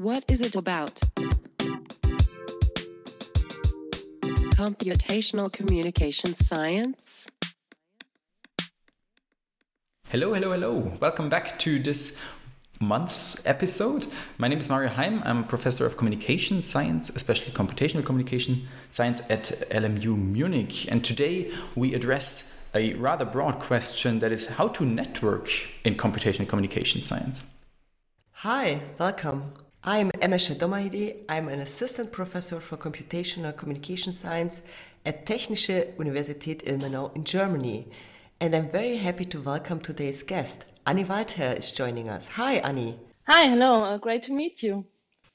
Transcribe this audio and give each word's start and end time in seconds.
What 0.00 0.24
is 0.28 0.40
it 0.40 0.56
about? 0.56 0.98
Computational 4.56 5.52
communication 5.52 6.32
science? 6.32 7.30
Hello, 10.08 10.32
hello, 10.32 10.52
hello. 10.52 10.92
Welcome 11.00 11.28
back 11.28 11.58
to 11.58 11.78
this 11.78 12.18
month's 12.80 13.46
episode. 13.46 14.06
My 14.38 14.48
name 14.48 14.58
is 14.58 14.70
Mario 14.70 14.88
Haim. 14.88 15.20
I'm 15.22 15.40
a 15.40 15.46
professor 15.46 15.84
of 15.84 15.98
communication 15.98 16.62
science, 16.62 17.10
especially 17.10 17.52
computational 17.52 18.02
communication 18.02 18.66
science 18.90 19.20
at 19.28 19.52
LMU 19.70 20.16
Munich. 20.16 20.90
And 20.90 21.04
today 21.04 21.52
we 21.76 21.92
address 21.92 22.70
a 22.74 22.94
rather 22.94 23.26
broad 23.26 23.58
question 23.58 24.20
that 24.20 24.32
is 24.32 24.46
how 24.46 24.68
to 24.68 24.86
network 24.86 25.50
in 25.84 25.96
computational 25.96 26.48
communication 26.48 27.02
science. 27.02 27.48
Hi, 28.32 28.80
welcome. 28.98 29.52
I'm 29.82 30.10
Emese 30.20 30.54
Domahidi. 30.54 31.24
I'm 31.26 31.48
an 31.48 31.60
assistant 31.60 32.12
professor 32.12 32.60
for 32.60 32.76
computational 32.76 33.56
communication 33.56 34.12
science 34.12 34.62
at 35.06 35.24
Technische 35.24 35.94
Universität 35.96 36.62
Ilmenau 36.64 37.16
in 37.16 37.24
Germany. 37.24 37.86
And 38.42 38.54
I'm 38.54 38.68
very 38.68 38.98
happy 38.98 39.24
to 39.24 39.40
welcome 39.40 39.80
today's 39.80 40.22
guest. 40.22 40.66
Annie 40.86 41.06
Waldherr 41.06 41.56
is 41.56 41.72
joining 41.72 42.10
us. 42.10 42.28
Hi, 42.28 42.56
Annie. 42.56 42.98
Hi, 43.26 43.46
hello. 43.46 43.82
Uh, 43.84 43.96
great 43.96 44.22
to 44.24 44.34
meet 44.34 44.62
you. 44.62 44.84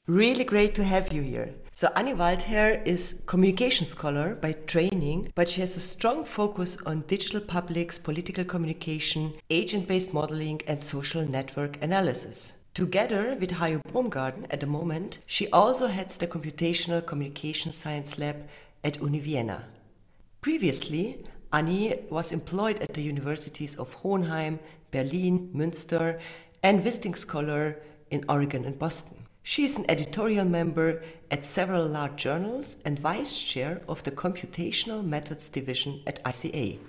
Really 0.05 0.44
great 0.44 0.75
to 0.75 0.84
have 0.84 1.12
you 1.12 1.23
here. 1.23 1.50
So 1.72 1.89
Annie 1.95 2.14
Waldherr 2.14 2.86
is 2.86 3.23
communication 3.25 3.88
scholar 3.88 4.36
by 4.36 4.52
training, 4.52 5.31
but 5.34 5.50
she 5.50 5.62
has 5.62 5.75
a 5.75 5.81
strong 5.81 6.23
focus 6.23 6.77
on 6.86 7.03
digital 7.08 7.41
publics, 7.41 7.98
political 7.98 8.44
communication, 8.44 9.34
agent-based 9.50 10.14
modeling, 10.14 10.62
and 10.67 10.84
social 10.84 11.25
network 11.27 11.81
analysis. 11.81 12.53
Together 12.75 13.38
with 13.39 13.52
Hajo 13.52 13.79
Boomgaarden 13.94 14.47
at 14.50 14.59
the 14.59 14.66
moment, 14.66 15.19
she 15.25 15.50
also 15.52 15.88
heads 15.88 16.17
the 16.17 16.27
Computational 16.27 17.05
Communication 17.05 17.72
Science 17.72 18.19
Lab 18.19 18.50
at 18.83 19.00
Uni 19.00 19.19
Vienna. 19.19 19.63
Previously, 20.41 21.23
Annie 21.53 21.95
was 22.09 22.33
employed 22.33 22.81
at 22.81 22.94
the 22.94 23.02
universities 23.02 23.77
of 23.77 23.94
Hohenheim, 23.94 24.59
Berlin, 24.91 25.52
Münster, 25.55 26.19
and 26.63 26.83
visiting 26.83 27.16
scholar 27.16 27.81
in 28.11 28.25
Oregon 28.27 28.66
and 28.66 28.78
Boston. 28.78 29.23
She 29.44 29.63
is 29.63 29.78
an 29.78 29.89
editorial 29.89 30.44
member 30.44 31.02
at 31.31 31.45
several 31.45 31.88
large 31.88 32.17
journals 32.17 32.75
and 32.83 33.00
vice 33.00 33.41
chair 33.41 33.83
of 33.88 34.03
the 34.03 34.11
Computational 34.11 35.02
Methods 35.02 35.47
Division 35.47 36.02
at 36.05 36.22
ICA. 36.25 36.80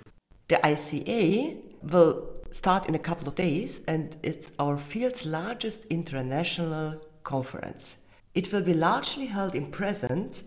The 0.49 0.55
ICA 0.55 1.55
will 1.83 2.36
start 2.51 2.87
in 2.87 2.95
a 2.95 2.99
couple 2.99 3.27
of 3.27 3.35
days 3.35 3.81
and 3.87 4.15
it's 4.23 4.51
our 4.59 4.77
field's 4.77 5.25
largest 5.25 5.85
international 5.87 7.01
conference. 7.23 7.97
It 8.35 8.51
will 8.53 8.61
be 8.61 8.73
largely 8.73 9.25
held 9.25 9.55
in 9.55 9.67
present 9.71 10.43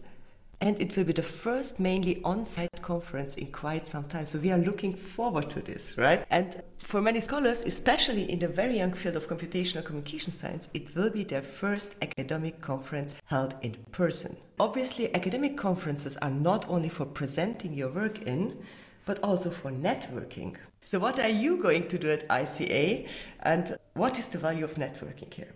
and 0.62 0.80
it 0.80 0.94
will 0.96 1.04
be 1.04 1.12
the 1.12 1.22
first 1.22 1.80
mainly 1.80 2.20
on-site 2.22 2.82
conference 2.82 3.36
in 3.36 3.50
quite 3.50 3.86
some 3.86 4.04
time. 4.04 4.26
So 4.26 4.38
we 4.38 4.50
are 4.50 4.58
looking 4.58 4.94
forward 4.94 5.48
to 5.50 5.60
this, 5.60 5.96
right? 5.96 6.26
And 6.30 6.62
for 6.78 7.00
many 7.00 7.20
scholars, 7.20 7.64
especially 7.64 8.30
in 8.30 8.40
the 8.40 8.48
very 8.48 8.76
young 8.76 8.92
field 8.92 9.16
of 9.16 9.26
computational 9.26 9.84
communication 9.84 10.32
science, 10.32 10.68
it 10.74 10.94
will 10.94 11.10
be 11.10 11.24
their 11.24 11.42
first 11.42 11.94
academic 12.02 12.60
conference 12.60 13.16
held 13.24 13.54
in 13.62 13.76
person. 13.92 14.36
Obviously, 14.58 15.14
academic 15.14 15.56
conferences 15.56 16.18
are 16.18 16.30
not 16.30 16.68
only 16.68 16.90
for 16.90 17.06
presenting 17.06 17.72
your 17.72 17.90
work 17.90 18.22
in, 18.22 18.58
but 19.06 19.18
also 19.22 19.50
for 19.50 19.70
networking. 19.70 20.56
So 20.84 20.98
what 20.98 21.18
are 21.18 21.28
you 21.28 21.56
going 21.56 21.88
to 21.88 21.98
do 21.98 22.10
at 22.10 22.26
ICA 22.28 23.06
and 23.40 23.76
what 23.94 24.18
is 24.18 24.28
the 24.28 24.38
value 24.38 24.64
of 24.64 24.74
networking 24.74 25.32
here? 25.32 25.54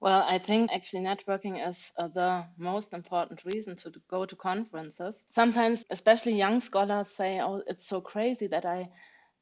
Well, 0.00 0.22
I 0.28 0.38
think 0.38 0.70
actually 0.72 1.04
networking 1.04 1.66
is 1.66 1.92
uh, 1.98 2.08
the 2.08 2.44
most 2.58 2.92
important 2.92 3.44
reason 3.44 3.76
to 3.76 3.92
go 4.08 4.26
to 4.26 4.36
conferences. 4.36 5.24
Sometimes, 5.30 5.84
especially 5.90 6.34
young 6.36 6.60
scholars 6.60 7.10
say, 7.10 7.40
"Oh, 7.40 7.62
it's 7.66 7.86
so 7.86 8.00
crazy 8.00 8.46
that 8.48 8.66
I 8.66 8.90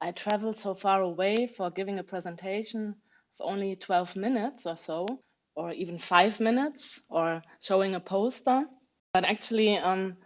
I 0.01 0.13
travel 0.13 0.53
so 0.53 0.75
far 0.75 1.03
away 1.03 1.49
for 1.49 1.71
giving 1.71 1.99
a 1.99 2.05
presentation 2.05 2.95
of 3.39 3.47
only 3.47 3.77
12 3.77 4.17
minutes 4.17 4.65
or 4.67 4.77
so, 4.77 5.07
or 5.57 5.73
even 5.73 5.99
5 5.99 6.41
minutes, 6.41 7.03
or 7.11 7.43
showing 7.61 7.95
a 7.95 8.01
poster." 8.01 8.65
But 9.13 9.27
actually, 9.27 9.77
um, 9.79 10.17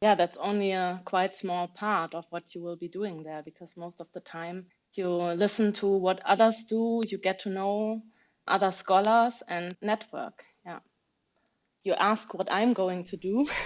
yeah, 0.00 0.14
that's 0.14 0.38
only 0.38 0.72
a 0.72 1.00
quite 1.04 1.36
small 1.36 1.66
part 1.66 2.14
of 2.14 2.24
what 2.30 2.54
you 2.54 2.62
will 2.62 2.76
be 2.76 2.88
doing 2.88 3.24
there 3.24 3.42
because 3.42 3.76
most 3.76 4.00
of 4.00 4.06
the 4.12 4.20
time 4.20 4.66
you 4.94 5.08
listen 5.08 5.72
to 5.74 5.86
what 5.86 6.20
others 6.24 6.64
do, 6.68 7.02
you 7.06 7.18
get 7.18 7.40
to 7.40 7.48
know 7.48 8.02
other 8.46 8.70
scholars 8.70 9.42
and 9.48 9.76
network. 9.82 10.44
Yeah. 10.64 10.78
You 11.84 11.94
ask 11.94 12.32
what 12.34 12.48
I'm 12.50 12.72
going 12.72 13.04
to 13.04 13.16
do. 13.16 13.46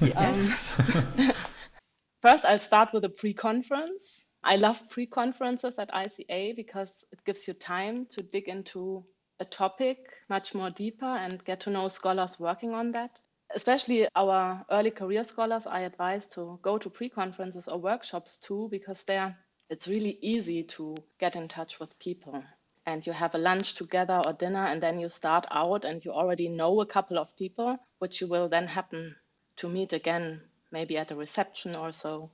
Yes. 0.00 0.74
um, 0.76 1.32
first, 2.22 2.44
I'll 2.44 2.58
start 2.58 2.88
with 2.92 3.04
a 3.04 3.08
pre 3.08 3.32
conference. 3.32 4.26
I 4.42 4.56
love 4.56 4.82
pre 4.90 5.06
conferences 5.06 5.78
at 5.78 5.92
ICA 5.92 6.56
because 6.56 7.04
it 7.12 7.20
gives 7.24 7.46
you 7.46 7.54
time 7.54 8.06
to 8.10 8.20
dig 8.20 8.48
into 8.48 9.04
a 9.38 9.44
topic 9.44 9.98
much 10.28 10.52
more 10.52 10.70
deeper 10.70 11.06
and 11.06 11.44
get 11.44 11.60
to 11.60 11.70
know 11.70 11.86
scholars 11.86 12.40
working 12.40 12.74
on 12.74 12.90
that. 12.90 13.20
Especially 13.50 14.08
our 14.16 14.64
early 14.70 14.90
career 14.90 15.24
scholars, 15.24 15.66
I 15.66 15.80
advise 15.80 16.26
to 16.28 16.58
go 16.62 16.78
to 16.78 16.90
pre 16.90 17.08
conferences 17.08 17.68
or 17.68 17.78
workshops 17.78 18.38
too, 18.38 18.68
because 18.70 19.04
there 19.04 19.36
it's 19.70 19.88
really 19.88 20.18
easy 20.20 20.62
to 20.62 20.94
get 21.18 21.36
in 21.36 21.48
touch 21.48 21.80
with 21.80 21.98
people. 21.98 22.42
And 22.86 23.06
you 23.06 23.12
have 23.12 23.34
a 23.34 23.38
lunch 23.38 23.74
together 23.74 24.20
or 24.26 24.32
dinner 24.34 24.66
and 24.66 24.82
then 24.82 24.98
you 25.00 25.08
start 25.08 25.46
out 25.50 25.84
and 25.84 26.04
you 26.04 26.12
already 26.12 26.48
know 26.48 26.80
a 26.80 26.86
couple 26.86 27.18
of 27.18 27.34
people 27.36 27.78
which 27.98 28.20
you 28.20 28.26
will 28.26 28.48
then 28.48 28.66
happen 28.66 29.16
to 29.56 29.68
meet 29.68 29.92
again 29.92 30.42
maybe 30.70 30.98
at 30.98 31.10
a 31.10 31.16
reception 31.16 31.76
or 31.76 31.92
so. 31.92 32.30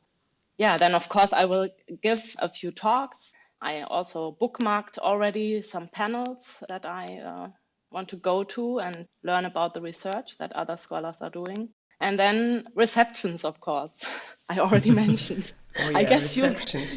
Yeah 0.57 0.77
then 0.77 0.95
of 0.95 1.09
course 1.09 1.33
i 1.33 1.45
will 1.45 1.69
give 2.03 2.35
a 2.39 2.49
few 2.49 2.73
talks. 2.73 3.31
I 3.63 3.83
also 3.83 4.37
bookmarked 4.41 4.99
already 4.99 5.63
some 5.63 5.89
panels 5.89 6.63
that 6.69 6.85
i 6.85 7.05
uh, 7.19 7.49
want 7.91 8.09
to 8.09 8.17
go 8.17 8.45
to 8.45 8.81
and 8.81 9.07
learn 9.23 9.45
about 9.45 9.75
the 9.75 9.81
research 9.81 10.39
that 10.39 10.53
other 10.53 10.77
scholars 10.77 11.17
are 11.21 11.31
doing. 11.31 11.69
And 12.01 12.19
then 12.19 12.67
receptions 12.75 13.45
of 13.45 13.61
course 13.61 14.05
i 14.49 14.59
already 14.59 14.91
oh, 14.93 14.95
mentioned. 14.95 15.53
Oh, 15.79 15.91
yeah, 15.91 15.99
i 15.99 16.05
guess 16.05 16.37
you'll, 16.37 16.55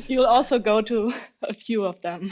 you'll 0.07 0.25
also 0.25 0.59
go 0.59 0.81
to 0.81 1.13
a 1.43 1.53
few 1.53 1.83
of 1.85 2.01
them. 2.01 2.31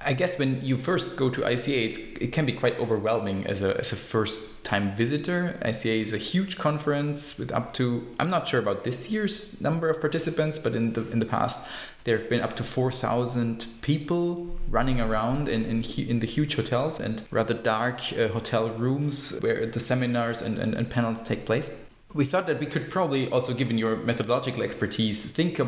I 0.00 0.12
guess 0.12 0.38
when 0.38 0.64
you 0.64 0.76
first 0.76 1.16
go 1.16 1.28
to 1.28 1.40
ICA, 1.40 1.88
it's, 1.88 1.98
it 1.98 2.32
can 2.32 2.46
be 2.46 2.52
quite 2.52 2.78
overwhelming 2.78 3.44
as 3.48 3.62
a, 3.62 3.76
as 3.78 3.90
a 3.90 3.96
first 3.96 4.64
time 4.64 4.94
visitor. 4.94 5.58
ICA 5.64 6.00
is 6.00 6.12
a 6.12 6.18
huge 6.18 6.56
conference 6.56 7.36
with 7.36 7.50
up 7.50 7.74
to, 7.74 8.06
I'm 8.20 8.30
not 8.30 8.46
sure 8.46 8.60
about 8.60 8.84
this 8.84 9.10
year's 9.10 9.60
number 9.60 9.90
of 9.90 10.00
participants, 10.00 10.60
but 10.60 10.76
in 10.76 10.92
the, 10.92 11.10
in 11.10 11.18
the 11.18 11.26
past, 11.26 11.66
there 12.08 12.16
have 12.16 12.30
been 12.30 12.40
up 12.40 12.56
to 12.56 12.64
4,000 12.64 13.66
people 13.82 14.56
running 14.70 14.98
around 14.98 15.46
in, 15.46 15.66
in, 15.66 15.84
in 16.08 16.20
the 16.20 16.26
huge 16.26 16.56
hotels 16.56 17.00
and 17.00 17.22
rather 17.30 17.52
dark 17.52 18.00
uh, 18.14 18.28
hotel 18.28 18.70
rooms 18.70 19.38
where 19.40 19.66
the 19.66 19.78
seminars 19.78 20.40
and, 20.40 20.56
and, 20.58 20.72
and 20.72 20.88
panels 20.88 21.22
take 21.22 21.44
place. 21.44 21.68
We 22.14 22.24
thought 22.24 22.46
that 22.46 22.60
we 22.60 22.64
could 22.64 22.90
probably 22.90 23.30
also, 23.30 23.52
given 23.52 23.76
your 23.76 23.96
methodological 23.96 24.62
expertise, 24.62 25.30
think 25.32 25.60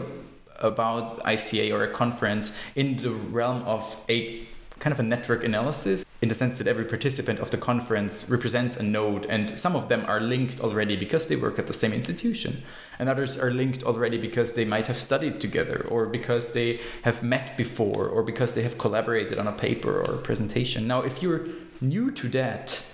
about 0.61 1.23
ICA 1.25 1.75
or 1.75 1.85
a 1.85 1.93
conference 1.93 2.57
in 2.75 2.97
the 2.97 3.11
realm 3.11 3.61
of 3.65 4.03
a 4.09 4.47
kind 4.79 4.95
of 4.95 4.99
a 4.99 5.03
network 5.03 5.45
analysis 5.45 6.07
in 6.23 6.29
the 6.29 6.35
sense 6.35 6.59
that 6.59 6.67
every 6.67 6.85
participant 6.85 7.41
of 7.41 7.51
the 7.51 7.57
conference 7.57 8.29
represents 8.29 8.77
a 8.77 8.83
node 8.83 9.25
and 9.27 9.59
some 9.59 9.75
of 9.75 9.89
them 9.89 10.05
are 10.07 10.21
linked 10.21 10.61
already 10.61 10.95
because 10.95 11.27
they 11.27 11.37
work 11.37 11.59
at 11.59 11.67
the 11.67 11.73
same 11.73 11.93
institution 11.93 12.63
and 12.99 13.09
others 13.09 13.39
are 13.39 13.51
linked 13.51 13.83
already 13.85 14.19
because 14.19 14.53
they 14.53 14.65
might 14.65 14.87
have 14.87 14.99
studied 14.99 15.41
together 15.41 15.87
or 15.89 16.07
because 16.07 16.53
they 16.53 16.79
have 17.03 17.23
met 17.23 17.57
before 17.57 18.07
or 18.07 18.23
because 18.23 18.55
they 18.55 18.63
have 18.63 18.77
collaborated 18.77 19.39
on 19.39 19.47
a 19.47 19.53
paper 19.53 20.01
or 20.03 20.17
a 20.17 20.19
presentation. 20.19 20.87
Now 20.87 21.01
if 21.01 21.23
you're 21.23 21.47
new 21.81 22.11
to 22.11 22.29
that 22.29 22.85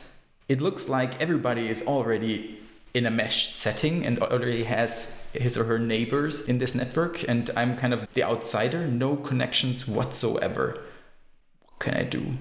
it 0.48 0.60
looks 0.60 0.88
like 0.88 1.20
everybody 1.20 1.68
is 1.68 1.82
already 1.82 2.60
in 2.94 3.06
a 3.06 3.10
meshed 3.10 3.56
setting 3.56 4.06
and 4.06 4.20
already 4.20 4.62
has 4.62 5.20
his 5.32 5.58
or 5.58 5.64
her 5.64 5.78
neighbors 5.78 6.48
in 6.48 6.58
this 6.58 6.74
network 6.74 7.28
and 7.28 7.50
i'm 7.56 7.76
kind 7.76 7.92
of 7.92 8.06
the 8.14 8.22
outsider 8.22 8.86
no 8.86 9.16
connections 9.16 9.88
whatsoever. 9.88 10.80
What 11.60 11.78
can 11.80 11.94
i 11.94 12.04
do 12.04 12.38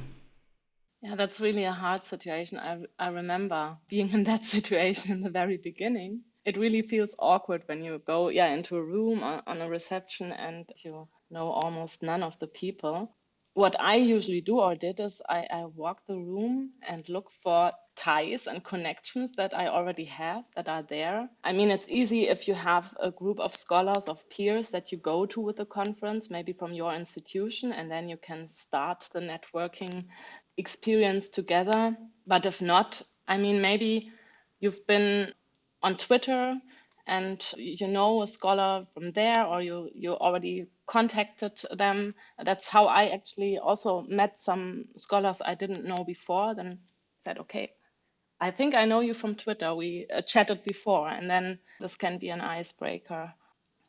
Yeah, 1.06 1.16
that's 1.16 1.40
really 1.40 1.64
a 1.64 1.72
hard 1.72 2.04
situation. 2.06 2.60
I, 2.60 2.84
I 3.00 3.08
remember 3.08 3.78
being 3.88 4.10
in 4.12 4.26
that 4.26 4.44
situation 4.56 5.12
in 5.14 5.22
the 5.22 5.30
very 5.30 5.56
beginning. 5.58 6.26
It 6.44 6.58
really 6.58 6.82
feels 6.82 7.16
awkward 7.18 7.64
when 7.68 7.82
you 7.84 8.00
go, 8.00 8.28
yeah, 8.28 8.48
into 8.54 8.76
a 8.76 8.84
room 8.84 9.24
on, 9.24 9.42
on 9.48 9.62
a 9.62 9.70
reception 9.70 10.34
and 10.34 10.66
you 10.84 11.08
know 11.32 11.48
almost 11.52 12.04
none 12.04 12.24
of 12.24 12.38
the 12.40 12.48
people. 12.48 13.16
What 13.54 13.80
I 13.80 13.96
usually 13.96 14.42
do 14.42 14.60
or 14.60 14.76
did 14.76 15.00
is 15.00 15.22
I, 15.30 15.48
I 15.50 15.66
walk 15.66 16.06
the 16.08 16.18
room 16.18 16.74
and 16.86 17.08
look 17.08 17.32
for 17.32 17.72
ties 17.96 18.48
and 18.48 18.64
connections 18.64 19.32
that 19.38 19.54
I 19.54 19.68
already 19.68 20.06
have 20.06 20.44
that 20.56 20.68
are 20.68 20.84
there. 20.84 21.30
I 21.44 21.54
mean, 21.54 21.72
it's 21.72 21.88
easy 21.88 22.28
if 22.28 22.48
you 22.48 22.54
have 22.54 22.96
a 23.00 23.12
group 23.12 23.40
of 23.40 23.56
scholars, 23.56 24.08
of 24.08 24.30
peers 24.30 24.70
that 24.72 24.92
you 24.92 24.98
go 24.98 25.26
to 25.28 25.40
with 25.42 25.60
a 25.60 25.66
conference, 25.66 26.30
maybe 26.30 26.54
from 26.54 26.74
your 26.74 26.94
institution, 26.94 27.72
and 27.72 27.90
then 27.90 28.10
you 28.10 28.18
can 28.18 28.50
start 28.52 29.10
the 29.14 29.20
networking 29.20 30.06
experience 30.58 31.30
together. 31.30 31.96
But 32.28 32.46
if 32.46 32.62
not, 32.62 33.02
I 33.28 33.38
mean, 33.38 33.62
maybe 33.62 34.12
you've 34.60 34.86
been 34.88 35.34
on 35.82 35.98
Twitter 35.98 36.60
and 37.08 37.54
you 37.58 37.88
know 37.88 38.22
a 38.24 38.28
scholar 38.28 38.86
from 38.94 39.12
there 39.12 39.46
or 39.46 39.62
you 39.62 39.90
you 39.94 40.14
already 40.14 40.66
contacted 40.88 41.62
them 41.78 42.16
that's 42.44 42.68
how 42.68 42.86
i 42.86 43.10
actually 43.10 43.60
also 43.60 44.02
met 44.08 44.42
some 44.42 44.86
scholars 44.96 45.38
i 45.46 45.54
didn't 45.54 45.86
know 45.86 46.04
before 46.04 46.56
then 46.56 46.80
said 47.20 47.38
okay 47.38 47.72
i 48.40 48.52
think 48.52 48.74
i 48.76 48.86
know 48.86 49.00
you 49.00 49.14
from 49.14 49.36
twitter 49.36 49.74
we 49.76 50.08
uh, 50.14 50.22
chatted 50.22 50.64
before 50.64 51.10
and 51.10 51.30
then 51.30 51.60
this 51.80 51.96
can 51.96 52.18
be 52.18 52.30
an 52.30 52.42
icebreaker 52.42 53.34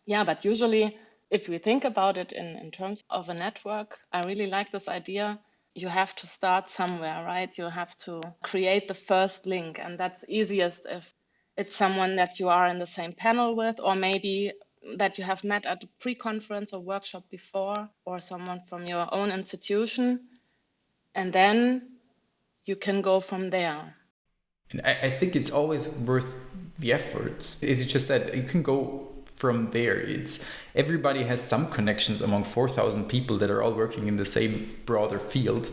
yeah 0.06 0.24
but 0.24 0.44
usually 0.44 0.96
if 1.30 1.48
we 1.48 1.58
think 1.58 1.84
about 1.84 2.16
it 2.16 2.32
in, 2.32 2.46
in 2.56 2.70
terms 2.70 3.02
of 3.10 3.28
a 3.28 3.34
network 3.34 3.98
i 4.12 4.20
really 4.26 4.46
like 4.46 4.70
this 4.72 4.88
idea 4.88 5.38
you 5.74 5.88
have 5.88 6.14
to 6.14 6.26
start 6.26 6.70
somewhere 6.70 7.24
right 7.24 7.58
you 7.58 7.64
have 7.64 7.96
to 7.98 8.20
create 8.42 8.88
the 8.88 8.94
first 8.94 9.46
link 9.46 9.78
and 9.82 9.98
that's 9.98 10.24
easiest 10.28 10.80
if 10.86 11.12
it's 11.56 11.74
someone 11.74 12.16
that 12.16 12.38
you 12.38 12.48
are 12.48 12.68
in 12.68 12.78
the 12.78 12.86
same 12.86 13.12
panel 13.12 13.56
with, 13.56 13.80
or 13.80 13.94
maybe 13.94 14.52
that 14.98 15.18
you 15.18 15.24
have 15.24 15.42
met 15.42 15.64
at 15.66 15.82
a 15.82 15.88
pre 15.98 16.14
conference 16.14 16.72
or 16.72 16.80
workshop 16.80 17.24
before, 17.30 17.88
or 18.04 18.20
someone 18.20 18.60
from 18.68 18.84
your 18.84 19.12
own 19.12 19.30
institution. 19.30 20.28
And 21.14 21.32
then 21.32 21.98
you 22.64 22.76
can 22.76 23.00
go 23.00 23.20
from 23.20 23.48
there. 23.50 23.96
And 24.70 24.80
I, 24.84 25.06
I 25.06 25.10
think 25.10 25.36
it's 25.36 25.50
always 25.50 25.88
worth 25.88 26.34
the 26.78 26.92
efforts. 26.92 27.62
Is 27.62 27.80
it 27.80 27.86
just 27.86 28.08
that 28.08 28.34
you 28.34 28.42
can 28.42 28.62
go 28.62 29.08
from 29.36 29.70
there? 29.70 29.98
It's 29.98 30.44
everybody 30.74 31.24
has 31.24 31.40
some 31.40 31.70
connections 31.70 32.22
among 32.22 32.44
4,000 32.44 33.08
people 33.08 33.38
that 33.38 33.50
are 33.50 33.62
all 33.62 33.72
working 33.74 34.08
in 34.08 34.16
the 34.16 34.24
same 34.24 34.76
broader 34.86 35.18
field. 35.18 35.70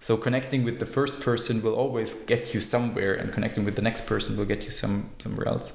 So 0.00 0.16
connecting 0.16 0.64
with 0.64 0.80
the 0.80 0.86
first 0.86 1.20
person 1.20 1.62
will 1.62 1.74
always 1.74 2.24
get 2.24 2.52
you 2.52 2.60
somewhere, 2.60 3.14
and 3.14 3.32
connecting 3.32 3.64
with 3.64 3.76
the 3.76 3.82
next 3.82 4.04
person 4.04 4.36
will 4.36 4.46
get 4.46 4.64
you 4.64 4.70
some 4.70 5.10
somewhere 5.22 5.46
else. 5.46 5.72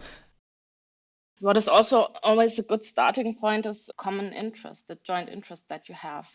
What 1.39 1.55
is 1.55 1.69
also 1.69 2.11
always 2.23 2.59
a 2.59 2.63
good 2.63 2.83
starting 2.83 3.35
point 3.35 3.65
is 3.65 3.89
common 3.95 4.33
interest, 4.33 4.87
the 4.87 4.97
joint 5.03 5.29
interest 5.29 5.69
that 5.69 5.87
you 5.87 5.95
have 5.95 6.27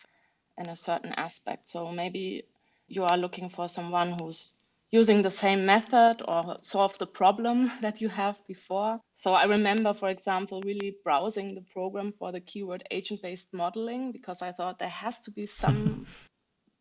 in 0.57 0.69
a 0.69 0.75
certain 0.75 1.13
aspect. 1.13 1.67
So 1.67 1.91
maybe 1.91 2.45
you 2.87 3.03
are 3.03 3.17
looking 3.17 3.49
for 3.49 3.67
someone 3.67 4.17
who's 4.19 4.55
using 4.93 5.23
the 5.23 5.31
same 5.31 5.65
method 5.65 6.21
or 6.27 6.55
solve 6.61 6.95
the 6.99 7.07
problem 7.07 7.71
that 7.81 7.99
you 7.99 8.07
have 8.07 8.37
before. 8.47 8.99
So 9.17 9.33
I 9.33 9.45
remember, 9.45 9.91
for 9.91 10.09
example, 10.09 10.61
really 10.63 10.95
browsing 11.03 11.55
the 11.55 11.65
program 11.73 12.13
for 12.19 12.31
the 12.31 12.39
keyword 12.39 12.83
agent 12.91 13.21
based 13.23 13.47
modeling 13.53 14.11
because 14.11 14.43
I 14.43 14.51
thought 14.51 14.77
there 14.77 14.87
has 14.89 15.19
to 15.21 15.31
be 15.31 15.45
some 15.63 16.05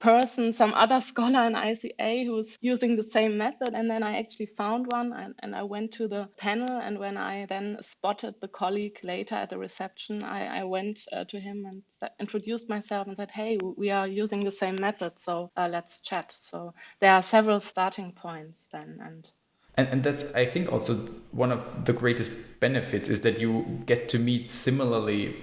person, 0.02 0.52
some 0.52 0.75
other 0.75 1.00
scholar 1.10 1.46
in 1.46 1.54
ICA 1.54 2.26
who's 2.26 2.58
using 2.60 2.96
the 2.96 3.04
same 3.04 3.38
method. 3.38 3.75
And 3.75 3.88
then 3.88 4.02
I 4.02 4.19
actually 4.19 4.46
found 4.46 4.87
one 4.90 5.12
and, 5.12 5.34
and 5.38 5.54
I 5.54 5.62
went 5.62 5.93
to 5.93 6.08
the 6.08 6.28
panel. 6.37 6.76
And 6.78 6.99
when 6.99 7.16
I 7.16 7.46
then 7.46 7.78
spotted 7.81 8.34
the 8.40 8.49
colleague 8.49 8.99
later 9.04 9.37
at 9.37 9.50
the 9.50 9.58
reception, 9.58 10.22
I, 10.25 10.60
I 10.60 10.64
went 10.64 11.00
uh, 11.12 11.25
to 11.25 11.40
him 11.40 11.64
and 11.66 11.82
introduced 12.20 12.69
myself 12.69 13.06
and 13.06 13.16
said, 13.16 13.31
Hey, 13.31 13.58
we 13.76 13.90
are 13.90 14.08
using 14.08 14.44
the 14.44 14.52
same 14.52 14.76
method. 14.81 15.12
So 15.19 15.50
uh, 15.56 15.69
let's 15.70 16.00
chat. 16.00 16.34
So 16.37 16.75
there 17.00 17.12
are 17.12 17.22
several 17.22 17.60
starting 17.60 18.12
points 18.12 18.69
then. 18.72 18.98
And 19.00 19.31
and, 19.75 19.88
and 19.88 20.05
that's 20.05 20.34
i 20.34 20.44
think 20.44 20.70
also 20.70 20.94
one 21.31 21.50
of 21.50 21.87
the 21.87 21.94
greatest 21.94 22.60
benefits 22.60 23.08
is 23.08 23.22
that 23.22 23.40
you 23.40 23.82
get 23.87 24.06
to 24.10 24.19
meet 24.19 24.50
similarly 24.50 25.34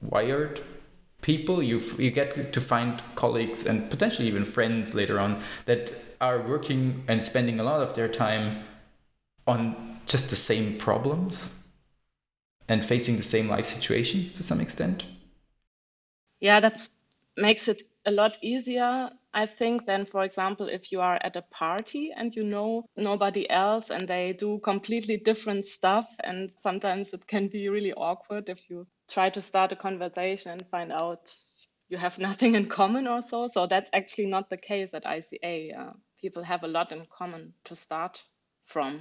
wired 0.00 0.60
people 1.24 1.62
you 1.62 1.78
you 1.98 2.10
get 2.10 2.52
to 2.52 2.60
find 2.60 3.02
colleagues 3.14 3.64
and 3.64 3.90
potentially 3.90 4.28
even 4.28 4.44
friends 4.44 4.94
later 4.94 5.18
on 5.18 5.40
that 5.64 5.90
are 6.20 6.38
working 6.42 7.02
and 7.08 7.24
spending 7.24 7.58
a 7.58 7.64
lot 7.64 7.80
of 7.80 7.94
their 7.94 8.08
time 8.08 8.62
on 9.46 9.98
just 10.04 10.28
the 10.28 10.36
same 10.36 10.76
problems 10.76 11.64
and 12.68 12.84
facing 12.84 13.16
the 13.16 13.22
same 13.22 13.48
life 13.48 13.64
situations 13.64 14.32
to 14.32 14.42
some 14.42 14.60
extent. 14.60 15.06
Yeah 16.40 16.60
that 16.60 16.86
makes 17.38 17.68
it 17.68 17.82
a 18.04 18.10
lot 18.10 18.36
easier 18.42 19.10
I 19.34 19.46
think 19.46 19.86
than 19.86 20.06
for 20.06 20.22
example, 20.22 20.68
if 20.68 20.92
you 20.92 21.00
are 21.00 21.18
at 21.20 21.34
a 21.34 21.42
party 21.42 22.12
and 22.16 22.34
you 22.36 22.44
know 22.44 22.84
nobody 22.96 23.50
else 23.50 23.90
and 23.90 24.06
they 24.06 24.32
do 24.32 24.60
completely 24.60 25.16
different 25.16 25.66
stuff, 25.66 26.06
and 26.22 26.52
sometimes 26.62 27.12
it 27.12 27.26
can 27.26 27.48
be 27.48 27.68
really 27.68 27.92
awkward 27.94 28.48
if 28.48 28.70
you 28.70 28.86
try 29.08 29.30
to 29.30 29.40
start 29.40 29.72
a 29.72 29.76
conversation 29.76 30.52
and 30.52 30.66
find 30.70 30.92
out 30.92 31.32
you 31.88 31.98
have 31.98 32.18
nothing 32.28 32.54
in 32.54 32.66
common 32.66 33.06
or 33.06 33.22
so. 33.22 33.48
So 33.48 33.66
that's 33.66 33.90
actually 33.92 34.26
not 34.26 34.50
the 34.50 34.56
case 34.56 34.90
at 34.92 35.04
ICA. 35.04 35.78
Uh, 35.78 35.92
people 36.20 36.42
have 36.42 36.62
a 36.62 36.68
lot 36.68 36.92
in 36.92 37.06
common 37.16 37.52
to 37.64 37.76
start 37.76 38.22
from. 38.64 39.00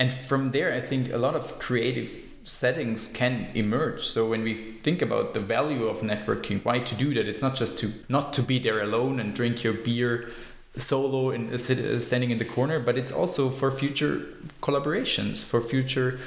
And 0.00 0.12
from 0.12 0.50
there, 0.50 0.72
I 0.72 0.80
think 0.80 1.12
a 1.12 1.18
lot 1.18 1.34
of 1.36 1.58
creative 1.58 2.10
settings 2.44 3.06
can 3.08 3.48
emerge 3.54 4.04
so 4.04 4.28
when 4.28 4.42
we 4.42 4.72
think 4.82 5.00
about 5.00 5.32
the 5.32 5.40
value 5.40 5.86
of 5.86 5.98
networking 5.98 6.62
why 6.64 6.78
to 6.80 6.94
do 6.96 7.14
that 7.14 7.26
it's 7.26 7.40
not 7.40 7.54
just 7.54 7.78
to 7.78 7.92
not 8.08 8.32
to 8.32 8.42
be 8.42 8.58
there 8.58 8.82
alone 8.82 9.20
and 9.20 9.34
drink 9.34 9.62
your 9.62 9.72
beer 9.72 10.28
solo 10.76 11.30
and 11.30 11.60
standing 11.60 12.30
in 12.30 12.38
the 12.38 12.44
corner 12.44 12.80
but 12.80 12.98
it's 12.98 13.12
also 13.12 13.48
for 13.48 13.70
future 13.70 14.26
collaborations 14.60 15.44
for 15.44 15.60
future 15.60 16.18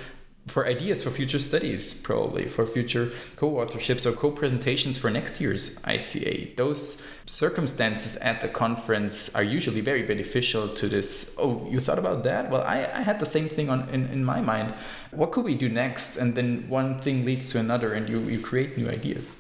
for 0.48 0.68
ideas 0.68 1.04
for 1.04 1.10
future 1.10 1.40
studies, 1.40 1.94
probably 1.94 2.48
for 2.48 2.66
future 2.66 3.12
co 3.36 3.52
authorships 3.54 4.06
or 4.06 4.12
co 4.12 4.30
presentations 4.32 4.98
for 4.98 5.10
next 5.10 5.42
year's 5.42 5.80
ICA. 5.80 6.56
Those 6.56 7.06
circumstances 7.26 8.16
at 8.18 8.42
the 8.42 8.48
conference 8.48 9.34
are 9.34 9.44
usually 9.44 9.82
very 9.82 10.04
beneficial 10.04 10.68
to 10.68 10.88
this. 10.88 11.36
Oh, 11.40 11.68
you 11.70 11.80
thought 11.80 11.98
about 11.98 12.24
that? 12.24 12.52
Well, 12.52 12.62
I, 12.62 12.78
I 12.94 13.02
had 13.02 13.20
the 13.20 13.26
same 13.26 13.48
thing 13.48 13.70
on 13.70 13.90
in, 13.90 14.06
in 14.08 14.24
my 14.24 14.42
mind. 14.42 14.74
What 15.12 15.32
could 15.32 15.46
we 15.46 15.56
do 15.56 15.68
next? 15.68 16.18
And 16.18 16.36
then 16.36 16.70
one 16.70 17.00
thing 17.00 17.26
leads 17.26 17.50
to 17.52 17.60
another, 17.60 17.94
and 17.94 18.08
you, 18.08 18.20
you 18.20 18.40
create 18.40 18.78
new 18.78 18.88
ideas. 18.88 19.40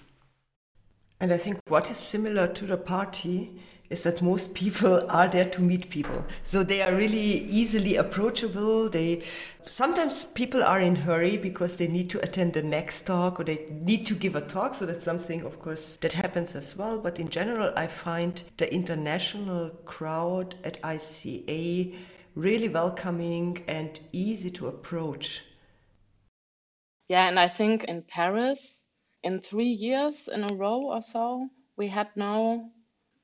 And 1.19 1.31
I 1.31 1.37
think 1.37 1.59
what 1.67 1.89
is 1.91 1.97
similar 1.97 2.47
to 2.47 2.65
the 2.65 2.77
party 2.77 3.59
is 3.89 4.03
that 4.03 4.21
most 4.21 4.55
people 4.55 5.09
are 5.09 5.27
there 5.27 5.49
to 5.49 5.61
meet 5.61 5.89
people. 5.89 6.23
So 6.43 6.63
they 6.63 6.81
are 6.81 6.95
really 6.95 7.45
easily 7.45 7.95
approachable. 7.95 8.89
They 8.89 9.23
sometimes 9.65 10.25
people 10.25 10.63
are 10.63 10.79
in 10.79 10.95
hurry 10.95 11.37
because 11.37 11.77
they 11.77 11.87
need 11.87 12.09
to 12.11 12.21
attend 12.21 12.53
the 12.53 12.63
next 12.63 13.01
talk 13.01 13.39
or 13.39 13.43
they 13.43 13.67
need 13.69 14.05
to 14.07 14.15
give 14.15 14.35
a 14.35 14.41
talk. 14.41 14.75
So 14.75 14.85
that's 14.85 15.03
something 15.03 15.43
of 15.43 15.59
course 15.59 15.97
that 15.97 16.13
happens 16.13 16.55
as 16.55 16.75
well. 16.75 16.99
But 16.99 17.19
in 17.19 17.29
general 17.29 17.73
I 17.75 17.87
find 17.87 18.41
the 18.57 18.73
international 18.73 19.69
crowd 19.85 20.55
at 20.63 20.81
ICA 20.81 21.95
really 22.35 22.69
welcoming 22.69 23.63
and 23.67 23.99
easy 24.11 24.51
to 24.51 24.67
approach. 24.67 25.43
Yeah, 27.07 27.27
and 27.27 27.39
I 27.39 27.47
think 27.47 27.83
in 27.83 28.01
Paris 28.01 28.85
in 29.25 29.41
three 29.41 29.71
years 29.71 30.29
in 30.31 30.43
a 30.43 30.53
row 30.53 30.83
or 30.83 31.01
so, 31.01 31.49
we 31.77 31.87
had 31.87 32.07
now 32.15 32.69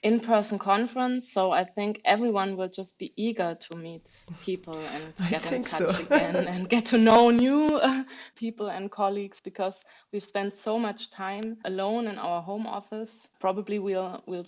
in-person 0.04 0.58
conference 0.58 1.32
so 1.32 1.52
i 1.52 1.64
think 1.64 2.02
everyone 2.06 2.58
will 2.58 2.68
just 2.68 2.98
be 2.98 3.14
eager 3.16 3.56
to 3.60 3.78
meet 3.78 4.10
people 4.42 4.76
and 4.76 5.30
get 5.30 5.52
in 5.52 5.64
touch 5.64 5.96
so. 5.96 6.04
again 6.04 6.36
and 6.36 6.70
get 6.76 6.88
to 6.88 6.98
know 6.98 7.30
new 7.30 7.68
uh, 7.68 8.04
people 8.36 8.70
and 8.70 8.90
colleagues 8.90 9.40
because 9.42 9.76
we've 10.12 10.26
spent 10.26 10.56
so 10.56 10.80
much 10.80 11.12
time 11.12 11.56
alone 11.66 12.08
in 12.08 12.18
our 12.18 12.42
home 12.42 12.66
office 12.66 13.28
probably 13.40 13.78
we'll 13.78 14.24
we'll 14.26 14.46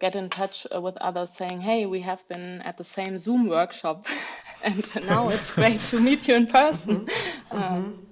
get 0.00 0.16
in 0.16 0.28
touch 0.28 0.66
uh, 0.74 0.80
with 0.80 0.96
others 0.96 1.30
saying 1.36 1.60
hey 1.60 1.86
we 1.86 2.00
have 2.00 2.26
been 2.28 2.60
at 2.62 2.76
the 2.76 2.84
same 2.84 3.16
zoom 3.16 3.46
workshop 3.46 4.06
and 4.64 4.84
now 5.04 5.28
it's 5.28 5.52
great 5.52 5.80
to 5.82 6.00
meet 6.00 6.26
you 6.26 6.34
in 6.34 6.46
person 6.46 7.06
mm-hmm. 7.06 7.56
Um, 7.56 8.05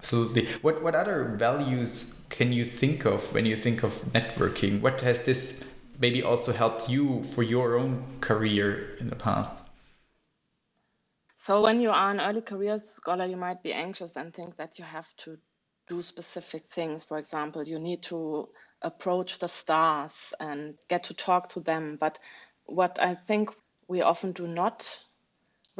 Absolutely. 0.00 0.46
What 0.62 0.82
what 0.82 0.94
other 0.94 1.36
values 1.36 2.24
can 2.30 2.54
you 2.54 2.64
think 2.64 3.04
of 3.04 3.34
when 3.34 3.44
you 3.44 3.54
think 3.54 3.82
of 3.82 3.92
networking? 4.14 4.80
What 4.80 5.02
has 5.02 5.24
this 5.26 5.78
maybe 5.98 6.22
also 6.22 6.54
helped 6.54 6.88
you 6.88 7.22
for 7.34 7.42
your 7.42 7.76
own 7.76 8.02
career 8.22 8.96
in 8.98 9.10
the 9.10 9.16
past? 9.16 9.62
So 11.36 11.60
when 11.60 11.82
you 11.82 11.90
are 11.90 12.10
an 12.10 12.18
early 12.18 12.40
career 12.40 12.78
scholar, 12.78 13.26
you 13.26 13.36
might 13.36 13.62
be 13.62 13.74
anxious 13.74 14.16
and 14.16 14.32
think 14.32 14.56
that 14.56 14.78
you 14.78 14.86
have 14.86 15.14
to 15.18 15.36
do 15.86 16.00
specific 16.00 16.64
things. 16.64 17.04
For 17.04 17.18
example, 17.18 17.68
you 17.68 17.78
need 17.78 18.02
to 18.04 18.48
approach 18.80 19.38
the 19.38 19.48
stars 19.48 20.32
and 20.40 20.76
get 20.88 21.04
to 21.04 21.14
talk 21.14 21.50
to 21.50 21.60
them. 21.60 21.98
But 22.00 22.18
what 22.64 22.98
I 23.02 23.14
think 23.14 23.50
we 23.86 24.00
often 24.00 24.32
do 24.32 24.46
not 24.46 25.04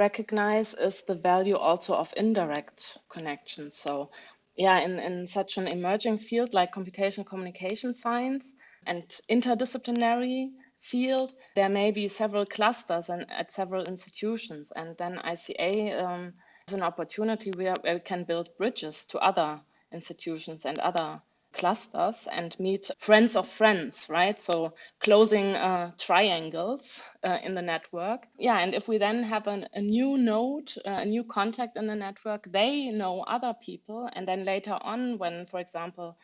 recognize 0.00 0.75
is 0.75 1.02
the 1.02 1.14
value 1.14 1.57
also 1.57 1.95
of 1.95 2.12
indirect 2.16 2.99
connections. 3.11 3.76
So, 3.76 4.11
yeah, 4.57 4.80
in, 4.80 4.99
in 4.99 5.26
such 5.26 5.59
an 5.59 5.69
emerging 5.69 6.19
field 6.19 6.54
like 6.54 6.75
computational 6.75 7.26
communication 7.26 7.95
science 7.95 8.54
and 8.87 9.04
interdisciplinary 9.30 10.50
field, 10.80 11.35
there 11.54 11.69
may 11.69 11.90
be 11.90 12.09
several 12.09 12.47
clusters 12.47 13.11
and 13.11 13.26
at 13.30 13.52
several 13.52 13.85
institutions, 13.85 14.73
and 14.75 14.97
then 14.97 15.21
ICA 15.33 16.02
um, 16.02 16.33
is 16.66 16.75
an 16.75 16.83
opportunity 16.83 17.50
where, 17.50 17.75
where 17.83 17.95
we 17.95 18.00
can 18.00 18.25
build 18.25 18.49
bridges 18.57 19.07
to 19.07 19.19
other 19.19 19.61
institutions 19.92 20.64
and 20.64 20.78
other 20.78 21.21
clusters 21.52 22.28
and 22.30 22.59
meet 22.61 22.90
friends 22.99 23.37
of 23.37 23.49
friends, 23.49 24.07
right? 24.09 24.40
So 24.40 24.75
closing 25.00 25.54
uh, 25.54 25.92
triangles 25.99 27.02
uh, 27.25 27.38
in 27.42 27.54
the 27.54 27.62
network. 27.62 28.26
Yeah, 28.38 28.59
and 28.59 28.75
if 28.75 28.88
we 28.88 28.99
then 28.99 29.23
have 29.25 29.47
an, 29.47 29.69
a 29.75 29.80
new 29.80 30.16
node, 30.19 30.73
uh, 30.87 30.90
a 30.90 31.04
new 31.04 31.25
contact 31.25 31.76
in 31.76 31.87
the 31.87 31.97
network, 31.97 32.50
they 32.50 32.90
know 32.90 33.23
other 33.23 33.54
people. 33.61 34.09
And 34.12 34.26
then 34.26 34.45
later 34.45 34.78
on, 34.80 35.19
when, 35.19 35.47
for 35.47 35.61
example, 35.61 36.16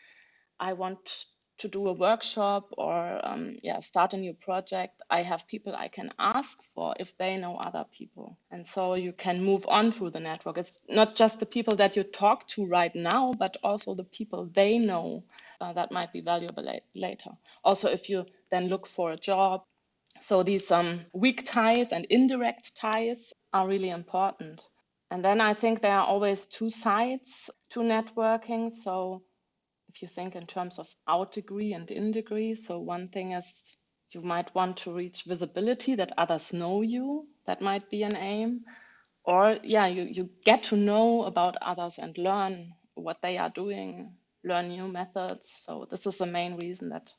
I 0.61 0.73
want 0.75 1.27
to 1.59 1.69
do 1.69 1.89
a 1.89 1.93
workshop 1.93 2.69
or 2.79 3.21
um, 3.25 3.57
yeah 3.63 3.81
start 3.81 4.15
a 4.15 4.17
new 4.17 4.35
project 4.35 5.03
i 5.11 5.23
have 5.23 5.47
people 5.49 5.75
i 5.77 5.89
can 5.89 6.11
ask 6.19 6.63
for 6.75 6.95
if 7.01 7.17
they 7.19 7.37
know 7.37 7.57
other 7.57 7.85
people. 7.97 8.37
And 8.51 8.67
so 8.67 8.95
you 8.95 9.13
can 9.13 9.43
move 9.45 9.67
on 9.69 9.93
through 9.93 10.11
the 10.11 10.21
network. 10.21 10.59
It's 10.59 10.79
not 10.89 11.17
just 11.17 11.41
the 11.41 11.47
people 11.47 11.77
that 11.77 11.97
you 11.97 12.05
talk 12.05 12.49
to 12.49 12.67
right 12.67 12.95
now 12.95 13.33
but 13.39 13.57
also 13.63 13.95
the 13.95 14.05
people 14.05 14.51
they 14.55 14.79
know 14.79 15.25
uh, 15.61 15.73
that 15.75 15.93
might 15.93 16.13
be 16.13 16.21
valuable 16.21 16.65
la- 16.65 16.87
later. 16.95 17.31
Also 17.65 17.89
if 17.89 18.09
you 18.11 18.27
then 18.51 18.69
look 18.69 18.87
for 18.87 19.13
a 19.13 19.17
job. 19.17 19.63
So 20.21 20.43
these 20.43 20.71
um, 20.71 21.07
weak 21.13 21.45
ties 21.47 21.89
and 21.93 22.07
indirect 22.07 22.77
ties 22.77 23.33
are 23.53 23.69
really 23.69 23.91
important. 23.91 24.63
And 25.11 25.25
then 25.25 25.41
i 25.41 25.55
think 25.55 25.81
there 25.81 25.93
are 26.01 26.07
always 26.07 26.47
two 26.47 26.71
sides 26.71 27.51
to 27.71 27.81
networking. 27.81 28.73
So 28.73 29.23
if 29.89 30.03
you 30.03 30.09
think 30.09 30.37
in 30.37 30.47
terms 30.47 30.79
of 30.79 30.89
out 31.09 31.33
degree 31.33 31.73
and 31.75 31.91
in 31.91 32.13
degree. 32.13 32.55
So 32.55 32.79
one 32.81 33.09
thing 33.09 33.33
is 33.33 33.47
you 34.13 34.23
might 34.23 34.55
want 34.55 34.79
to 34.79 34.93
reach 34.93 35.25
visibility 35.25 35.95
that 35.97 36.13
others 36.19 36.53
know 36.53 36.83
you. 36.83 37.27
That 37.47 37.63
might 37.63 37.91
be 37.91 38.03
an 38.03 38.17
aim. 38.17 38.65
Or 39.25 39.59
yeah, 39.63 39.87
you, 39.87 40.05
you 40.05 40.31
get 40.45 40.65
to 40.65 40.77
know 40.77 41.25
about 41.25 41.57
others 41.63 41.97
and 41.99 42.17
learn 42.19 42.73
what 42.95 43.23
they 43.23 43.39
are 43.39 43.51
doing, 43.51 44.15
learn 44.45 44.69
new 44.69 44.89
methods. 44.89 45.51
So 45.65 45.87
this 45.91 46.07
is 46.07 46.19
the 46.19 46.27
main 46.27 46.57
reason 46.57 46.91
that 46.91 47.13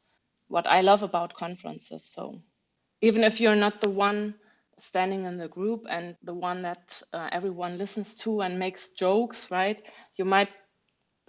what 0.48 0.68
I 0.68 0.82
love 0.82 1.04
about 1.04 1.34
conferences. 1.36 2.06
So 2.06 2.42
even 3.02 3.24
if 3.24 3.40
you're 3.42 3.56
not 3.56 3.82
the 3.82 3.90
one 3.90 4.36
standing 4.80 5.26
in 5.26 5.38
the 5.38 5.48
group 5.48 5.84
and 5.90 6.16
the 6.24 6.34
one 6.34 6.64
that 6.64 7.02
uh, 7.14 7.30
everyone 7.32 7.78
listens 7.78 8.16
to 8.18 8.42
and 8.42 8.60
makes 8.60 8.90
jokes, 8.92 9.52
right? 9.52 9.82
You 10.18 10.26
might 10.26 10.50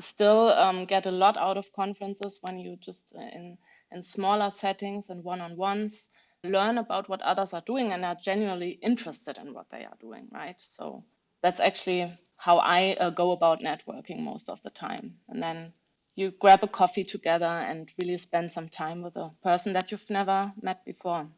still 0.00 0.50
um, 0.50 0.84
get 0.84 1.06
a 1.06 1.10
lot 1.10 1.36
out 1.36 1.56
of 1.56 1.72
conferences 1.72 2.38
when 2.42 2.58
you 2.58 2.76
just 2.76 3.14
uh, 3.16 3.20
in 3.20 3.58
in 3.92 4.02
smaller 4.02 4.50
settings 4.50 5.10
and 5.10 5.24
one-on-ones 5.24 6.10
learn 6.44 6.78
about 6.78 7.08
what 7.08 7.22
others 7.22 7.52
are 7.52 7.62
doing 7.66 7.92
and 7.92 8.04
are 8.04 8.14
genuinely 8.14 8.78
interested 8.82 9.38
in 9.38 9.54
what 9.54 9.66
they 9.70 9.84
are 9.84 9.96
doing 10.00 10.28
right? 10.32 10.56
So 10.58 11.04
that's 11.42 11.60
actually 11.60 12.12
how 12.36 12.58
i 12.58 12.94
uh, 12.94 13.10
go 13.10 13.32
about 13.32 13.60
networking 13.60 14.20
most 14.20 14.48
of 14.48 14.62
the 14.62 14.70
time. 14.70 15.16
And 15.28 15.42
then 15.42 15.72
you 16.14 16.30
grab 16.30 16.62
a 16.62 16.68
coffee 16.68 17.04
together 17.04 17.46
and 17.46 17.90
really 18.00 18.18
spend 18.18 18.52
some 18.52 18.68
time 18.68 19.02
with 19.02 19.16
a 19.16 19.30
person 19.42 19.72
that 19.72 19.90
you've 19.90 20.10
never 20.10 20.52
met 20.62 20.84
before 20.84 21.28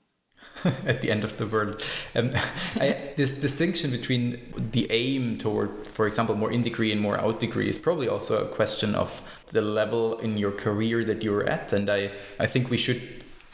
at 0.87 1.01
the 1.01 1.11
end 1.11 1.25
of 1.25 1.37
the 1.39 1.47
world. 1.47 1.83
Um, 2.15 2.33
I, 2.77 3.13
this 3.17 3.41
distinction 3.41 3.91
between 3.91 4.41
the 4.73 4.91
aim 4.91 5.39
toward, 5.39 5.87
for 5.87 6.07
example, 6.07 6.35
more 6.35 6.51
in 6.51 6.63
degree 6.63 6.93
and 6.93 7.01
more 7.01 7.19
out 7.19 7.41
degree 7.41 7.69
is 7.69 7.79
probably 7.79 8.09
also 8.09 8.45
a 8.45 8.49
question 8.49 8.95
of 8.95 9.23
the 9.47 9.61
level 9.61 10.19
in 10.19 10.37
your 10.37 10.53
career 10.53 11.05
that 11.05 11.23
you're 11.23 11.49
at. 11.49 11.73
And 11.73 11.89
I, 11.89 12.11
I 12.39 12.47
think 12.47 12.71
we 12.71 12.77
should 12.77 13.01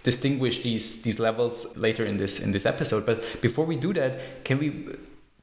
distinguish 0.02 0.62
these 0.62 1.02
these 1.02 1.18
levels 1.18 1.76
later 1.76 2.04
in 2.04 2.16
this 2.16 2.40
in 2.40 2.52
this 2.52 2.66
episode. 2.66 3.06
But 3.06 3.40
before 3.40 3.66
we 3.66 3.76
do 3.76 3.92
that, 3.94 4.44
can 4.44 4.58
we 4.58 4.96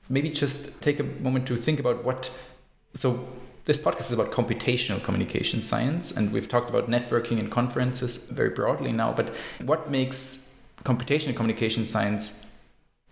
maybe 0.10 0.30
just 0.30 0.82
take 0.82 1.00
a 1.00 1.04
moment 1.04 1.48
to 1.48 1.58
think 1.58 1.80
about 1.80 2.04
what 2.04 2.32
so 2.94 3.28
this 3.66 3.78
podcast 3.78 4.12
is 4.12 4.14
about 4.14 4.32
computational 4.32 5.02
communication 5.02 5.62
science 5.62 6.12
and 6.12 6.32
we've 6.34 6.50
talked 6.50 6.70
about 6.70 6.90
networking 6.90 7.40
and 7.40 7.50
conferences 7.50 8.30
very 8.30 8.50
broadly 8.50 8.92
now 8.92 9.14
but 9.14 9.34
what 9.64 9.90
makes 9.90 10.53
computational 10.84 11.36
communication 11.36 11.86
science 11.86 12.58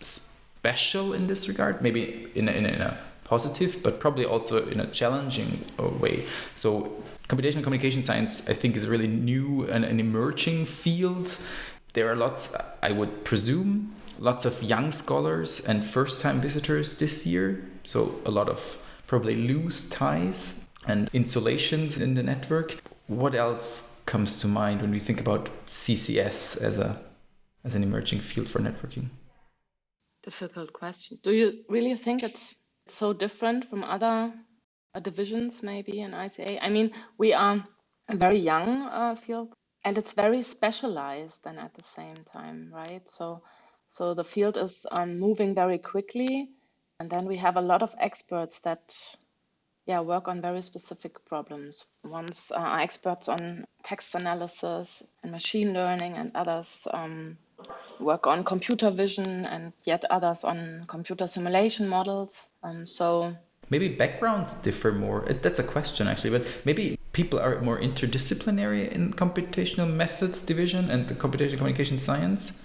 special 0.01 1.13
in 1.13 1.27
this 1.27 1.47
regard, 1.47 1.81
maybe 1.81 2.27
in 2.35 2.47
a, 2.47 2.51
in 2.51 2.65
a, 2.65 2.69
in 2.69 2.81
a 2.81 2.97
positive, 3.23 3.81
but 3.81 3.99
probably 3.99 4.25
also 4.25 4.67
in 4.67 4.79
a 4.79 4.87
challenging 4.87 5.63
uh, 5.79 5.87
way. 5.87 6.23
So, 6.55 6.91
computational 7.29 7.63
communication 7.63 8.03
science, 8.03 8.49
I 8.49 8.53
think, 8.53 8.75
is 8.75 8.83
a 8.83 8.89
really 8.89 9.07
new 9.07 9.63
and 9.69 9.85
an 9.85 9.99
emerging 9.99 10.65
field. 10.65 11.37
There 11.93 12.11
are 12.11 12.15
lots, 12.15 12.55
I 12.83 12.91
would 12.91 13.23
presume, 13.23 13.95
lots 14.19 14.45
of 14.45 14.61
young 14.61 14.91
scholars 14.91 15.65
and 15.65 15.85
first 15.85 16.19
time 16.19 16.41
visitors 16.41 16.97
this 16.97 17.25
year. 17.25 17.63
So, 17.83 18.15
a 18.25 18.31
lot 18.31 18.49
of 18.49 18.59
probably 19.07 19.35
loose 19.35 19.89
ties 19.89 20.67
and 20.87 21.09
insulations 21.13 21.97
in 21.97 22.15
the 22.15 22.23
network. 22.23 22.81
What 23.07 23.33
else 23.33 24.01
comes 24.05 24.37
to 24.41 24.47
mind 24.47 24.81
when 24.81 24.91
we 24.91 24.99
think 24.99 25.19
about 25.19 25.49
CCS 25.67 26.61
as 26.61 26.77
a 26.77 26.99
as 27.63 27.75
an 27.75 27.83
emerging 27.83 28.19
field 28.19 28.49
for 28.49 28.59
networking? 28.59 29.09
Difficult 30.23 30.73
question. 30.73 31.17
Do 31.23 31.31
you 31.31 31.63
really 31.69 31.95
think 31.95 32.23
it's 32.23 32.57
so 32.87 33.13
different 33.13 33.69
from 33.69 33.83
other 33.83 34.33
uh, 34.93 34.99
divisions, 34.99 35.63
maybe 35.63 36.01
in 36.01 36.11
ICA? 36.11 36.59
I 36.61 36.69
mean, 36.69 36.91
we 37.17 37.33
are 37.33 37.65
a 38.09 38.15
very 38.15 38.37
young 38.37 38.83
uh, 38.83 39.15
field, 39.15 39.53
and 39.83 39.97
it's 39.97 40.13
very 40.13 40.41
specialized, 40.41 41.41
and 41.45 41.59
at 41.59 41.73
the 41.73 41.83
same 41.83 42.17
time, 42.31 42.71
right? 42.73 43.09
So, 43.09 43.41
so 43.89 44.13
the 44.13 44.23
field 44.23 44.57
is 44.57 44.85
um, 44.91 45.19
moving 45.19 45.55
very 45.55 45.79
quickly, 45.79 46.49
and 46.99 47.09
then 47.09 47.25
we 47.25 47.37
have 47.37 47.57
a 47.57 47.61
lot 47.61 47.81
of 47.81 47.95
experts 47.99 48.59
that 48.59 48.93
yeah, 49.85 49.99
work 49.99 50.27
on 50.27 50.41
very 50.41 50.61
specific 50.61 51.25
problems. 51.25 51.85
Ones 52.03 52.51
are 52.55 52.79
experts 52.79 53.27
on 53.27 53.65
text 53.83 54.13
analysis 54.15 55.03
and 55.23 55.31
machine 55.31 55.73
learning, 55.73 56.13
and 56.13 56.31
others 56.35 56.87
um, 56.93 57.37
work 57.99 58.27
on 58.27 58.43
computer 58.43 58.91
vision, 58.91 59.45
and 59.45 59.73
yet 59.83 60.05
others 60.09 60.43
on 60.43 60.85
computer 60.87 61.27
simulation 61.27 61.87
models. 61.87 62.47
Um, 62.63 62.85
so 62.85 63.35
maybe 63.69 63.89
backgrounds 63.89 64.53
differ 64.55 64.91
more. 64.91 65.25
That's 65.41 65.59
a 65.59 65.63
question 65.63 66.07
actually, 66.07 66.37
but 66.37 66.47
maybe 66.63 66.99
people 67.13 67.39
are 67.39 67.59
more 67.61 67.79
interdisciplinary 67.79 68.91
in 68.91 69.13
computational 69.13 69.91
methods 69.91 70.43
division 70.45 70.89
and 70.89 71.07
the 71.07 71.15
computational 71.15 71.57
communication 71.57 71.99
science, 71.99 72.63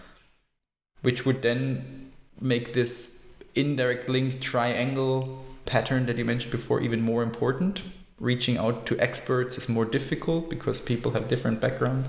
which 1.03 1.25
would 1.25 1.43
then 1.43 2.13
make 2.41 2.75
this 2.75 3.35
indirect 3.55 4.09
link 4.09 4.41
triangle 4.41 5.43
pattern 5.67 6.07
that 6.07 6.17
you 6.17 6.25
mentioned 6.25 6.53
before 6.53 6.81
even 6.81 7.03
more 7.03 7.23
important. 7.23 7.83
Reaching 8.19 8.57
out 8.57 8.87
to 8.87 8.99
experts 8.99 9.59
is 9.59 9.69
more 9.69 9.85
difficult 9.85 10.49
because 10.49 10.81
people 10.81 11.13
have 11.13 11.29
different 11.29 11.61
backgrounds. 11.61 12.09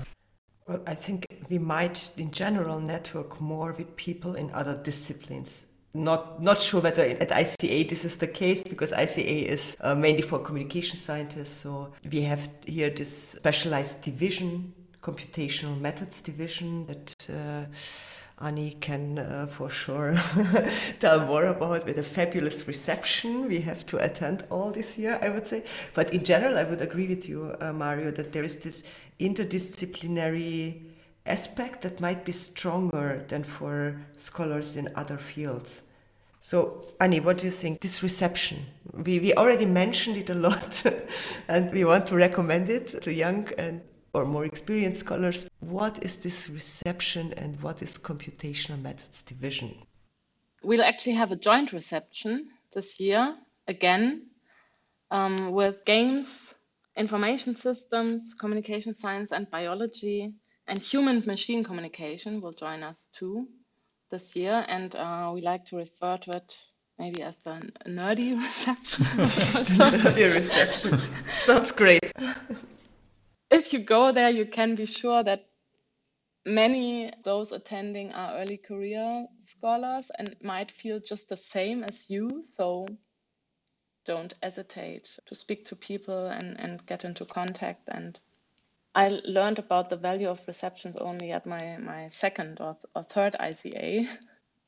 Well, 0.66 0.80
I 0.86 0.94
think 0.94 1.26
we 1.50 1.58
might, 1.58 2.10
in 2.16 2.30
general, 2.30 2.80
network 2.80 3.40
more 3.40 3.72
with 3.72 3.94
people 3.96 4.34
in 4.34 4.50
other 4.52 4.74
disciplines. 4.74 5.64
Not 5.94 6.42
not 6.42 6.60
sure 6.60 6.82
whether 6.82 7.02
at 7.02 7.30
ICA 7.30 7.88
this 7.88 8.04
is 8.04 8.18
the 8.18 8.26
case 8.26 8.60
because 8.60 8.92
ICA 8.92 9.46
is 9.46 9.76
uh, 9.80 9.94
mainly 9.94 10.22
for 10.22 10.38
communication 10.38 10.96
scientists. 10.96 11.62
So 11.62 11.92
we 12.12 12.20
have 12.22 12.48
here 12.66 12.90
this 12.90 13.30
specialized 13.30 14.02
division, 14.02 14.74
computational 15.02 15.80
methods 15.80 16.20
division 16.20 16.86
that. 16.86 17.26
Uh, 17.28 17.64
Annie 18.40 18.76
can 18.80 19.18
uh, 19.18 19.46
for 19.46 19.68
sure 19.68 20.16
tell 21.00 21.26
more 21.26 21.46
about 21.46 21.84
with 21.84 21.98
a 21.98 22.02
fabulous 22.02 22.68
reception 22.68 23.48
we 23.48 23.60
have 23.60 23.84
to 23.86 23.98
attend 23.98 24.44
all 24.50 24.70
this 24.70 24.96
year, 24.96 25.18
I 25.20 25.28
would 25.28 25.46
say. 25.46 25.64
But 25.94 26.14
in 26.14 26.24
general, 26.24 26.56
I 26.56 26.64
would 26.64 26.80
agree 26.80 27.08
with 27.08 27.28
you, 27.28 27.56
uh, 27.60 27.72
Mario, 27.72 28.10
that 28.12 28.32
there 28.32 28.44
is 28.44 28.60
this 28.60 28.88
interdisciplinary 29.18 30.82
aspect 31.26 31.82
that 31.82 32.00
might 32.00 32.24
be 32.24 32.32
stronger 32.32 33.24
than 33.28 33.42
for 33.42 34.00
scholars 34.16 34.76
in 34.76 34.88
other 34.94 35.18
fields. 35.18 35.82
So, 36.40 36.86
Annie, 37.00 37.20
what 37.20 37.38
do 37.38 37.46
you 37.46 37.52
think? 37.52 37.80
This 37.80 38.02
reception, 38.02 38.64
we, 38.92 39.18
we 39.18 39.34
already 39.34 39.66
mentioned 39.66 40.16
it 40.16 40.30
a 40.30 40.34
lot, 40.34 40.82
and 41.48 41.70
we 41.72 41.84
want 41.84 42.06
to 42.06 42.16
recommend 42.16 42.70
it 42.70 43.02
to 43.02 43.12
young 43.12 43.48
and 43.58 43.80
or 44.18 44.24
more 44.24 44.44
experienced 44.44 45.00
scholars. 45.00 45.48
What 45.60 46.02
is 46.02 46.16
this 46.16 46.48
reception 46.48 47.32
and 47.36 47.60
what 47.62 47.82
is 47.82 47.96
computational 47.96 48.80
methods 48.82 49.22
division? 49.22 49.74
We'll 50.62 50.82
actually 50.82 51.14
have 51.14 51.30
a 51.30 51.36
joint 51.36 51.72
reception 51.72 52.48
this 52.74 52.98
year 52.98 53.36
again 53.68 54.26
um, 55.10 55.52
with 55.52 55.84
games, 55.84 56.54
information 56.96 57.54
systems, 57.54 58.34
communication 58.34 58.94
science, 58.94 59.30
and 59.32 59.48
biology. 59.50 60.32
And 60.66 60.80
human 60.80 61.24
machine 61.24 61.62
communication 61.64 62.40
will 62.40 62.52
join 62.52 62.82
us 62.82 63.08
too 63.12 63.46
this 64.10 64.34
year. 64.34 64.64
And 64.68 64.94
uh, 64.96 65.30
we 65.32 65.40
like 65.42 65.64
to 65.66 65.76
refer 65.76 66.18
to 66.18 66.30
it 66.36 66.56
maybe 66.98 67.22
as 67.22 67.38
the 67.38 67.62
nerdy 67.86 68.36
reception. 68.42 69.04
nerdy 69.78 70.34
reception. 70.34 71.00
Sounds 71.44 71.70
great 71.70 72.12
if 73.50 73.72
you 73.72 73.78
go 73.80 74.12
there, 74.12 74.30
you 74.30 74.46
can 74.46 74.74
be 74.74 74.84
sure 74.84 75.22
that 75.22 75.46
many 76.44 77.12
those 77.24 77.52
attending 77.52 78.12
are 78.12 78.38
early 78.38 78.56
career 78.56 79.26
scholars 79.42 80.10
and 80.18 80.34
might 80.42 80.70
feel 80.70 81.00
just 81.00 81.28
the 81.28 81.36
same 81.36 81.84
as 81.84 82.10
you. 82.10 82.42
So 82.42 82.86
don't 84.06 84.34
hesitate 84.42 85.08
to 85.26 85.34
speak 85.34 85.66
to 85.66 85.76
people 85.76 86.26
and, 86.28 86.58
and 86.58 86.84
get 86.86 87.04
into 87.04 87.24
contact. 87.26 87.82
And 87.88 88.18
I 88.94 89.20
learned 89.24 89.58
about 89.58 89.90
the 89.90 89.96
value 89.96 90.28
of 90.28 90.46
receptions 90.46 90.96
only 90.96 91.30
at 91.32 91.46
my, 91.46 91.76
my 91.78 92.08
second 92.08 92.60
or, 92.60 92.76
or 92.94 93.04
third 93.04 93.36
ICA. 93.38 94.08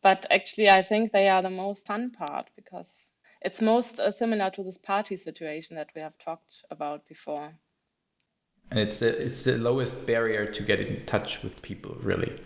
But 0.03 0.27
actually, 0.31 0.71
I 0.71 0.83
think 0.83 1.13
they 1.13 1.29
are 1.29 1.43
the 1.43 1.51
most 1.51 1.87
fun 1.87 2.11
part 2.11 2.49
because 2.57 3.13
it's 3.43 3.61
most 3.61 4.01
uh, 4.01 4.11
similar 4.11 4.51
to 4.53 4.63
this 4.63 4.79
party 4.79 5.17
situation 5.19 5.77
that 5.77 5.91
we 5.95 6.01
have 6.01 6.17
talked 6.17 6.65
about 6.71 7.07
before 7.07 7.53
and 8.71 8.79
it's 8.79 9.01
the, 9.01 9.25
it's 9.25 9.45
the 9.45 9.59
lowest 9.59 10.07
barrier 10.07 10.47
to 10.47 10.63
get 10.63 10.81
in 10.81 11.05
touch 11.07 11.43
with 11.43 11.61
people 11.63 11.97
really. 12.03 12.37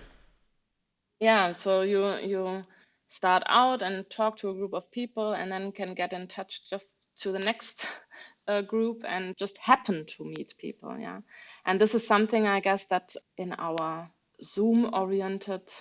Yeah 1.21 1.55
so 1.57 1.83
you 1.83 2.17
you 2.19 2.65
start 3.09 3.43
out 3.47 3.83
and 3.83 4.09
talk 4.11 4.37
to 4.39 4.51
a 4.51 4.55
group 4.55 4.75
of 4.75 4.91
people 4.91 5.35
and 5.35 5.51
then 5.51 5.73
can 5.73 5.95
get 5.95 6.13
in 6.13 6.27
touch 6.27 6.69
just 6.69 7.09
to 7.19 7.31
the 7.33 7.39
next 7.39 7.87
uh, 8.49 8.61
group 8.61 9.03
and 9.07 9.37
just 9.37 9.57
happen 9.59 10.05
to 10.07 10.25
meet 10.25 10.55
people 10.59 10.97
yeah. 10.99 11.21
And 11.65 11.81
this 11.81 11.95
is 11.95 12.07
something 12.07 12.47
i 12.47 12.61
guess 12.61 12.87
that 12.87 13.15
in 13.37 13.53
our 13.59 14.09
zoom 14.43 14.91
oriented 14.93 15.73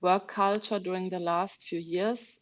work 0.00 0.28
culture 0.28 0.78
during 0.78 1.10
the 1.10 1.18
last 1.18 1.64
few 1.64 1.80
years 1.80 2.38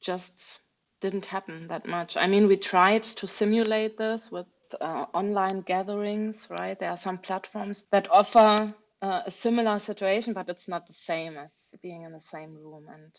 just 0.00 0.60
didn't 1.00 1.26
happen 1.26 1.68
that 1.68 1.86
much. 1.86 2.16
I 2.16 2.26
mean 2.26 2.46
we 2.46 2.56
tried 2.56 3.04
to 3.04 3.26
simulate 3.26 3.98
this 3.98 4.30
with 4.30 4.46
uh, 4.80 5.06
online 5.14 5.60
gatherings, 5.60 6.48
right? 6.50 6.78
There 6.78 6.90
are 6.90 6.98
some 6.98 7.18
platforms 7.18 7.86
that 7.90 8.10
offer 8.10 8.74
uh, 9.02 9.22
a 9.26 9.30
similar 9.30 9.78
situation, 9.78 10.34
but 10.34 10.48
it's 10.48 10.68
not 10.68 10.86
the 10.86 10.94
same 10.94 11.36
as 11.36 11.74
being 11.82 12.02
in 12.02 12.12
the 12.12 12.20
same 12.20 12.54
room 12.54 12.86
and 12.92 13.12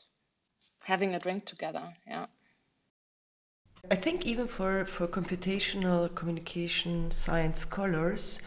having 0.80 1.16
a 1.16 1.20
drink 1.20 1.46
together. 1.46 1.94
Yeah. 2.08 2.26
I 3.90 3.96
think 3.96 4.26
even 4.26 4.48
for, 4.48 4.86
for 4.86 5.08
computational 5.08 6.14
communication 6.14 7.12
science 7.12 7.60
scholars, 7.60 8.40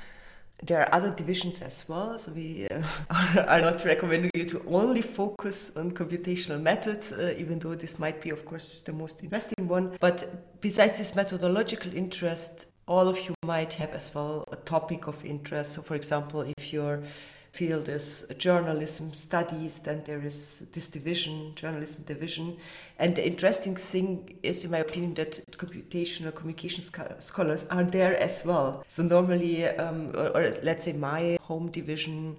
there 0.63 0.81
are 0.81 0.95
other 0.95 1.11
divisions 1.11 1.61
as 1.63 1.89
well. 1.89 2.19
So 2.19 2.33
we 2.33 2.69
uh, 2.69 2.83
are 3.49 3.61
not 3.61 3.85
recommending 3.85 4.31
you 4.35 4.45
to 4.47 4.63
only 4.69 5.03
focus 5.03 5.73
on 5.75 5.93
computational 5.93 6.61
methods, 6.61 7.13
uh, 7.13 7.35
even 7.39 7.59
though 7.59 7.75
this 7.75 7.99
might 7.99 8.21
be, 8.21 8.31
of 8.31 8.45
course, 8.45 8.83
the 8.83 8.93
most 8.93 9.25
interesting 9.25 9.67
one. 9.67 9.97
But 10.01 10.61
besides 10.61 10.99
this 10.99 11.17
methodological 11.17 11.93
interest, 11.95 12.67
all 12.87 13.09
of 13.09 13.19
you 13.27 13.35
might 13.45 13.75
have 13.75 13.91
as 13.91 14.15
well 14.15 14.45
a 14.51 14.57
topic 14.57 15.07
of 15.07 15.25
interest. 15.25 15.75
So, 15.75 15.83
for 15.83 15.95
example, 15.95 16.41
if 16.57 16.73
your 16.73 17.03
field 17.53 17.89
is 17.89 18.27
journalism 18.39 19.13
studies, 19.13 19.79
then 19.81 20.03
there 20.05 20.25
is 20.25 20.67
this 20.73 20.89
division, 20.89 21.53
journalism 21.55 22.03
division. 22.07 22.57
And 22.99 23.15
the 23.15 23.27
interesting 23.27 23.77
thing 23.77 24.39
is, 24.43 24.65
in 24.65 24.71
my 24.71 24.79
opinion, 24.79 25.15
that 25.15 25.45
computational 25.59 26.35
communication 26.35 26.83
scholars 26.83 27.67
are 27.71 27.85
there 27.85 28.17
as 28.19 28.45
well. 28.45 28.85
So, 28.89 29.03
normally, 29.03 29.67
um, 29.67 30.11
or, 30.15 30.29
or 30.37 30.55
let's 30.63 30.85
say 30.85 30.93
my 30.93 31.39
home 31.43 31.71
division 31.71 32.37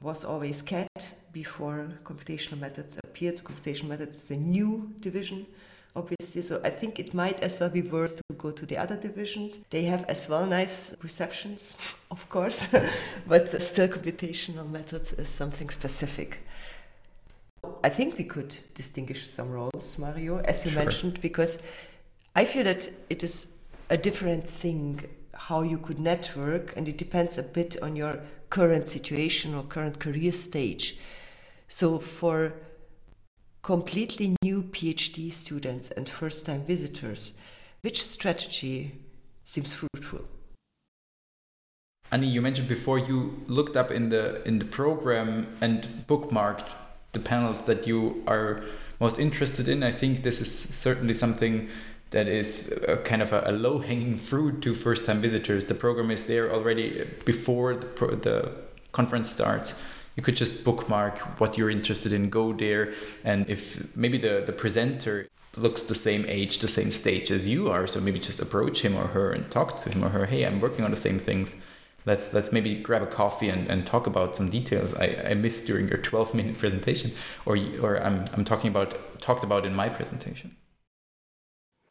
was 0.00 0.24
always 0.24 0.62
CAT 0.62 1.14
before 1.32 1.88
computational 2.04 2.60
methods 2.60 2.98
appeared. 3.02 3.36
So, 3.36 3.44
computational 3.44 3.88
methods 3.88 4.16
is 4.16 4.30
a 4.30 4.36
new 4.36 4.92
division 5.00 5.46
So 6.40 6.60
I 6.64 6.70
think 6.70 6.98
it 6.98 7.12
might 7.12 7.42
as 7.42 7.60
well 7.60 7.68
be 7.68 7.82
worth 7.82 8.16
to 8.16 8.34
go 8.38 8.50
to 8.50 8.64
the 8.64 8.78
other 8.78 8.96
divisions. 8.96 9.64
They 9.70 9.84
have 9.84 10.04
as 10.08 10.28
well 10.28 10.46
nice 10.46 10.94
receptions, 11.02 11.76
of 12.10 12.28
course, 12.30 12.68
but 13.26 13.60
still 13.60 13.88
computational 13.88 14.70
methods 14.70 15.12
is 15.12 15.28
something 15.28 15.68
specific. 15.68 16.38
I 17.84 17.90
think 17.90 18.16
we 18.16 18.24
could 18.24 18.56
distinguish 18.74 19.28
some 19.28 19.50
roles, 19.50 19.98
Mario, 19.98 20.38
as 20.38 20.64
you 20.64 20.70
sure. 20.70 20.82
mentioned, 20.82 21.20
because 21.20 21.62
I 22.34 22.44
feel 22.44 22.64
that 22.64 22.90
it 23.10 23.22
is 23.22 23.48
a 23.90 23.96
different 23.96 24.48
thing 24.48 25.04
how 25.34 25.62
you 25.62 25.78
could 25.78 25.98
network, 25.98 26.76
and 26.76 26.88
it 26.88 26.96
depends 26.96 27.36
a 27.38 27.42
bit 27.42 27.76
on 27.82 27.96
your 27.96 28.20
current 28.50 28.86
situation 28.88 29.54
or 29.54 29.62
current 29.64 29.98
career 29.98 30.32
stage. 30.32 30.98
So 31.68 31.98
for 31.98 32.52
completely 33.62 34.34
new 34.42 34.62
PhD 34.62 35.30
students 35.32 35.90
and 35.90 36.08
first 36.08 36.46
time 36.46 36.62
visitors, 36.64 37.38
which 37.82 38.02
strategy 38.02 38.92
seems 39.44 39.72
fruitful? 39.72 40.22
Annie, 42.10 42.26
you 42.26 42.42
mentioned 42.42 42.68
before 42.68 42.98
you 42.98 43.42
looked 43.46 43.76
up 43.76 43.90
in 43.90 44.10
the 44.10 44.42
in 44.46 44.58
the 44.58 44.64
program 44.64 45.56
and 45.60 46.04
bookmarked 46.06 46.68
the 47.12 47.20
panels 47.20 47.62
that 47.62 47.86
you 47.86 48.22
are 48.26 48.64
most 49.00 49.18
interested 49.18 49.68
in. 49.68 49.82
I 49.82 49.92
think 49.92 50.22
this 50.22 50.40
is 50.40 50.50
certainly 50.52 51.14
something 51.14 51.68
that 52.10 52.28
is 52.28 52.70
a 52.86 52.98
kind 52.98 53.22
of 53.22 53.32
a, 53.32 53.44
a 53.46 53.52
low 53.52 53.78
hanging 53.78 54.16
fruit 54.16 54.60
to 54.62 54.74
first 54.74 55.06
time 55.06 55.20
visitors. 55.22 55.64
The 55.66 55.74
program 55.74 56.10
is 56.10 56.26
there 56.26 56.52
already 56.52 57.08
before 57.24 57.76
the, 57.76 58.16
the 58.16 58.52
conference 58.92 59.30
starts 59.30 59.82
you 60.16 60.22
could 60.22 60.36
just 60.36 60.64
bookmark 60.64 61.18
what 61.40 61.56
you're 61.56 61.70
interested 61.70 62.12
in, 62.12 62.30
go 62.30 62.52
there, 62.52 62.92
and 63.24 63.48
if 63.48 63.94
maybe 63.96 64.18
the 64.18 64.42
the 64.46 64.52
presenter 64.52 65.28
looks 65.56 65.82
the 65.82 65.94
same 65.94 66.24
age, 66.28 66.58
the 66.58 66.68
same 66.68 66.90
stage 66.90 67.30
as 67.30 67.46
you 67.46 67.70
are, 67.70 67.86
so 67.86 68.00
maybe 68.00 68.18
just 68.18 68.40
approach 68.40 68.82
him 68.82 68.96
or 68.96 69.06
her 69.08 69.32
and 69.32 69.50
talk 69.50 69.80
to 69.82 69.90
him 69.90 70.02
or 70.04 70.08
her. 70.08 70.26
Hey, 70.26 70.46
I'm 70.46 70.60
working 70.60 70.84
on 70.84 70.90
the 70.90 70.96
same 70.96 71.18
things. 71.18 71.60
Let's 72.04 72.34
let's 72.34 72.52
maybe 72.52 72.74
grab 72.76 73.02
a 73.02 73.06
coffee 73.06 73.48
and, 73.48 73.68
and 73.68 73.86
talk 73.86 74.06
about 74.06 74.36
some 74.36 74.50
details 74.50 74.94
I, 74.94 75.30
I 75.30 75.34
missed 75.34 75.66
during 75.66 75.88
your 75.88 75.98
12 75.98 76.34
minute 76.34 76.58
presentation, 76.58 77.12
or 77.46 77.56
or 77.80 78.02
I'm 78.02 78.24
I'm 78.34 78.44
talking 78.44 78.70
about 78.70 79.20
talked 79.20 79.44
about 79.44 79.64
in 79.66 79.74
my 79.74 79.88
presentation. 79.88 80.56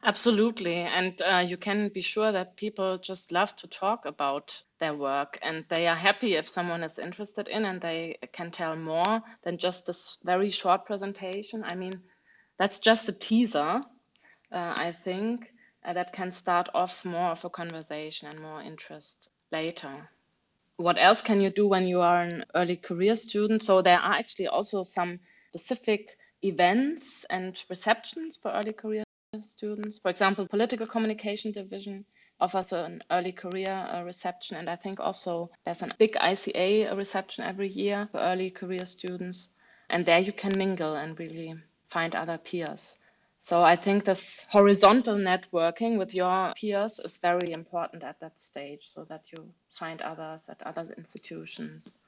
Absolutely. 0.04 0.76
And 0.76 1.20
uh, 1.22 1.44
you 1.46 1.56
can 1.56 1.88
be 1.88 2.00
sure 2.00 2.32
that 2.32 2.56
people 2.56 2.98
just 2.98 3.30
love 3.32 3.54
to 3.56 3.68
talk 3.68 4.04
about 4.04 4.62
their 4.80 4.94
work 4.94 5.38
and 5.42 5.64
they 5.68 5.86
are 5.86 5.94
happy 5.96 6.34
if 6.34 6.48
someone 6.48 6.82
is 6.82 6.98
interested 6.98 7.46
in 7.48 7.64
and 7.64 7.80
they 7.80 8.18
can 8.32 8.50
tell 8.50 8.74
more 8.76 9.22
than 9.44 9.58
just 9.58 9.86
this 9.86 10.18
very 10.24 10.50
short 10.50 10.86
presentation. 10.86 11.62
I 11.64 11.76
mean, 11.76 11.92
that's 12.58 12.80
just 12.80 13.08
a 13.08 13.12
teaser, 13.12 13.60
uh, 14.52 14.74
I 14.76 14.92
think, 15.04 15.52
uh, 15.84 15.92
that 15.92 16.12
can 16.12 16.32
start 16.32 16.68
off 16.74 17.04
more 17.04 17.30
of 17.30 17.44
a 17.44 17.50
conversation 17.50 18.28
and 18.28 18.40
more 18.40 18.60
interest 18.60 19.30
later. 19.52 20.10
What 20.78 20.98
else 20.98 21.22
can 21.22 21.40
you 21.40 21.50
do 21.50 21.68
when 21.68 21.86
you 21.86 22.00
are 22.00 22.22
an 22.22 22.44
early 22.54 22.76
career 22.76 23.16
student? 23.16 23.62
So 23.62 23.82
there 23.82 23.98
are 24.00 24.14
actually 24.14 24.48
also 24.48 24.82
some 24.82 25.20
specific 25.54 26.16
events 26.42 27.24
and 27.30 27.62
receptions 27.70 28.36
for 28.36 28.50
early 28.52 28.72
career 28.72 29.04
students. 29.40 29.98
For 29.98 30.10
example, 30.10 30.46
political 30.46 30.86
communication 30.86 31.52
division 31.52 32.04
offers 32.38 32.72
an 32.72 33.02
early 33.10 33.32
career 33.32 33.70
uh, 33.70 34.02
reception, 34.02 34.58
and 34.58 34.68
I 34.68 34.76
think 34.76 35.00
also 35.00 35.50
there's 35.64 35.82
a 35.82 35.94
big 35.98 36.12
ICA 36.14 36.94
reception 36.96 37.44
every 37.44 37.68
year 37.68 38.08
for 38.12 38.20
early 38.20 38.50
career 38.50 38.84
students, 38.84 39.48
and 39.88 40.04
there 40.04 40.18
you 40.18 40.32
can 40.32 40.58
mingle 40.58 40.96
and 40.96 41.18
really 41.18 41.54
find 41.88 42.14
other 42.14 42.36
peers. 42.36 42.96
So 43.40 43.62
I 43.62 43.74
think 43.74 44.04
this 44.04 44.44
horizontal 44.48 45.16
networking 45.16 45.98
with 45.98 46.14
your 46.14 46.52
peers 46.54 47.00
is 47.02 47.16
very 47.18 47.52
important 47.52 48.04
at 48.04 48.20
that 48.20 48.40
stage, 48.40 48.82
so 48.82 49.04
that 49.04 49.24
you 49.32 49.48
find 49.78 50.02
others 50.02 50.42
at 50.48 50.62
other 50.62 50.92
institutions. 50.98 51.98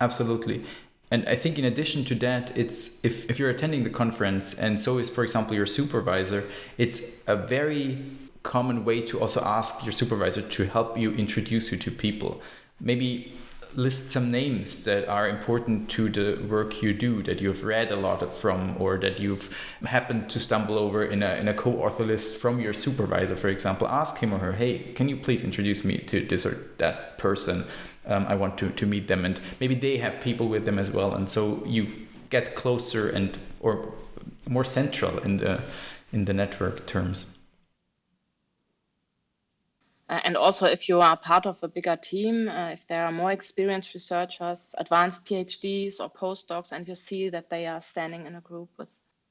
Absolutely. 0.00 0.64
And 1.10 1.26
I 1.28 1.36
think 1.36 1.58
in 1.58 1.64
addition 1.64 2.04
to 2.06 2.14
that, 2.16 2.56
it's 2.56 3.04
if, 3.04 3.30
if 3.30 3.38
you're 3.38 3.50
attending 3.50 3.84
the 3.84 3.90
conference 3.90 4.54
and 4.54 4.80
so 4.80 4.98
is, 4.98 5.08
for 5.08 5.24
example, 5.24 5.54
your 5.54 5.66
supervisor, 5.66 6.44
it's 6.76 7.22
a 7.26 7.36
very 7.36 8.04
common 8.42 8.84
way 8.84 9.00
to 9.02 9.20
also 9.20 9.40
ask 9.42 9.84
your 9.84 9.92
supervisor 9.92 10.42
to 10.42 10.64
help 10.64 10.98
you 10.98 11.12
introduce 11.12 11.72
you 11.72 11.78
to 11.78 11.90
people. 11.90 12.40
Maybe 12.80 13.32
list 13.78 14.10
some 14.10 14.32
names 14.32 14.82
that 14.82 15.08
are 15.08 15.28
important 15.28 15.88
to 15.88 16.08
the 16.08 16.44
work 16.48 16.82
you 16.82 16.92
do 16.92 17.22
that 17.22 17.40
you've 17.40 17.62
read 17.62 17.92
a 17.92 17.96
lot 17.96 18.20
from 18.32 18.74
or 18.80 18.98
that 18.98 19.20
you've 19.20 19.56
happened 19.84 20.28
to 20.28 20.40
stumble 20.40 20.76
over 20.76 21.04
in 21.04 21.22
a, 21.22 21.36
in 21.36 21.46
a 21.46 21.54
co-author 21.54 22.02
list 22.02 22.40
from 22.40 22.58
your 22.60 22.72
supervisor 22.72 23.36
for 23.36 23.48
example. 23.48 23.86
Ask 23.86 24.18
him 24.18 24.34
or 24.34 24.38
her 24.38 24.52
hey 24.52 24.80
can 24.96 25.08
you 25.08 25.16
please 25.16 25.44
introduce 25.44 25.84
me 25.84 25.98
to 25.98 26.18
this 26.26 26.44
or 26.44 26.56
that 26.78 27.18
person? 27.18 27.64
Um, 28.04 28.26
I 28.26 28.34
want 28.34 28.58
to, 28.58 28.70
to 28.70 28.86
meet 28.86 29.06
them. 29.06 29.24
And 29.24 29.40
maybe 29.60 29.76
they 29.76 29.98
have 29.98 30.20
people 30.22 30.48
with 30.48 30.64
them 30.64 30.78
as 30.78 30.90
well. 30.90 31.14
And 31.14 31.30
so 31.30 31.62
you 31.64 31.86
get 32.30 32.56
closer 32.56 33.08
and 33.08 33.38
or 33.60 33.92
more 34.48 34.64
central 34.64 35.18
in 35.18 35.36
the 35.36 35.60
in 36.12 36.24
the 36.24 36.32
network 36.32 36.86
terms 36.86 37.37
uh, 40.08 40.20
and 40.24 40.36
also 40.36 40.66
if 40.66 40.88
you 40.88 41.00
are 41.00 41.16
part 41.16 41.46
of 41.46 41.58
a 41.62 41.68
bigger 41.68 41.96
team 41.96 42.48
uh, 42.48 42.70
if 42.70 42.86
there 42.86 43.04
are 43.04 43.12
more 43.12 43.32
experienced 43.32 43.94
researchers 43.94 44.74
advanced 44.78 45.24
phds 45.24 46.00
or 46.00 46.10
postdocs 46.10 46.72
and 46.72 46.88
you 46.88 46.94
see 46.94 47.28
that 47.28 47.50
they 47.50 47.66
are 47.66 47.80
standing 47.80 48.26
in 48.26 48.34
a 48.36 48.40
group 48.40 48.68
with 48.78 48.88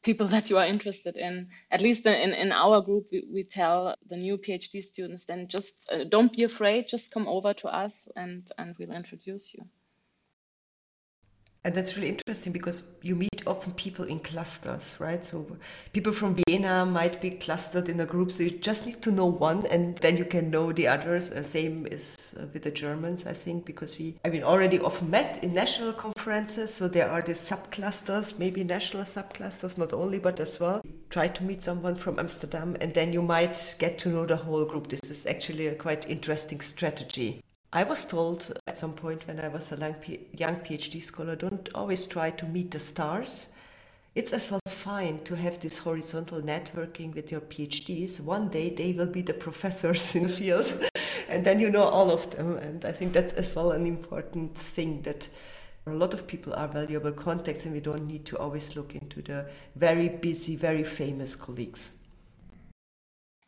people 0.08 0.28
that 0.36 0.50
you 0.50 0.58
are 0.58 0.66
interested 0.66 1.18
in. 1.18 1.50
At 1.70 1.82
least 1.82 2.06
in, 2.06 2.34
in 2.34 2.52
our 2.52 2.82
group, 2.82 3.08
we, 3.12 3.24
we 3.32 3.44
tell 3.44 3.96
the 4.10 4.18
new 4.18 4.38
PhD 4.38 4.82
students 4.82 5.26
then 5.26 5.48
just 5.48 5.76
uh, 5.92 6.06
don't 6.06 6.32
be 6.32 6.44
afraid, 6.44 6.88
just 6.88 7.12
come 7.12 7.28
over 7.28 7.54
to 7.56 7.68
us 7.68 8.08
and, 8.16 8.50
and 8.58 8.76
we'll 8.78 8.92
introduce 8.92 9.54
you. 9.54 9.66
And 11.68 11.76
that's 11.76 11.98
really 11.98 12.08
interesting 12.08 12.54
because 12.54 12.86
you 13.02 13.14
meet 13.14 13.46
often 13.46 13.74
people 13.74 14.06
in 14.06 14.20
clusters, 14.20 14.96
right? 15.00 15.26
So 15.26 15.46
people 15.92 16.14
from 16.14 16.38
Vienna 16.48 16.86
might 16.86 17.20
be 17.20 17.30
clustered 17.30 17.90
in 17.90 18.00
a 18.00 18.06
group, 18.06 18.32
so 18.32 18.44
you 18.44 18.52
just 18.52 18.86
need 18.86 19.02
to 19.02 19.12
know 19.12 19.26
one, 19.26 19.66
and 19.66 19.98
then 19.98 20.16
you 20.16 20.24
can 20.24 20.50
know 20.50 20.72
the 20.72 20.88
others. 20.88 21.30
Uh, 21.30 21.44
same 21.44 21.86
is 21.88 22.38
uh, 22.40 22.46
with 22.54 22.64
the 22.64 22.72
Germans, 22.72 23.26
I 23.26 23.34
think, 23.34 23.66
because 23.66 24.00
we, 24.00 24.16
I 24.24 24.30
mean, 24.30 24.44
already 24.44 24.80
often 24.80 25.10
met 25.10 25.44
in 25.44 25.54
national 25.54 25.92
conferences, 25.92 26.74
so 26.74 26.88
there 26.88 27.12
are 27.12 27.22
these 27.22 27.42
subclusters, 27.42 28.40
maybe 28.40 28.64
national 28.64 29.04
subclusters, 29.04 29.78
not 29.78 29.92
only 29.92 30.20
but 30.20 30.40
as 30.40 30.62
well. 30.62 30.82
Try 31.10 31.28
to 31.28 31.44
meet 31.44 31.62
someone 31.62 31.96
from 31.96 32.18
Amsterdam, 32.18 32.78
and 32.80 32.94
then 32.94 33.12
you 33.12 33.22
might 33.22 33.76
get 33.78 33.98
to 34.00 34.08
know 34.08 34.26
the 34.26 34.38
whole 34.38 34.64
group. 34.64 34.88
This 34.88 35.12
is 35.12 35.26
actually 35.26 35.68
a 35.68 35.76
quite 35.76 36.10
interesting 36.10 36.62
strategy. 36.62 37.42
I 37.74 37.84
was 37.84 38.06
told 38.06 38.58
at 38.66 38.78
some 38.78 38.94
point 38.94 39.28
when 39.28 39.42
I 39.42 39.50
was 39.50 39.74
a 39.74 39.96
young 40.38 40.56
PhD 40.56 41.02
scholar 41.02 41.36
don't 41.36 41.68
always 41.76 42.06
try 42.06 42.32
to 42.32 42.46
meet 42.46 42.72
the 42.72 42.80
stars. 42.80 43.48
It's 44.16 44.32
as 44.32 44.50
well 44.50 44.62
fine 44.68 45.20
to 45.26 45.36
have 45.36 45.60
this 45.60 45.80
horizontal 45.80 46.42
networking 46.42 47.14
with 47.14 47.30
your 47.30 47.42
PhDs. 47.42 48.22
One 48.22 48.48
day 48.48 48.70
they 48.70 48.94
will 48.94 49.08
be 49.08 49.22
the 49.22 49.34
professors 49.34 50.16
in 50.16 50.24
the 50.24 50.30
field, 50.30 50.90
and 51.30 51.46
then 51.46 51.60
you 51.60 51.70
know 51.70 51.84
all 51.84 52.10
of 52.10 52.32
them. 52.32 52.58
And 52.58 52.86
I 52.86 52.94
think 52.94 53.12
that's 53.12 53.34
as 53.34 53.54
well 53.54 53.72
an 53.72 53.86
important 53.86 54.58
thing 54.58 55.02
that 55.02 55.28
a 55.86 55.92
lot 55.92 56.14
of 56.14 56.26
people 56.26 56.54
are 56.54 56.70
valuable 56.70 57.12
contacts, 57.12 57.66
and 57.66 57.74
we 57.74 57.82
don't 57.82 58.08
need 58.08 58.26
to 58.28 58.38
always 58.38 58.78
look 58.78 58.96
into 58.96 59.22
the 59.22 59.46
very 59.76 60.08
busy, 60.08 60.56
very 60.56 60.84
famous 60.84 61.36
colleagues. 61.36 61.92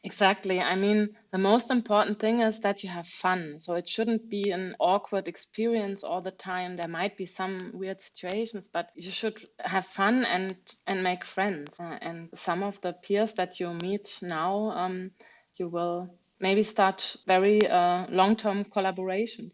Exactly. 0.03 0.61
I 0.61 0.75
mean, 0.75 1.09
the 1.31 1.37
most 1.37 1.71
important 1.71 2.19
thing 2.19 2.39
is 2.39 2.61
that 2.61 2.83
you 2.83 2.89
have 2.89 3.05
fun. 3.05 3.57
So 3.59 3.75
it 3.75 3.87
shouldn't 3.87 4.29
be 4.29 4.51
an 4.51 4.75
awkward 4.79 5.27
experience 5.27 6.03
all 6.05 6.21
the 6.21 6.31
time. 6.31 6.77
There 6.77 6.87
might 6.87 7.17
be 7.17 7.25
some 7.25 7.71
weird 7.73 8.01
situations, 8.01 8.69
but 8.69 8.91
you 8.95 9.11
should 9.11 9.45
have 9.59 9.85
fun 9.85 10.23
and 10.23 10.55
and 10.87 11.03
make 11.03 11.25
friends. 11.25 11.79
Uh, 11.79 11.97
and 12.01 12.29
some 12.33 12.63
of 12.63 12.79
the 12.79 12.93
peers 12.93 13.33
that 13.33 13.59
you 13.59 13.73
meet 13.73 14.19
now, 14.21 14.71
um, 14.71 15.11
you 15.55 15.67
will 15.67 16.09
maybe 16.39 16.63
start 16.63 17.17
very 17.27 17.67
uh, 17.67 18.05
long-term 18.09 18.65
collaborations. 18.65 19.51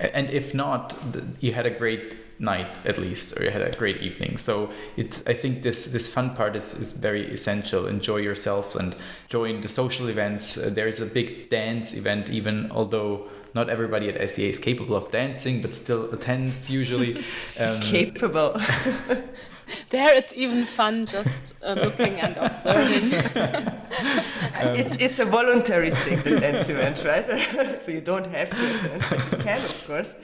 And 0.00 0.30
if 0.30 0.54
not, 0.54 0.96
you 1.40 1.52
had 1.52 1.66
a 1.66 1.70
great 1.70 2.31
night 2.42 2.84
at 2.84 2.98
least, 2.98 3.38
or 3.38 3.44
you 3.44 3.50
had 3.50 3.62
a 3.62 3.70
great 3.76 4.02
evening. 4.02 4.36
So 4.36 4.70
it's 4.96 5.26
I 5.26 5.34
think 5.34 5.62
this 5.62 5.86
this 5.92 6.12
fun 6.12 6.34
part 6.34 6.56
is, 6.56 6.74
is 6.74 6.92
very 6.92 7.32
essential. 7.32 7.86
Enjoy 7.86 8.16
yourselves 8.16 8.76
and 8.76 8.94
join 9.28 9.60
the 9.60 9.68
social 9.68 10.08
events. 10.08 10.58
Uh, 10.58 10.70
there 10.70 10.88
is 10.88 11.00
a 11.00 11.06
big 11.06 11.48
dance 11.48 11.94
event, 11.94 12.28
even 12.28 12.70
although 12.72 13.28
not 13.54 13.68
everybody 13.68 14.08
at 14.08 14.16
ICA 14.16 14.50
is 14.50 14.58
capable 14.58 14.96
of 14.96 15.10
dancing, 15.10 15.62
but 15.62 15.74
still 15.74 16.12
attends 16.12 16.70
usually. 16.70 17.22
Um, 17.60 17.80
capable. 17.80 18.56
there 19.90 20.12
it's 20.14 20.32
even 20.34 20.64
fun 20.64 21.06
just 21.06 21.54
uh, 21.62 21.74
looking 21.74 22.14
and 22.20 22.36
observing. 22.36 23.14
um, 24.60 24.74
it's 24.74 24.96
it's 24.96 25.18
a 25.18 25.24
voluntary 25.26 25.90
thing, 25.90 26.20
the 26.22 26.40
dance 26.40 26.68
event, 26.68 27.04
right? 27.04 27.80
so 27.80 27.92
you 27.92 28.00
don't 28.00 28.26
have 28.26 28.50
to 28.50 28.64
attend. 28.74 29.32
You 29.32 29.38
can, 29.38 29.58
of 29.58 29.86
course. 29.86 30.14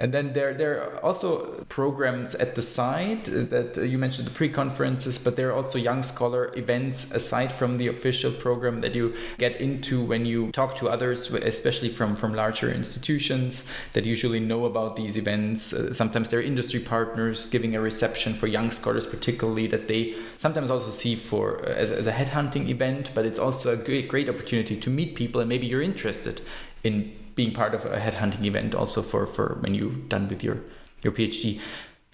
And 0.00 0.14
then 0.14 0.32
there, 0.32 0.54
there 0.54 0.82
are 0.82 0.96
also 1.04 1.62
programs 1.68 2.34
at 2.34 2.54
the 2.54 2.62
side 2.62 3.26
that 3.26 3.76
uh, 3.76 3.82
you 3.82 3.98
mentioned 3.98 4.26
the 4.26 4.30
pre-conferences, 4.30 5.18
but 5.18 5.36
there 5.36 5.50
are 5.50 5.52
also 5.52 5.76
young 5.76 6.02
scholar 6.02 6.50
events 6.56 7.12
aside 7.12 7.52
from 7.52 7.76
the 7.76 7.88
official 7.88 8.32
program 8.32 8.80
that 8.80 8.94
you 8.94 9.14
get 9.36 9.60
into 9.60 10.02
when 10.02 10.24
you 10.24 10.50
talk 10.52 10.74
to 10.76 10.88
others, 10.88 11.30
especially 11.34 11.90
from, 11.90 12.16
from 12.16 12.32
larger 12.32 12.72
institutions 12.72 13.70
that 13.92 14.06
usually 14.06 14.40
know 14.40 14.64
about 14.64 14.96
these 14.96 15.18
events. 15.18 15.74
Uh, 15.74 15.92
sometimes 15.92 16.30
they're 16.30 16.40
industry 16.40 16.80
partners 16.80 17.48
giving 17.48 17.76
a 17.76 17.80
reception 17.80 18.32
for 18.32 18.46
young 18.46 18.70
scholars, 18.70 19.06
particularly 19.06 19.66
that 19.66 19.86
they 19.86 20.16
sometimes 20.38 20.70
also 20.70 20.88
see 20.88 21.14
for 21.14 21.60
uh, 21.68 21.72
as, 21.72 21.90
as 21.90 22.06
a 22.06 22.12
headhunting 22.12 22.70
event, 22.70 23.10
but 23.14 23.26
it's 23.26 23.38
also 23.38 23.74
a 23.74 23.76
great, 23.76 24.08
great 24.08 24.30
opportunity 24.30 24.80
to 24.80 24.88
meet 24.88 25.14
people 25.14 25.42
and 25.42 25.48
maybe 25.50 25.66
you're 25.66 25.82
interested 25.82 26.40
in 26.84 27.14
being 27.40 27.54
part 27.54 27.72
of 27.74 27.82
a 27.86 27.98
headhunting 28.06 28.44
event 28.44 28.74
also 28.74 29.00
for, 29.00 29.22
for 29.26 29.46
when 29.62 29.72
you're 29.74 29.98
done 30.14 30.28
with 30.28 30.44
your, 30.44 30.58
your 31.02 31.12
PhD. 31.18 31.58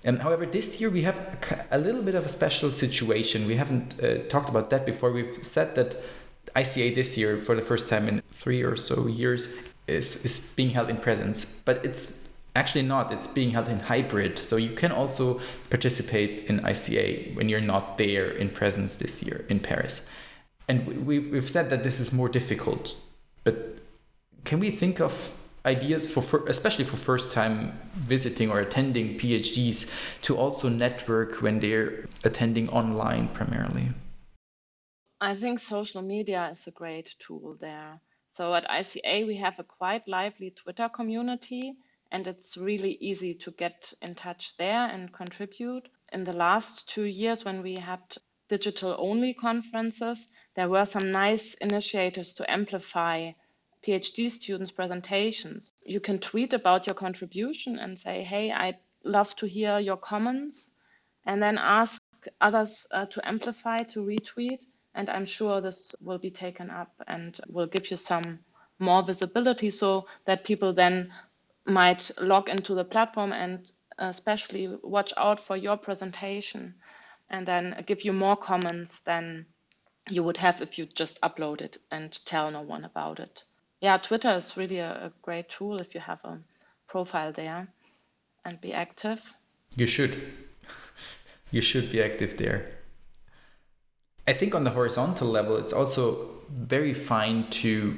Um, 0.07 0.19
however, 0.21 0.47
this 0.47 0.81
year 0.81 0.89
we 0.89 1.03
have 1.03 1.19
a, 1.73 1.79
little 1.87 2.05
bit 2.09 2.15
of 2.15 2.25
a 2.25 2.29
special 2.29 2.71
situation. 2.71 3.39
We 3.53 3.57
haven't 3.57 3.89
uh, 4.01 4.19
talked 4.29 4.49
about 4.49 4.71
that 4.71 4.87
before. 4.87 5.11
We've 5.11 5.39
said 5.43 5.75
that 5.75 5.91
ICA 6.55 6.95
this 6.95 7.19
year, 7.19 7.39
for 7.39 7.57
the 7.57 7.67
first 7.71 7.89
time 7.89 8.07
in 8.07 8.23
three 8.43 8.63
or 8.63 8.77
so 8.77 9.09
years, 9.09 9.53
is, 9.89 10.25
is 10.25 10.53
being 10.55 10.71
held 10.71 10.89
in 10.91 10.99
presence. 10.99 11.61
But 11.65 11.85
it's 11.85 12.29
actually 12.55 12.87
not, 12.95 13.11
it's 13.11 13.27
being 13.27 13.51
held 13.51 13.69
in 13.69 13.81
hybrid. 13.81 14.39
So 14.39 14.55
you 14.57 14.75
can 14.83 14.93
also 14.93 15.41
participate 15.71 16.49
in 16.49 16.61
ICA 16.61 17.35
when 17.35 17.49
you're 17.49 17.69
not 17.75 17.99
there 17.99 18.29
in 18.43 18.49
presence 18.49 18.95
this 18.97 19.25
year 19.25 19.45
in 19.49 19.59
Paris. 19.59 20.09
And 20.69 21.05
we've, 21.05 21.29
we've 21.33 21.51
said 21.51 21.69
that 21.71 21.83
this 21.83 21.99
is 21.99 22.13
more 22.13 22.29
difficult. 22.29 22.95
But 23.43 23.77
can 24.47 24.61
we 24.61 24.71
think 24.71 25.01
of 25.01 25.37
ideas 25.67 26.09
for, 26.09 26.23
for, 26.23 26.47
especially 26.47 26.85
for 26.85 26.97
first 26.97 27.33
time 27.33 27.79
visiting 27.97 28.51
or 28.51 28.61
attending 28.61 29.19
phds 29.19 29.93
to 30.23 30.37
also 30.37 30.69
network 30.69 31.43
when 31.43 31.59
they're 31.59 32.07
attending 32.23 32.69
online 32.69 33.27
primarily? 33.29 33.89
I 35.21 35.35
think 35.35 35.59
social 35.59 36.03
media 36.03 36.49
is 36.53 36.67
a 36.69 36.71
great 36.71 37.17
tool 37.19 37.57
there. 37.61 38.01
So 38.31 38.55
at 38.55 38.69
ica 38.69 39.27
we 39.27 39.37
have 39.39 39.59
a 39.59 39.65
quite 39.65 40.07
lively 40.07 40.51
twitter 40.51 40.89
community 40.89 41.75
and 42.13 42.29
it's 42.29 42.57
really 42.57 42.97
easy 43.01 43.35
to 43.35 43.51
get 43.51 43.93
in 44.01 44.15
touch 44.15 44.57
there 44.59 44.87
and 44.87 45.13
contribute. 45.13 45.89
In 46.13 46.23
the 46.23 46.33
last 46.33 46.89
two 46.89 47.07
years 47.07 47.45
when 47.45 47.63
we 47.65 47.75
had 47.75 48.03
digital 48.49 48.95
only 48.97 49.35
conferences 49.35 50.29
there 50.55 50.69
were 50.69 50.87
some 50.87 51.11
nice 51.11 51.55
initiatives 51.55 52.35
to 52.35 52.49
amplify 52.49 53.33
PhD 53.87 54.29
students' 54.29 54.73
presentations. 54.73 55.73
You 55.85 56.01
can 56.01 56.19
tweet 56.19 56.53
about 56.53 56.89
your 56.89 56.95
contribution 56.95 57.79
and 57.79 57.97
say, 57.97 58.25
hey, 58.25 58.51
I'd 58.51 58.79
love 59.05 59.37
to 59.37 59.47
hear 59.47 59.79
your 59.79 59.97
comments, 59.97 60.73
and 61.25 61.41
then 61.41 61.57
ask 61.57 62.03
others 62.41 62.89
uh, 62.91 63.07
to 63.07 63.29
amplify, 63.29 63.79
to 63.79 64.01
retweet. 64.01 64.65
And 64.95 65.09
I'm 65.09 65.25
sure 65.25 65.61
this 65.61 65.95
will 66.01 66.19
be 66.19 66.31
taken 66.31 66.69
up 66.69 66.91
and 67.07 67.39
will 67.49 67.69
give 67.69 67.89
you 67.91 67.97
some 67.97 68.41
more 68.81 69.05
visibility 69.05 69.71
so 69.71 70.09
that 70.25 70.45
people 70.45 70.73
then 70.73 71.13
might 71.65 72.11
log 72.21 72.49
into 72.49 72.75
the 72.75 72.85
platform 72.85 73.33
and 73.33 73.71
especially 73.99 74.67
watch 74.83 75.13
out 75.17 75.41
for 75.41 75.57
your 75.57 75.77
presentation 75.77 76.75
and 77.31 77.47
then 77.47 77.85
give 77.87 78.05
you 78.05 78.13
more 78.13 78.37
comments 78.37 79.01
than 79.01 79.47
you 80.09 80.25
would 80.25 80.37
have 80.39 80.61
if 80.61 80.77
you 80.77 80.87
just 80.87 81.21
upload 81.21 81.61
it 81.61 81.79
and 81.91 82.25
tell 82.25 82.51
no 82.51 82.63
one 82.63 82.85
about 82.85 83.21
it 83.21 83.45
yeah, 83.81 83.99
Twitter 83.99 84.31
is 84.31 84.57
really 84.57 84.79
a, 84.79 85.07
a 85.07 85.13
great 85.23 85.49
tool 85.49 85.77
if 85.81 85.95
you 85.95 86.01
have 86.01 86.25
a 86.25 86.39
profile 86.89 87.33
there 87.33 87.69
and 88.45 88.61
be 88.61 88.73
active. 88.73 89.35
You 89.77 89.87
should. 89.87 90.17
you 91.51 91.63
should 91.63 91.91
be 91.91 92.03
active 92.03 92.37
there. 92.37 92.71
I 94.27 94.33
think 94.33 94.55
on 94.55 94.65
the 94.65 94.71
horizontal 94.71 95.29
level, 95.29 95.57
it's 95.57 95.73
also 95.73 96.31
very 96.51 96.95
fine 96.95 97.49
to 97.51 97.97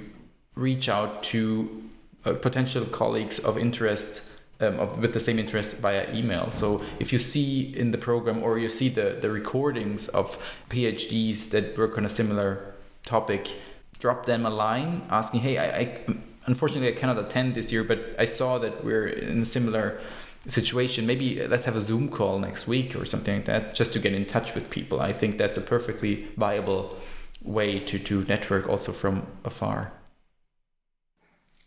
reach 0.55 0.88
out 0.88 1.23
to 1.23 1.85
uh, 2.25 2.35
potential 2.35 2.85
colleagues 2.85 3.38
of 3.38 3.57
interest 3.57 4.31
um, 4.61 4.81
of, 4.81 4.99
with 4.99 5.12
the 5.12 5.21
same 5.21 5.38
interest 5.38 5.77
via 5.77 6.12
email. 6.12 6.51
So 6.51 6.83
if 6.99 7.12
you 7.12 7.19
see 7.19 7.75
in 7.77 7.93
the 7.93 7.99
program 7.99 8.43
or 8.43 8.59
you 8.59 8.69
see 8.69 8.88
the, 8.88 9.17
the 9.21 9.31
recordings 9.31 10.09
of 10.09 10.37
PhDs 10.69 11.51
that 11.51 11.79
work 11.79 11.97
on 11.97 12.05
a 12.05 12.09
similar 12.09 12.75
topic, 13.05 13.53
drop 13.98 14.26
them 14.26 14.46
a 14.46 14.50
line 14.50 15.02
asking, 15.11 15.40
hey, 15.40 15.58
I, 15.58 15.80
I 15.80 16.00
unfortunately 16.46 16.88
I 16.88 16.98
cannot 16.98 17.18
attend 17.18 17.54
this 17.54 17.70
year, 17.72 17.84
but 17.84 17.98
I 18.18 18.24
saw 18.24 18.58
that 18.58 18.84
we're 18.84 19.06
in 19.06 19.42
a 19.42 19.44
similar 19.44 20.00
situation. 20.48 21.06
Maybe 21.06 21.40
uh, 21.40 21.48
let's 21.48 21.64
have 21.64 21.76
a 21.76 21.80
Zoom 21.80 22.08
call 22.08 22.38
next 22.38 22.66
week 22.66 22.96
or 22.96 23.04
something 23.04 23.37
like 23.37 23.44
that, 23.46 23.74
just 23.74 23.92
to 23.92 23.98
get 23.98 24.14
in 24.14 24.24
touch 24.24 24.54
with 24.54 24.70
people. 24.70 25.00
I 25.00 25.12
think 25.12 25.38
that's 25.38 25.58
a 25.58 25.61
perfectly 25.61 26.28
viable 26.37 26.96
way 27.42 27.78
to 27.78 27.98
to 27.98 28.24
network 28.24 28.68
also 28.68 28.92
from 28.92 29.26
afar. 29.44 29.92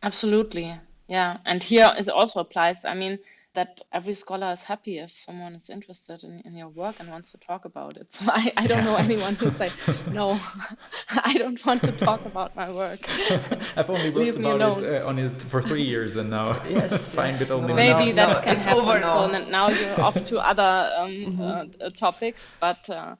Absolutely, 0.03 0.75
yeah. 1.07 1.37
And 1.45 1.63
here 1.63 1.91
it 1.97 2.09
also 2.09 2.39
applies. 2.39 2.83
I 2.83 2.95
mean, 2.95 3.19
that 3.53 3.81
every 3.91 4.13
scholar 4.13 4.51
is 4.53 4.63
happy 4.63 4.97
if 4.99 5.11
someone 5.11 5.55
is 5.55 5.69
interested 5.69 6.23
in, 6.23 6.39
in 6.45 6.55
your 6.55 6.69
work 6.69 6.95
and 6.99 7.09
wants 7.09 7.31
to 7.31 7.37
talk 7.37 7.65
about 7.65 7.97
it. 7.97 8.07
So 8.21 8.25
I, 8.27 8.53
I 8.55 8.67
don't 8.67 8.85
know 8.85 8.95
anyone 8.95 9.35
who's 9.35 9.59
like, 9.65 9.73
no, 10.11 10.39
I 11.09 11.33
don't 11.37 11.63
want 11.65 11.83
to 11.83 11.91
talk 11.91 12.25
about 12.25 12.55
my 12.55 12.71
work. 12.71 12.99
I've 13.75 13.89
only 13.89 14.09
worked 14.09 14.37
about 14.37 14.81
it 14.81 15.01
uh, 15.01 15.07
on 15.07 15.19
it 15.19 15.41
for 15.41 15.61
three 15.61 15.83
years 15.83 16.15
and 16.15 16.29
now 16.29 16.61
yes, 16.69 17.13
find 17.13 17.33
yes, 17.33 17.41
it 17.41 17.51
only 17.51 17.69
no, 17.69 17.75
Maybe 17.75 18.11
no, 18.11 18.25
that 18.25 18.33
no, 18.35 18.41
can 18.41 18.55
it's 18.55 18.65
happen. 18.65 18.81
Over 18.81 18.99
now. 18.99 19.31
So 19.31 19.49
now 19.49 19.69
you're 19.69 20.01
off 20.01 20.23
to 20.23 20.39
other 20.39 20.93
um, 20.97 21.09
mm-hmm. 21.11 21.81
uh, 21.81 21.89
topics, 21.91 22.51
but 22.59 22.89
uh, 22.89 23.15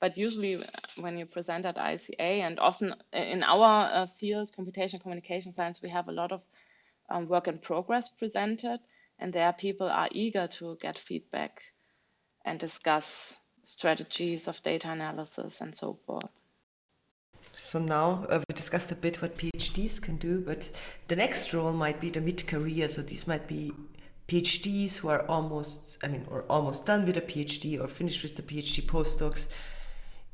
but 0.00 0.16
usually 0.16 0.64
when 0.96 1.18
you 1.18 1.26
present 1.26 1.66
at 1.66 1.76
ICA 1.76 2.40
and 2.46 2.58
often 2.58 2.94
in 3.12 3.42
our 3.42 3.90
uh, 3.92 4.06
field, 4.18 4.50
computation 4.56 4.98
communication 4.98 5.52
science, 5.52 5.82
we 5.82 5.90
have 5.90 6.08
a 6.08 6.12
lot 6.12 6.32
of 6.32 6.40
um, 7.10 7.28
work 7.28 7.48
in 7.48 7.58
progress 7.58 8.08
presented 8.08 8.80
And 9.20 9.32
there, 9.34 9.52
people 9.52 9.86
are 9.86 10.08
eager 10.10 10.46
to 10.46 10.78
get 10.80 10.98
feedback 10.98 11.60
and 12.44 12.58
discuss 12.58 13.34
strategies 13.62 14.48
of 14.48 14.62
data 14.62 14.90
analysis 14.90 15.60
and 15.60 15.76
so 15.76 15.98
forth. 16.06 16.30
So 17.52 17.78
now 17.78 18.26
uh, 18.30 18.38
we 18.38 18.54
discussed 18.54 18.90
a 18.90 18.94
bit 18.94 19.20
what 19.20 19.36
PhDs 19.36 20.00
can 20.00 20.16
do, 20.16 20.40
but 20.40 20.70
the 21.08 21.16
next 21.16 21.52
role 21.52 21.74
might 21.74 22.00
be 22.00 22.08
the 22.08 22.22
mid-career. 22.22 22.88
So 22.88 23.02
these 23.02 23.26
might 23.26 23.46
be 23.46 23.72
PhDs 24.26 24.96
who 24.96 25.10
are 25.10 25.26
almost, 25.26 25.98
I 26.02 26.08
mean, 26.08 26.26
or 26.30 26.44
almost 26.48 26.86
done 26.86 27.04
with 27.04 27.18
a 27.18 27.20
PhD 27.20 27.78
or 27.78 27.88
finished 27.88 28.22
with 28.22 28.36
the 28.36 28.42
PhD 28.42 28.82
postdocs, 28.82 29.46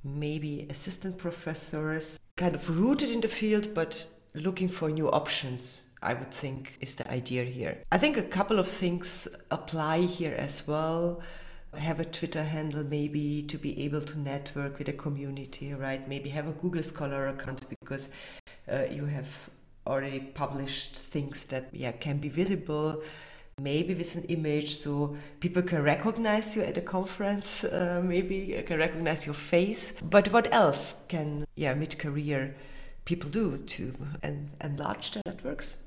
maybe 0.04 0.66
assistant 0.70 1.18
professors, 1.18 2.20
kind 2.36 2.54
of 2.54 2.78
rooted 2.78 3.10
in 3.10 3.20
the 3.20 3.28
field, 3.28 3.74
but 3.74 4.06
looking 4.34 4.68
for 4.68 4.90
new 4.90 5.10
options. 5.10 5.85
I 6.06 6.14
would 6.14 6.32
think 6.32 6.78
is 6.80 6.94
the 6.94 7.10
idea 7.10 7.42
here. 7.42 7.78
I 7.90 7.98
think 7.98 8.16
a 8.16 8.22
couple 8.22 8.60
of 8.60 8.68
things 8.68 9.26
apply 9.50 10.02
here 10.02 10.36
as 10.38 10.66
well 10.66 11.20
have 11.74 12.00
a 12.00 12.04
Twitter 12.04 12.44
handle 12.44 12.84
maybe 12.84 13.42
to 13.42 13.58
be 13.58 13.84
able 13.84 14.00
to 14.00 14.18
network 14.18 14.78
with 14.78 14.88
a 14.88 14.92
community, 14.92 15.74
right? 15.74 16.08
Maybe 16.08 16.30
have 16.30 16.46
a 16.46 16.52
Google 16.52 16.82
Scholar 16.82 17.26
account 17.26 17.68
because 17.68 18.08
uh, 18.72 18.84
you 18.90 19.04
have 19.06 19.50
already 19.86 20.20
published 20.20 20.96
things 20.96 21.44
that 21.44 21.68
yeah 21.72 21.92
can 21.92 22.18
be 22.18 22.28
visible 22.28 23.02
maybe 23.60 23.94
with 23.94 24.16
an 24.16 24.24
image 24.24 24.74
so 24.74 25.16
people 25.38 25.62
can 25.62 25.80
recognize 25.82 26.56
you 26.56 26.62
at 26.62 26.76
a 26.76 26.80
conference 26.80 27.62
uh, 27.62 28.02
maybe 28.04 28.60
can 28.66 28.78
recognize 28.78 29.24
your 29.24 29.34
face 29.34 29.92
but 30.10 30.30
what 30.32 30.52
else 30.52 30.96
can 31.06 31.46
yeah 31.54 31.72
mid-career 31.72 32.56
people 33.04 33.30
do 33.30 33.58
to 33.58 33.94
en- 34.24 34.50
enlarge 34.60 35.12
their 35.12 35.22
networks 35.24 35.78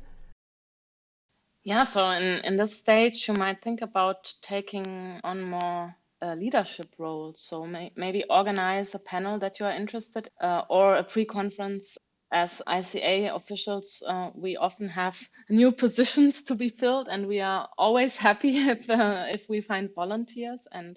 yeah, 1.64 1.84
so 1.84 2.10
in, 2.10 2.24
in 2.46 2.58
this 2.58 2.78
stage, 2.78 3.28
you 3.28 3.34
might 3.34 3.62
think 3.62 3.82
about 3.82 4.34
taking 4.42 5.20
on 5.24 5.44
more 5.44 5.96
uh, 6.22 6.34
leadership 6.34 6.88
roles. 6.98 7.42
So 7.42 7.66
may, 7.66 7.92
maybe 7.96 8.24
organize 8.30 8.96
a 8.96 9.00
panel 9.00 9.40
that 9.40 9.60
you 9.60 9.66
are 9.66 9.72
interested 9.72 10.30
uh, 10.42 10.64
or 10.70 10.96
a 10.96 11.04
pre-conference. 11.04 11.98
As 12.32 12.62
ICA 12.68 13.34
officials, 13.36 14.04
uh, 14.06 14.30
we 14.36 14.56
often 14.56 14.88
have 14.90 15.18
new 15.50 15.72
positions 15.72 16.44
to 16.44 16.54
be 16.54 16.70
filled, 16.70 17.08
and 17.10 17.26
we 17.26 17.40
are 17.40 17.68
always 17.76 18.16
happy 18.16 18.56
if 18.70 18.88
uh, 18.88 19.26
if 19.30 19.50
we 19.50 19.62
find 19.62 19.90
volunteers. 19.96 20.60
And 20.72 20.96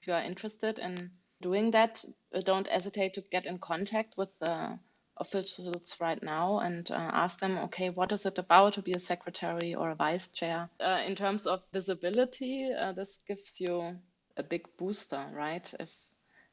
if 0.00 0.08
you 0.08 0.12
are 0.12 0.22
interested 0.22 0.80
in 0.80 1.12
doing 1.40 1.70
that, 1.70 2.04
uh, 2.34 2.40
don't 2.40 2.66
hesitate 2.66 3.14
to 3.14 3.20
get 3.30 3.46
in 3.46 3.58
contact 3.58 4.14
with 4.16 4.30
the 4.40 4.78
officials 5.18 5.96
right 6.00 6.22
now 6.22 6.58
and 6.60 6.90
uh, 6.90 6.94
ask 6.94 7.38
them, 7.40 7.58
okay, 7.58 7.90
what 7.90 8.12
is 8.12 8.26
it 8.26 8.38
about 8.38 8.72
to 8.74 8.82
be 8.82 8.92
a 8.92 9.00
secretary 9.00 9.74
or 9.74 9.90
a 9.90 9.94
vice 9.94 10.28
chair? 10.28 10.68
Uh, 10.80 11.02
in 11.06 11.14
terms 11.14 11.46
of 11.46 11.62
visibility, 11.72 12.70
uh, 12.72 12.92
this 12.92 13.18
gives 13.28 13.60
you 13.60 13.96
a 14.36 14.42
big 14.42 14.66
booster, 14.78 15.24
right? 15.34 15.72
If 15.78 15.90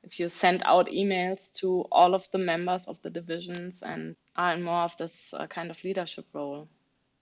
if 0.04 0.20
you 0.20 0.30
send 0.30 0.62
out 0.64 0.88
emails 0.88 1.52
to 1.54 1.86
all 1.92 2.16
of 2.16 2.26
the 2.32 2.38
members 2.38 2.88
of 2.88 3.02
the 3.02 3.10
divisions 3.10 3.84
and 3.84 4.16
are 4.38 4.54
in 4.54 4.64
more 4.64 4.84
of 4.84 4.96
this 4.96 5.34
uh, 5.34 5.46
kind 5.48 5.70
of 5.70 5.84
leadership 5.84 6.26
role. 6.34 6.70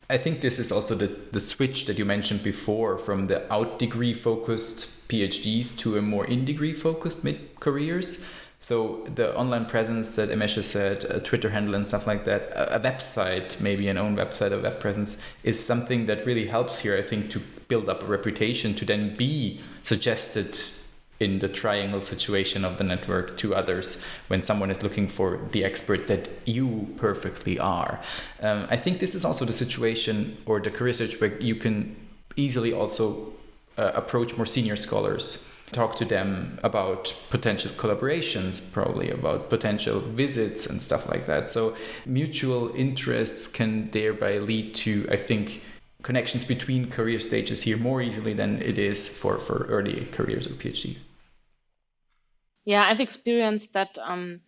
I 0.09 0.17
think 0.17 0.41
this 0.41 0.59
is 0.59 0.71
also 0.71 0.95
the, 0.95 1.07
the 1.07 1.39
switch 1.39 1.85
that 1.87 1.97
you 1.97 2.05
mentioned 2.05 2.43
before 2.43 2.97
from 2.97 3.25
the 3.25 3.51
out 3.51 3.79
degree 3.79 4.13
focused 4.13 5.07
PhDs 5.09 5.77
to 5.79 5.97
a 5.97 6.01
more 6.01 6.25
in 6.25 6.45
degree 6.45 6.73
focused 6.73 7.23
mid 7.23 7.59
careers 7.59 8.25
so 8.59 9.07
the 9.13 9.35
online 9.35 9.65
presence 9.65 10.15
that 10.15 10.29
Emese 10.29 10.63
said, 10.63 11.03
a 11.05 11.19
Twitter 11.19 11.49
handle 11.49 11.75
and 11.75 11.87
stuff 11.87 12.07
like 12.07 12.25
that, 12.25 12.51
a, 12.55 12.79
website, 12.79 13.59
maybe 13.61 13.87
an 13.87 13.97
own 13.97 14.15
website, 14.15 14.51
a 14.51 14.59
web 14.59 14.79
presence, 14.79 15.21
is 15.43 15.63
something 15.63 16.07
that 16.07 16.25
really 16.25 16.47
helps 16.47 16.79
here, 16.79 16.97
I 16.97 17.03
think, 17.03 17.29
to 17.31 17.39
build 17.67 17.87
up 17.87 18.03
a 18.03 18.05
reputation 18.05 18.73
to 18.75 18.85
then 18.85 19.15
be 19.15 19.61
suggested 19.83 20.59
in 21.19 21.39
the 21.39 21.47
triangle 21.47 22.01
situation 22.01 22.63
of 22.63 22.77
the 22.77 22.83
network 22.83 23.37
to 23.37 23.55
others 23.55 24.03
when 24.27 24.43
someone 24.43 24.69
is 24.69 24.83
looking 24.83 25.07
for 25.07 25.39
the 25.51 25.63
expert 25.63 26.07
that 26.07 26.29
you 26.45 26.87
perfectly 26.97 27.57
are. 27.57 27.99
Um, 28.41 28.67
I 28.69 28.77
think 28.77 28.99
this 28.99 29.15
is 29.15 29.25
also 29.25 29.45
the 29.45 29.53
situation 29.53 30.37
or 30.45 30.59
the 30.59 30.69
career 30.69 30.93
search 30.93 31.19
where 31.19 31.39
you 31.39 31.55
can 31.55 31.95
easily 32.35 32.71
also 32.71 33.33
uh, 33.77 33.91
approach 33.95 34.35
more 34.35 34.45
senior 34.45 34.75
scholars 34.75 35.51
talk 35.71 35.95
to 35.97 36.05
them 36.05 36.59
about 36.63 37.13
potential 37.29 37.71
collaborations, 37.71 38.71
probably 38.73 39.09
about 39.09 39.49
potential 39.49 39.99
visits 39.99 40.65
and 40.65 40.81
stuff 40.81 41.09
like 41.09 41.25
that. 41.27 41.51
So 41.51 41.75
mutual 42.05 42.73
interests 42.75 43.47
can 43.47 43.91
thereby 43.91 44.37
lead 44.37 44.75
to, 44.75 45.07
I 45.11 45.17
think, 45.17 45.61
connections 46.03 46.45
between 46.45 46.89
career 46.89 47.19
stages 47.19 47.63
here 47.63 47.77
more 47.77 48.01
easily 48.01 48.33
than 48.33 48.61
it 48.61 48.77
is 48.77 49.09
for, 49.09 49.39
for 49.39 49.65
early 49.65 50.05
careers 50.11 50.47
or 50.47 50.51
PhDs. 50.51 50.99
Yeah, 52.63 52.85
I've 52.85 53.01
experienced 53.01 53.73
that 53.73 53.97
um, 54.01 54.41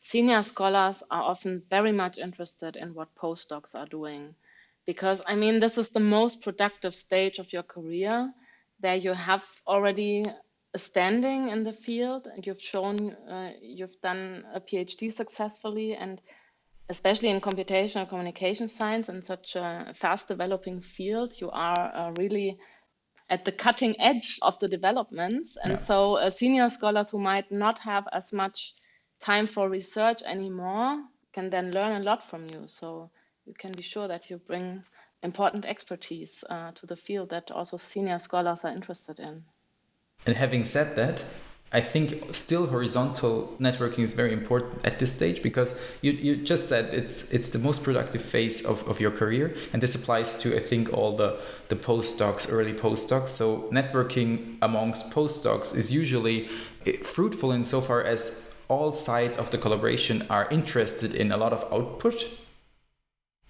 senior 0.00 0.42
scholars 0.42 1.02
are 1.10 1.22
often 1.22 1.62
very 1.70 1.92
much 1.92 2.18
interested 2.18 2.76
in 2.76 2.94
what 2.94 3.14
postdocs 3.16 3.74
are 3.74 3.86
doing. 3.86 4.34
Because, 4.86 5.20
I 5.26 5.34
mean, 5.34 5.60
this 5.60 5.78
is 5.78 5.90
the 5.90 6.00
most 6.00 6.42
productive 6.42 6.94
stage 6.94 7.38
of 7.38 7.52
your 7.52 7.62
career 7.62 8.30
there 8.84 8.96
you 8.96 9.14
have 9.14 9.44
already 9.66 10.22
a 10.74 10.78
standing 10.78 11.48
in 11.48 11.64
the 11.64 11.72
field 11.72 12.26
and 12.26 12.46
you've 12.46 12.60
shown 12.60 13.12
uh, 13.34 13.52
you've 13.62 13.98
done 14.02 14.44
a 14.52 14.60
PhD 14.60 15.12
successfully 15.12 15.94
and 15.94 16.20
especially 16.90 17.30
in 17.30 17.40
computational 17.40 18.08
communication 18.08 18.68
science 18.68 19.08
in 19.08 19.24
such 19.24 19.56
a 19.56 19.92
fast 19.94 20.28
developing 20.28 20.80
field 20.80 21.32
you 21.40 21.50
are 21.50 21.84
uh, 21.94 22.10
really 22.18 22.58
at 23.30 23.44
the 23.46 23.52
cutting 23.52 23.98
edge 23.98 24.38
of 24.42 24.58
the 24.60 24.68
developments 24.68 25.56
and 25.62 25.72
yeah. 25.72 25.78
so 25.78 26.16
uh, 26.16 26.28
senior 26.28 26.68
scholars 26.68 27.08
who 27.10 27.18
might 27.18 27.50
not 27.50 27.78
have 27.78 28.04
as 28.12 28.32
much 28.32 28.74
time 29.20 29.46
for 29.46 29.70
research 29.70 30.20
anymore 30.26 31.02
can 31.32 31.48
then 31.48 31.70
learn 31.70 32.02
a 32.02 32.04
lot 32.04 32.22
from 32.22 32.42
you 32.52 32.64
so 32.66 33.10
you 33.46 33.54
can 33.58 33.72
be 33.72 33.82
sure 33.82 34.08
that 34.08 34.28
you 34.28 34.36
bring 34.46 34.84
important 35.24 35.64
expertise 35.64 36.44
uh, 36.50 36.70
to 36.72 36.86
the 36.86 36.96
field 36.96 37.30
that 37.30 37.50
also 37.50 37.76
senior 37.76 38.18
scholars 38.18 38.64
are 38.64 38.72
interested 38.72 39.18
in 39.18 39.44
and 40.26 40.36
having 40.36 40.64
said 40.64 40.96
that, 40.96 41.24
I 41.72 41.80
think 41.80 42.34
still 42.34 42.66
horizontal 42.66 43.56
networking 43.58 44.00
is 44.00 44.14
very 44.14 44.32
important 44.32 44.86
at 44.86 45.00
this 45.00 45.12
stage 45.12 45.42
because 45.42 45.74
you, 46.02 46.12
you 46.12 46.36
just 46.36 46.68
said 46.68 46.94
it's 46.94 47.32
it's 47.32 47.50
the 47.50 47.58
most 47.58 47.82
productive 47.82 48.22
phase 48.22 48.64
of, 48.64 48.86
of 48.88 49.00
your 49.00 49.10
career 49.10 49.56
and 49.72 49.82
this 49.82 49.94
applies 49.96 50.38
to 50.42 50.54
I 50.54 50.60
think 50.60 50.92
all 50.92 51.16
the, 51.16 51.40
the 51.68 51.76
postdocs, 51.76 52.46
early 52.50 52.74
postdocs. 52.74 53.28
So 53.28 53.68
networking 53.72 54.56
amongst 54.62 55.10
postdocs 55.10 55.74
is 55.74 55.90
usually 55.90 56.48
eh, 56.86 56.98
fruitful 57.02 57.50
insofar 57.50 58.04
as 58.04 58.54
all 58.68 58.92
sides 58.92 59.36
of 59.36 59.50
the 59.50 59.58
collaboration 59.58 60.24
are 60.30 60.48
interested 60.50 61.14
in 61.14 61.32
a 61.32 61.36
lot 61.36 61.52
of 61.52 61.64
output. 61.72 62.24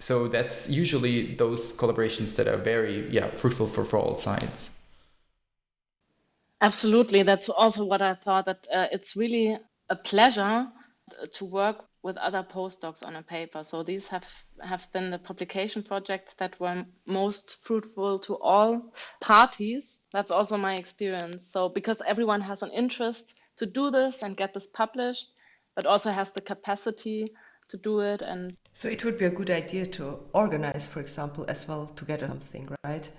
So 0.04 0.28
that's 0.28 0.68
usually 0.68 1.34
those 1.34 1.74
collaborations 1.74 2.34
that 2.34 2.46
are 2.46 2.58
very 2.58 3.08
yeah 3.10 3.28
fruitful 3.36 3.66
for, 3.66 3.84
for 3.84 3.98
all 3.98 4.16
sides. 4.16 4.78
Absolutely. 6.60 7.22
That's 7.22 7.48
also 7.48 7.86
what 7.86 8.02
I 8.02 8.14
thought 8.14 8.44
that 8.44 8.68
uh, 8.70 8.88
it's 8.92 9.16
really 9.16 9.56
a 9.88 9.96
pleasure 9.96 10.68
to 11.32 11.44
work 11.46 11.86
with 12.02 12.18
other 12.18 12.42
postdocs 12.42 13.02
on 13.02 13.16
a 13.16 13.22
paper. 13.22 13.64
So 13.64 13.82
these 13.82 14.06
have, 14.08 14.30
have 14.60 14.86
been 14.92 15.10
the 15.10 15.18
publication 15.18 15.82
projects 15.82 16.34
that 16.34 16.60
were 16.60 16.84
most 17.06 17.64
fruitful 17.64 18.18
to 18.20 18.36
all 18.36 18.92
parties. 19.22 20.00
That's 20.12 20.30
also 20.30 20.58
my 20.58 20.74
experience. 20.74 21.50
So 21.50 21.70
because 21.70 22.02
everyone 22.06 22.42
has 22.42 22.62
an 22.62 22.72
interest 22.72 23.36
to 23.56 23.64
do 23.64 23.90
this 23.90 24.22
and 24.22 24.36
get 24.36 24.52
this 24.52 24.66
published, 24.66 25.30
but 25.74 25.86
also 25.86 26.10
has 26.10 26.30
the 26.32 26.42
capacity 26.42 27.32
to 27.68 27.76
do 27.76 28.00
it 28.00 28.22
and 28.22 28.56
so 28.72 28.88
it 28.88 29.04
would 29.04 29.16
be 29.16 29.24
a 29.24 29.30
good 29.30 29.50
idea 29.50 29.86
to 29.86 30.18
organize 30.32 30.86
for 30.86 31.00
example 31.00 31.44
as 31.48 31.66
well 31.68 31.86
together 31.96 32.26
something 32.28 32.68
right 32.84 33.10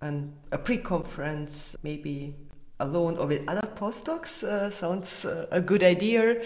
and 0.00 0.32
a 0.52 0.58
pre-conference 0.58 1.76
maybe 1.82 2.34
alone 2.80 3.16
or 3.16 3.26
with 3.26 3.48
other 3.48 3.68
postdocs 3.74 4.42
uh, 4.42 4.70
sounds 4.70 5.24
uh, 5.24 5.46
a 5.50 5.60
good 5.60 5.82
idea, 5.82 6.42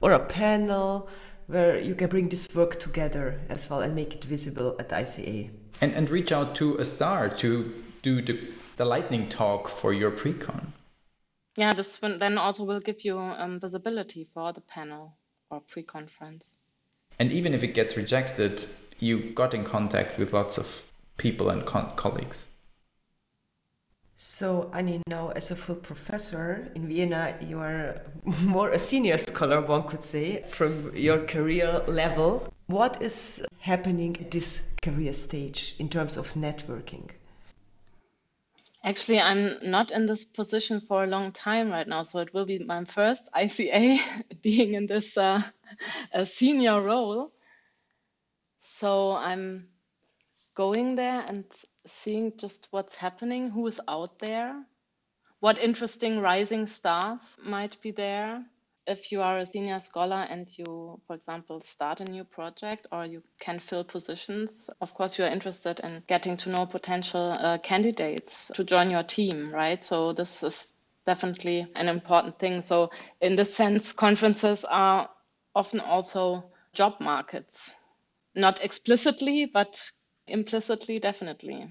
or 0.00 0.12
a 0.12 0.18
panel 0.18 1.08
where 1.46 1.78
you 1.78 1.94
can 1.94 2.08
bring 2.08 2.28
this 2.28 2.48
work 2.54 2.78
together 2.78 3.40
as 3.48 3.68
well 3.68 3.80
and 3.80 3.94
make 3.94 4.14
it 4.14 4.24
visible 4.24 4.76
at 4.78 4.88
ICA. 4.90 5.50
And, 5.80 5.92
and 5.94 6.08
reach 6.08 6.32
out 6.32 6.54
to 6.56 6.76
a 6.76 6.84
star 6.84 7.28
to 7.28 7.82
do 8.02 8.22
the, 8.22 8.38
the 8.76 8.84
lightning 8.84 9.28
talk 9.28 9.68
for 9.68 9.92
your 9.92 10.10
precon. 10.10 10.68
Yeah, 11.56 11.74
this 11.74 11.98
then 11.98 12.38
also 12.38 12.64
will 12.64 12.80
give 12.80 13.04
you 13.04 13.18
um, 13.18 13.60
visibility 13.60 14.26
for 14.32 14.52
the 14.52 14.62
panel 14.62 15.16
or 15.50 15.60
pre-conference. 15.60 16.56
And 17.18 17.32
even 17.32 17.54
if 17.54 17.62
it 17.62 17.74
gets 17.74 17.96
rejected, 17.96 18.64
you 18.98 19.30
got 19.30 19.54
in 19.54 19.64
contact 19.64 20.18
with 20.18 20.32
lots 20.32 20.58
of 20.58 20.90
people 21.16 21.50
and 21.50 21.64
colleagues. 21.66 22.48
So, 24.24 24.70
Annie, 24.72 25.02
now 25.08 25.30
as 25.30 25.50
a 25.50 25.56
full 25.56 25.74
professor 25.74 26.70
in 26.76 26.86
Vienna, 26.86 27.36
you 27.40 27.58
are 27.58 28.00
more 28.44 28.70
a 28.70 28.78
senior 28.78 29.18
scholar, 29.18 29.60
one 29.60 29.82
could 29.82 30.04
say, 30.04 30.44
from 30.48 30.94
your 30.94 31.26
career 31.26 31.82
level. 31.88 32.52
What 32.66 33.02
is 33.02 33.42
happening 33.58 34.16
at 34.20 34.30
this 34.30 34.62
career 34.80 35.12
stage 35.12 35.74
in 35.80 35.88
terms 35.88 36.16
of 36.16 36.34
networking? 36.34 37.10
Actually, 38.84 39.20
I'm 39.20 39.58
not 39.62 39.92
in 39.92 40.06
this 40.06 40.24
position 40.24 40.80
for 40.80 41.04
a 41.04 41.06
long 41.06 41.32
time 41.32 41.70
right 41.70 41.86
now, 41.86 42.02
so 42.02 42.20
it 42.20 42.34
will 42.34 42.46
be 42.46 42.58
my 42.58 42.84
first 42.84 43.30
ICA 43.34 44.00
being 44.42 44.74
in 44.74 44.86
this 44.86 45.16
uh, 45.16 45.42
senior 46.24 46.80
role. 46.82 47.32
So 48.78 49.12
I'm 49.12 49.68
going 50.54 50.96
there 50.96 51.24
and 51.28 51.44
seeing 51.86 52.36
just 52.38 52.68
what's 52.72 52.96
happening, 52.96 53.50
who 53.50 53.66
is 53.68 53.80
out 53.88 54.18
there, 54.18 54.64
what 55.40 55.58
interesting 55.58 56.20
rising 56.20 56.66
stars 56.66 57.38
might 57.44 57.80
be 57.82 57.92
there. 57.92 58.44
If 58.86 59.12
you 59.12 59.22
are 59.22 59.38
a 59.38 59.46
senior 59.46 59.78
scholar 59.78 60.26
and 60.28 60.48
you, 60.58 61.00
for 61.06 61.14
example, 61.14 61.60
start 61.60 62.00
a 62.00 62.04
new 62.04 62.24
project 62.24 62.86
or 62.90 63.06
you 63.06 63.22
can 63.38 63.60
fill 63.60 63.84
positions, 63.84 64.68
of 64.80 64.92
course, 64.94 65.18
you 65.18 65.24
are 65.24 65.30
interested 65.30 65.78
in 65.80 66.02
getting 66.08 66.36
to 66.38 66.50
know 66.50 66.66
potential 66.66 67.32
uh, 67.38 67.58
candidates 67.58 68.50
to 68.54 68.64
join 68.64 68.90
your 68.90 69.04
team, 69.04 69.50
right? 69.52 69.82
So, 69.84 70.12
this 70.12 70.42
is 70.42 70.66
definitely 71.06 71.66
an 71.76 71.88
important 71.88 72.38
thing. 72.40 72.60
So, 72.62 72.90
in 73.20 73.36
this 73.36 73.54
sense, 73.54 73.92
conferences 73.92 74.64
are 74.64 75.08
often 75.54 75.78
also 75.80 76.50
job 76.72 76.94
markets, 77.00 77.74
not 78.34 78.64
explicitly, 78.64 79.46
but 79.46 79.80
implicitly, 80.26 80.98
definitely. 80.98 81.68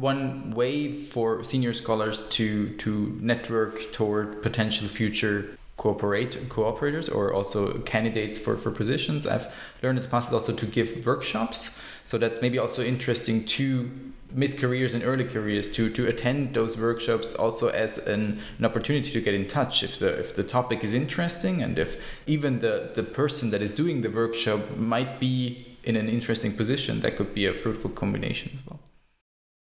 One 0.00 0.52
way 0.52 0.94
for 0.94 1.44
senior 1.44 1.74
scholars 1.74 2.22
to 2.30 2.70
to 2.76 3.18
network 3.20 3.92
toward 3.92 4.40
potential 4.40 4.88
future 4.88 5.58
cooperate 5.76 6.48
cooperators 6.48 7.14
or 7.14 7.34
also 7.34 7.78
candidates 7.80 8.38
for, 8.38 8.56
for 8.56 8.70
positions 8.70 9.26
I've 9.26 9.52
learned 9.82 9.98
in 9.98 10.02
the 10.02 10.08
past 10.08 10.28
is 10.28 10.34
also 10.34 10.54
to 10.54 10.66
give 10.66 11.04
workshops. 11.04 11.82
So 12.06 12.16
that's 12.16 12.40
maybe 12.40 12.58
also 12.58 12.82
interesting 12.82 13.44
to 13.56 13.90
mid 14.32 14.58
careers 14.58 14.94
and 14.94 15.04
early 15.04 15.24
careers 15.24 15.70
to 15.72 15.90
to 15.90 16.06
attend 16.08 16.54
those 16.54 16.78
workshops 16.78 17.34
also 17.34 17.68
as 17.68 17.98
an, 17.98 18.40
an 18.58 18.64
opportunity 18.64 19.10
to 19.10 19.20
get 19.20 19.34
in 19.34 19.46
touch 19.48 19.82
if 19.82 19.98
the 19.98 20.18
if 20.18 20.34
the 20.34 20.44
topic 20.44 20.82
is 20.82 20.94
interesting 20.94 21.62
and 21.62 21.78
if 21.78 22.00
even 22.26 22.60
the 22.60 22.90
the 22.94 23.02
person 23.02 23.50
that 23.50 23.60
is 23.60 23.72
doing 23.72 24.00
the 24.00 24.10
workshop 24.10 24.60
might 24.78 25.20
be 25.20 25.66
in 25.84 25.96
an 25.96 26.08
interesting 26.08 26.52
position 26.56 27.00
that 27.00 27.16
could 27.16 27.34
be 27.34 27.44
a 27.44 27.52
fruitful 27.52 27.90
combination 27.90 28.52
as 28.54 28.66
well 28.66 28.80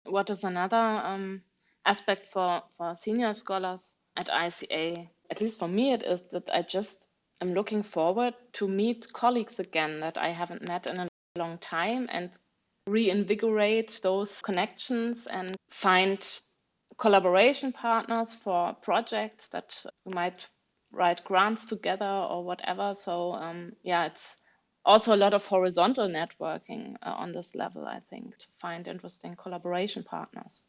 what 0.10 0.30
is 0.30 0.44
another 0.44 0.76
um, 0.76 1.42
aspect 1.86 2.28
for, 2.28 2.64
for 2.78 2.96
senior 2.96 3.34
scholars 3.34 3.96
at 4.18 4.28
ICA? 4.28 5.10
At 5.30 5.42
least 5.42 5.60
for 5.60 5.68
me, 5.68 5.94
it 5.94 6.04
is 6.04 6.22
that 6.32 6.50
I 6.54 6.62
just 6.64 7.08
am 7.42 7.54
looking 7.54 7.84
forward 7.84 8.34
to 8.54 8.68
meet 8.68 9.12
colleagues 9.14 9.60
again 9.60 10.00
that 10.02 10.18
I 10.18 10.30
haven't 10.30 10.68
met 10.68 10.88
in 10.88 11.00
a 11.00 11.08
long 11.38 11.58
time 11.60 12.08
and 12.12 12.32
reinvigorate 12.88 14.00
those 14.02 14.42
connections 14.42 15.28
and 15.28 15.56
find 15.70 16.40
collaboration 16.98 17.72
partners 17.72 18.36
for 18.36 18.74
projects 18.82 19.48
that 19.50 19.86
we 20.06 20.14
might 20.14 20.48
write 20.92 21.24
grants 21.24 21.68
together 21.68 22.06
or 22.06 22.44
whatever. 22.44 22.96
So 22.96 23.34
um, 23.34 23.74
yeah, 23.84 24.08
it's 24.08 24.36
also 24.86 25.14
a 25.14 25.18
lot 25.18 25.34
of 25.34 25.46
horizontal 25.46 26.08
networking 26.08 26.96
uh, 27.04 27.12
on 27.12 27.32
this 27.32 27.56
level, 27.56 27.86
I 27.86 28.00
think, 28.10 28.38
to 28.38 28.48
find 28.50 28.88
interesting 28.88 29.36
collaboration 29.36 30.04
partners. 30.04 30.62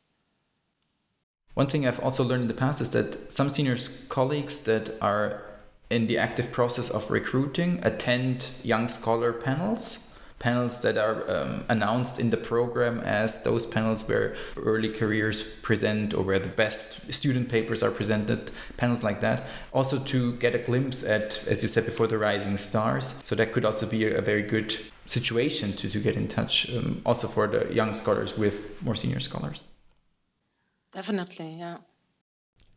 One 1.54 1.66
thing 1.66 1.86
I've 1.86 2.00
also 2.00 2.24
learned 2.24 2.42
in 2.42 2.48
the 2.48 2.54
past 2.54 2.80
is 2.80 2.90
that 2.90 3.32
some 3.32 3.48
senior 3.48 3.76
colleagues 4.08 4.64
that 4.64 4.90
are 5.00 5.42
in 5.90 6.06
the 6.06 6.18
active 6.18 6.52
process 6.52 6.88
of 6.90 7.10
recruiting 7.10 7.80
attend 7.82 8.50
young 8.62 8.86
scholar 8.88 9.32
panels 9.32 10.09
panels 10.40 10.80
that 10.80 10.96
are 10.96 11.30
um, 11.30 11.64
announced 11.68 12.18
in 12.18 12.30
the 12.30 12.36
program 12.36 12.98
as 13.00 13.42
those 13.44 13.64
panels 13.66 14.08
where 14.08 14.34
early 14.56 14.88
careers 14.88 15.44
present 15.62 16.14
or 16.14 16.24
where 16.24 16.38
the 16.38 16.48
best 16.48 17.12
student 17.12 17.48
papers 17.48 17.82
are 17.82 17.90
presented, 17.90 18.50
panels 18.78 19.02
like 19.02 19.20
that. 19.20 19.46
Also 19.72 19.98
to 19.98 20.32
get 20.36 20.54
a 20.54 20.58
glimpse 20.58 21.04
at, 21.04 21.46
as 21.46 21.62
you 21.62 21.68
said 21.68 21.84
before, 21.84 22.06
the 22.06 22.18
rising 22.18 22.56
stars. 22.56 23.20
So 23.22 23.36
that 23.36 23.52
could 23.52 23.66
also 23.66 23.86
be 23.86 24.06
a, 24.06 24.18
a 24.18 24.22
very 24.22 24.42
good 24.42 24.74
situation 25.04 25.74
to, 25.74 25.90
to 25.90 26.00
get 26.00 26.16
in 26.16 26.26
touch, 26.26 26.74
um, 26.74 27.02
also 27.04 27.28
for 27.28 27.46
the 27.46 27.72
young 27.72 27.94
scholars 27.94 28.38
with 28.38 28.82
more 28.82 28.94
senior 28.94 29.20
scholars. 29.20 29.62
Definitely, 30.92 31.56
yeah. 31.58 31.78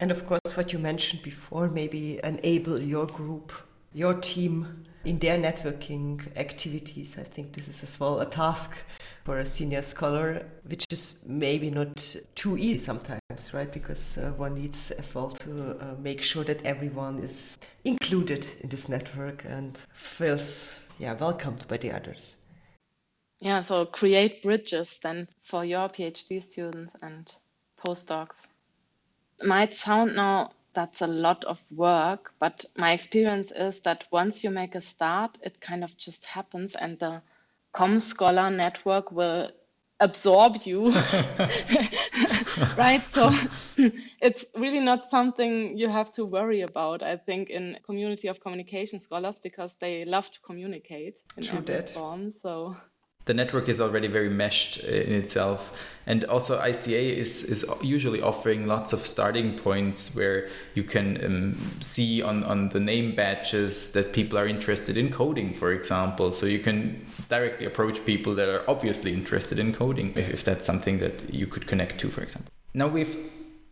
And 0.02 0.12
of 0.12 0.28
course, 0.28 0.58
what 0.58 0.74
you 0.74 0.80
mentioned 0.80 1.24
before, 1.24 1.70
maybe 1.70 2.20
enable 2.26 2.82
your 2.82 3.06
group, 3.06 3.54
your 3.94 4.14
team 4.16 4.84
in 5.06 5.20
their 5.20 5.38
networking 5.38 6.20
activities. 6.38 7.18
I 7.18 7.24
think 7.24 7.54
this 7.54 7.68
is 7.68 7.84
as 7.84 8.00
well 8.00 8.20
a 8.20 8.26
task 8.26 8.76
for 9.24 9.40
a 9.40 9.46
senior 9.46 9.82
scholar, 9.82 10.46
which 10.68 10.86
is 10.92 11.24
maybe 11.28 11.70
not 11.70 12.16
too 12.36 12.58
easy 12.58 12.80
sometimes, 12.80 13.54
right? 13.54 13.72
Because 13.72 14.18
uh, 14.18 14.32
one 14.38 14.56
needs 14.56 14.92
as 14.92 15.14
well 15.14 15.30
to 15.30 15.78
uh, 15.80 15.96
make 16.00 16.22
sure 16.22 16.44
that 16.46 16.66
everyone 16.66 17.20
is 17.20 17.58
included 17.86 18.48
in 18.62 18.70
this 18.70 18.90
network 18.90 19.46
and 19.46 19.78
feels 19.94 20.76
yeah 21.00 21.14
welcomed 21.14 21.68
by 21.68 21.78
the 21.78 21.92
others. 21.92 22.38
Yeah, 23.40 23.62
so 23.62 23.86
create 23.86 24.42
bridges 24.42 25.00
then 25.04 25.28
for 25.42 25.66
your 25.66 25.90
PhD 25.90 26.42
students 26.42 26.96
and 27.02 27.34
postdocs. 27.78 28.48
Might 29.44 29.74
sound 29.74 30.16
now 30.16 30.52
that's 30.74 31.02
a 31.02 31.08
lot 31.08 31.44
of 31.46 31.62
work. 31.72 32.34
But 32.40 32.66
my 32.78 32.94
experience 32.94 33.52
is 33.52 33.82
that 33.82 34.06
once 34.12 34.44
you 34.44 34.50
make 34.50 34.76
a 34.76 34.82
start, 34.82 35.38
it 35.44 35.62
kind 35.62 35.84
of 35.84 35.96
just 35.98 36.26
happens, 36.26 36.76
and 36.76 37.00
the 37.00 37.22
Com 37.72 38.00
Scholar 38.00 38.50
network 38.50 39.12
will 39.12 39.52
absorb 40.00 40.58
you. 40.64 40.94
right? 42.78 43.04
So 43.12 43.32
it's 44.22 44.46
really 44.56 44.80
not 44.80 45.10
something 45.10 45.78
you 45.78 45.90
have 45.90 46.12
to 46.14 46.26
worry 46.26 46.62
about, 46.62 47.04
I 47.04 47.18
think, 47.18 47.50
in 47.50 47.78
community 47.86 48.28
of 48.28 48.40
communication 48.40 49.00
scholars 49.00 49.40
because 49.42 49.76
they 49.80 50.06
love 50.06 50.30
to 50.32 50.40
communicate 50.42 51.20
in 51.38 51.44
True 51.44 51.58
every 51.60 51.86
form. 51.86 52.32
So 52.32 52.76
the 53.26 53.34
network 53.34 53.70
is 53.70 53.80
already 53.80 54.08
very 54.08 54.30
meshed 54.30 54.84
uh, 54.84 54.92
in 54.92 55.14
itself. 55.14 55.90
And 56.06 56.26
also 56.26 56.60
ica 56.60 57.18
is, 57.18 57.44
is 57.46 57.66
usually 57.82 58.22
offering 58.22 58.68
lots 58.68 58.92
of 58.92 59.00
starting 59.06 59.58
points 59.58 60.16
where 60.16 60.50
you 60.74 60.84
can 60.84 61.24
um, 61.24 61.72
see 61.80 62.22
on, 62.22 62.44
on 62.44 62.70
the 62.70 62.80
name 62.80 63.16
badges 63.16 63.94
that 63.94 64.12
people 64.12 64.38
are 64.38 64.48
interested 64.48 64.98
in 64.98 65.12
coding 65.12 65.54
for 65.54 65.72
example. 65.72 66.32
So 66.34 66.46
you 66.46 66.60
can 66.60 67.06
directly 67.30 67.66
approach 67.66 68.04
people 68.06 68.36
that 68.36 68.50
are 68.50 68.70
obviously 68.70 69.14
interested 69.14 69.60
in 69.60 69.74
coding 69.74 70.14
if, 70.16 70.30
if 70.30 70.44
that's 70.44 70.66
something 70.66 71.00
that 71.00 71.34
you 71.34 71.48
could 71.48 71.68
connect 71.68 72.00
to 72.02 72.10
for 72.10 72.22
example. 72.22 72.52
Now 72.74 72.88
we've 72.88 73.16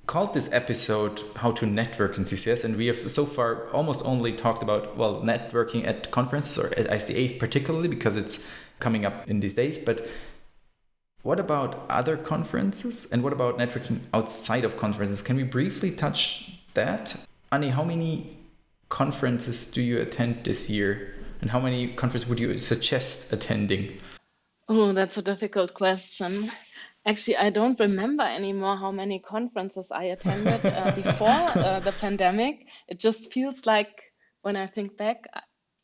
called 0.07 0.33
this 0.33 0.51
episode 0.51 1.21
how 1.35 1.51
to 1.51 1.65
network 1.65 2.17
in 2.17 2.25
ccs 2.25 2.65
and 2.65 2.75
we 2.75 2.87
have 2.87 3.09
so 3.09 3.23
far 3.23 3.69
almost 3.69 4.03
only 4.03 4.33
talked 4.33 4.63
about 4.63 4.97
well 4.97 5.21
networking 5.21 5.85
at 5.87 6.09
conferences 6.09 6.57
or 6.57 6.67
at 6.75 6.87
ica 6.87 7.39
particularly 7.39 7.87
because 7.87 8.17
it's 8.17 8.49
coming 8.81 9.05
up 9.05 9.29
in 9.29 9.39
these 9.39 9.53
days. 9.53 9.77
But 9.77 10.05
what 11.23 11.39
about 11.39 11.85
other 11.89 12.17
conferences 12.17 13.09
and 13.11 13.23
what 13.23 13.31
about 13.31 13.57
networking 13.57 13.99
outside 14.13 14.65
of 14.65 14.75
conferences? 14.75 15.21
Can 15.21 15.35
we 15.37 15.43
briefly 15.43 15.91
touch 15.91 16.59
that? 16.73 17.15
Annie, 17.51 17.69
how 17.69 17.83
many 17.83 18.37
conferences 18.89 19.71
do 19.71 19.81
you 19.81 19.99
attend 19.99 20.43
this 20.43 20.69
year? 20.69 21.13
And 21.41 21.49
how 21.51 21.59
many 21.59 21.93
conferences 21.93 22.27
would 22.27 22.39
you 22.39 22.57
suggest 22.59 23.31
attending? 23.31 23.99
Oh, 24.67 24.93
that's 24.93 25.17
a 25.17 25.21
difficult 25.21 25.73
question. 25.73 26.51
Actually, 27.05 27.37
I 27.37 27.49
don't 27.49 27.79
remember 27.79 28.23
anymore 28.23 28.77
how 28.77 28.91
many 28.91 29.19
conferences 29.19 29.91
I 29.91 30.05
attended 30.05 30.65
uh, 30.65 30.91
before 30.95 31.27
uh, 31.27 31.79
the 31.79 31.91
pandemic. 31.93 32.67
It 32.87 32.99
just 32.99 33.33
feels 33.33 33.65
like, 33.65 34.11
when 34.43 34.55
I 34.55 34.67
think 34.67 34.97
back, 34.97 35.25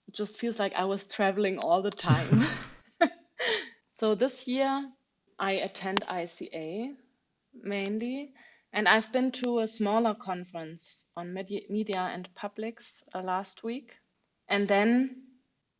it 0.07 0.13
just 0.13 0.39
feels 0.39 0.59
like 0.59 0.73
I 0.73 0.85
was 0.85 1.03
traveling 1.05 1.57
all 1.59 1.81
the 1.81 1.91
time. 1.91 2.43
So 3.99 4.15
this 4.15 4.47
year 4.47 4.91
I 5.39 5.53
attend 5.53 6.01
ICA 6.01 6.95
mainly, 7.53 8.33
and 8.73 8.87
I've 8.87 9.11
been 9.11 9.31
to 9.43 9.59
a 9.59 9.67
smaller 9.67 10.13
conference 10.13 11.05
on 11.15 11.33
media 11.33 12.01
and 12.13 12.29
publics 12.35 13.03
uh, 13.15 13.21
last 13.21 13.63
week, 13.63 13.95
and 14.47 14.67
then 14.67 15.23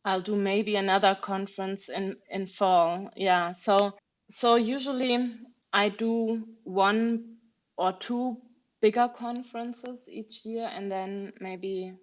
I'll 0.04 0.20
do 0.20 0.36
maybe 0.36 0.76
another 0.76 1.16
conference 1.20 1.88
in 1.88 2.16
in 2.30 2.46
fall. 2.46 3.10
Yeah, 3.16 3.52
so 3.52 3.94
so 4.30 4.56
usually 4.56 5.36
I 5.72 5.88
do 5.90 6.48
one 6.64 7.36
or 7.76 7.92
two 7.92 8.38
bigger 8.80 9.08
conferences 9.08 10.08
each 10.08 10.44
year, 10.44 10.68
and 10.72 10.90
then 10.90 11.32
maybe 11.40 11.94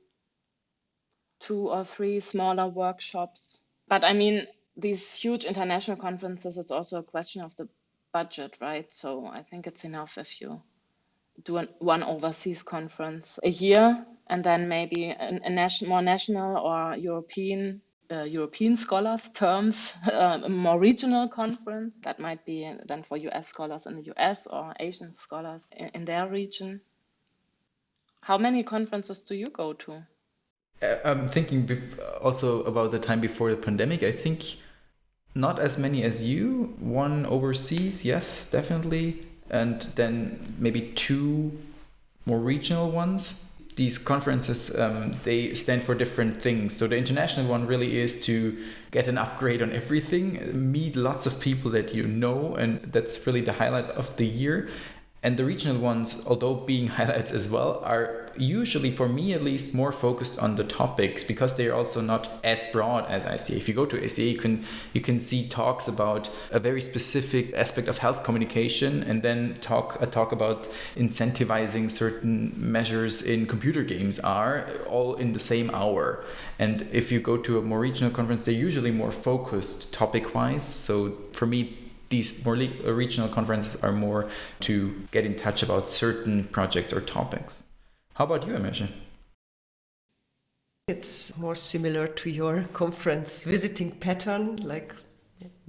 two 1.39 1.69
or 1.69 1.83
three 1.83 2.19
smaller 2.19 2.67
workshops. 2.67 3.61
But 3.87 4.03
I 4.03 4.13
mean, 4.13 4.47
these 4.77 5.13
huge 5.15 5.45
international 5.45 5.97
conferences, 5.97 6.57
it's 6.57 6.71
also 6.71 6.99
a 6.99 7.03
question 7.03 7.41
of 7.41 7.55
the 7.55 7.67
budget, 8.13 8.57
right? 8.61 8.91
So 8.93 9.25
I 9.25 9.41
think 9.43 9.67
it's 9.67 9.83
enough 9.83 10.17
if 10.17 10.41
you 10.41 10.61
do 11.43 11.57
an, 11.57 11.67
one 11.79 12.03
overseas 12.03 12.63
conference 12.63 13.39
a 13.43 13.49
year 13.49 14.05
and 14.27 14.43
then 14.43 14.67
maybe 14.67 15.09
a, 15.09 15.39
a 15.43 15.49
nation, 15.49 15.87
more 15.89 16.01
national 16.01 16.57
or 16.57 16.95
European 16.95 17.81
uh, 18.11 18.23
European 18.23 18.77
scholars 18.77 19.29
terms, 19.33 19.93
uh, 20.11 20.39
a 20.43 20.49
more 20.49 20.79
regional 20.79 21.27
conference 21.27 21.93
that 22.03 22.19
might 22.19 22.45
be 22.45 22.71
then 22.87 23.01
for 23.01 23.17
US 23.17 23.47
scholars 23.47 23.87
in 23.87 23.95
the 23.95 24.13
US 24.15 24.47
or 24.47 24.73
Asian 24.79 25.13
scholars 25.13 25.63
in, 25.75 25.89
in 25.93 26.05
their 26.05 26.29
region. 26.29 26.81
How 28.21 28.37
many 28.37 28.63
conferences 28.63 29.23
do 29.23 29.35
you 29.35 29.47
go 29.47 29.73
to? 29.73 30.03
Uh, 30.81 30.95
I'm 31.05 31.27
thinking 31.27 31.69
also 32.21 32.63
about 32.63 32.91
the 32.91 32.99
time 32.99 33.21
before 33.21 33.49
the 33.49 33.57
pandemic. 33.57 34.03
I 34.03 34.11
think 34.11 34.57
not 35.35 35.59
as 35.59 35.77
many 35.77 36.03
as 36.03 36.23
you. 36.23 36.75
One 36.79 37.25
overseas, 37.25 38.05
yes, 38.05 38.49
definitely, 38.49 39.25
and 39.49 39.81
then 39.95 40.39
maybe 40.57 40.93
two 40.95 41.57
more 42.25 42.39
regional 42.39 42.89
ones. 42.89 43.51
These 43.75 43.97
conferences 43.97 44.73
um, 44.79 45.15
they 45.25 45.53
stand 45.53 45.83
for 45.83 45.93
different 45.95 46.41
things. 46.41 46.75
So 46.75 46.87
the 46.87 46.97
international 46.97 47.47
one 47.47 47.67
really 47.67 47.99
is 47.99 48.23
to 48.25 48.57
get 48.91 49.09
an 49.09 49.17
upgrade 49.17 49.61
on 49.61 49.73
everything, 49.73 50.71
meet 50.71 50.95
lots 50.95 51.27
of 51.27 51.41
people 51.41 51.71
that 51.71 51.93
you 51.93 52.07
know, 52.07 52.55
and 52.55 52.81
that's 52.93 53.27
really 53.27 53.41
the 53.41 53.51
highlight 53.51 53.89
of 53.91 54.15
the 54.15 54.25
year. 54.25 54.69
And 55.25 55.37
the 55.37 55.43
regional 55.43 55.81
ones, 55.81 56.23
although 56.27 56.53
being 56.53 56.87
highlights 56.99 57.31
as 57.31 57.49
well, 57.49 57.81
are 57.83 58.29
usually, 58.37 58.91
for 58.91 59.09
me 59.09 59.33
at 59.33 59.41
least, 59.41 59.73
more 59.73 59.91
focused 59.91 60.37
on 60.37 60.55
the 60.55 60.63
topics 60.63 61.23
because 61.23 61.55
they 61.55 61.67
are 61.67 61.73
also 61.73 61.99
not 61.99 62.29
as 62.43 62.63
broad 62.71 63.09
as 63.09 63.23
ICA. 63.23 63.57
If 63.57 63.67
you 63.67 63.73
go 63.73 63.87
to 63.87 63.97
ICA, 63.97 64.31
you 64.33 64.37
can 64.37 64.63
you 64.93 65.01
can 65.01 65.17
see 65.17 65.49
talks 65.49 65.87
about 65.87 66.29
a 66.51 66.59
very 66.59 66.79
specific 66.79 67.55
aspect 67.55 67.87
of 67.87 67.97
health 67.97 68.23
communication, 68.23 69.01
and 69.01 69.23
then 69.23 69.57
talk 69.61 69.99
a 69.99 70.05
talk 70.05 70.31
about 70.31 70.69
incentivizing 70.95 71.89
certain 71.89 72.53
measures 72.55 73.23
in 73.23 73.47
computer 73.47 73.81
games 73.81 74.19
are 74.19 74.69
all 74.87 75.15
in 75.15 75.33
the 75.33 75.39
same 75.39 75.71
hour. 75.71 76.23
And 76.59 76.87
if 76.91 77.11
you 77.11 77.19
go 77.19 77.35
to 77.37 77.57
a 77.57 77.63
more 77.63 77.79
regional 77.79 78.13
conference, 78.13 78.43
they're 78.43 78.63
usually 78.69 78.91
more 78.91 79.11
focused 79.11 79.91
topic 79.91 80.35
wise. 80.35 80.63
So 80.63 81.17
for 81.31 81.47
me, 81.47 81.84
these 82.15 82.45
more 82.45 82.55
uh, 82.55 82.93
regional 82.93 83.29
conferences 83.29 83.83
are 83.83 83.91
more 83.91 84.29
to 84.61 84.73
get 85.11 85.25
in 85.25 85.35
touch 85.35 85.63
about 85.63 85.89
certain 85.89 86.45
projects 86.45 86.93
or 86.93 87.01
topics. 87.01 87.63
How 88.13 88.23
about 88.25 88.47
you, 88.47 88.53
Emese? 88.53 88.87
It's 90.87 91.35
more 91.37 91.55
similar 91.55 92.07
to 92.07 92.29
your 92.29 92.63
conference 92.81 93.43
visiting 93.43 93.91
pattern, 93.91 94.55
like 94.57 94.95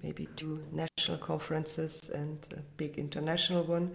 maybe 0.03 0.29
two 0.37 0.63
national 0.73 1.19
conferences 1.19 2.11
and 2.11 2.39
a 2.53 2.63
big 2.77 2.97
international 2.97 3.65
one. 3.65 3.91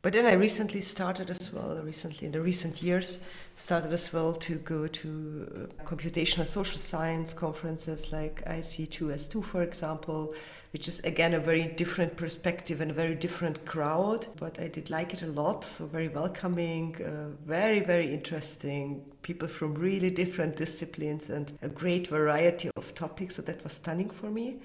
But 0.00 0.12
then 0.12 0.26
I 0.26 0.34
recently 0.34 0.80
started 0.80 1.28
as 1.28 1.52
well, 1.52 1.76
recently 1.82 2.26
in 2.26 2.32
the 2.32 2.40
recent 2.40 2.80
years, 2.80 3.20
started 3.56 3.92
as 3.92 4.12
well 4.12 4.32
to 4.32 4.54
go 4.58 4.86
to 4.86 5.68
uh, 5.80 5.82
computational 5.82 6.46
social 6.46 6.78
science 6.78 7.34
conferences 7.34 8.12
like 8.12 8.44
IC2S2, 8.44 9.44
for 9.44 9.62
example, 9.62 10.34
which 10.72 10.86
is 10.86 11.00
again 11.00 11.34
a 11.34 11.40
very 11.40 11.66
different 11.66 12.16
perspective 12.16 12.80
and 12.80 12.92
a 12.92 12.94
very 12.94 13.16
different 13.16 13.64
crowd. 13.66 14.28
But 14.36 14.60
I 14.60 14.68
did 14.68 14.88
like 14.88 15.14
it 15.14 15.22
a 15.22 15.26
lot, 15.26 15.64
so 15.64 15.86
very 15.86 16.08
welcoming, 16.08 16.94
uh, 17.04 17.34
very, 17.44 17.80
very 17.80 18.14
interesting, 18.14 19.04
people 19.22 19.48
from 19.48 19.74
really 19.74 20.10
different 20.10 20.54
disciplines 20.54 21.28
and 21.28 21.58
a 21.60 21.68
great 21.68 22.06
variety 22.06 22.70
of 22.76 22.94
topics, 22.94 23.34
so 23.34 23.42
that 23.42 23.64
was 23.64 23.72
stunning 23.72 24.10
for 24.10 24.30
me. 24.30 24.60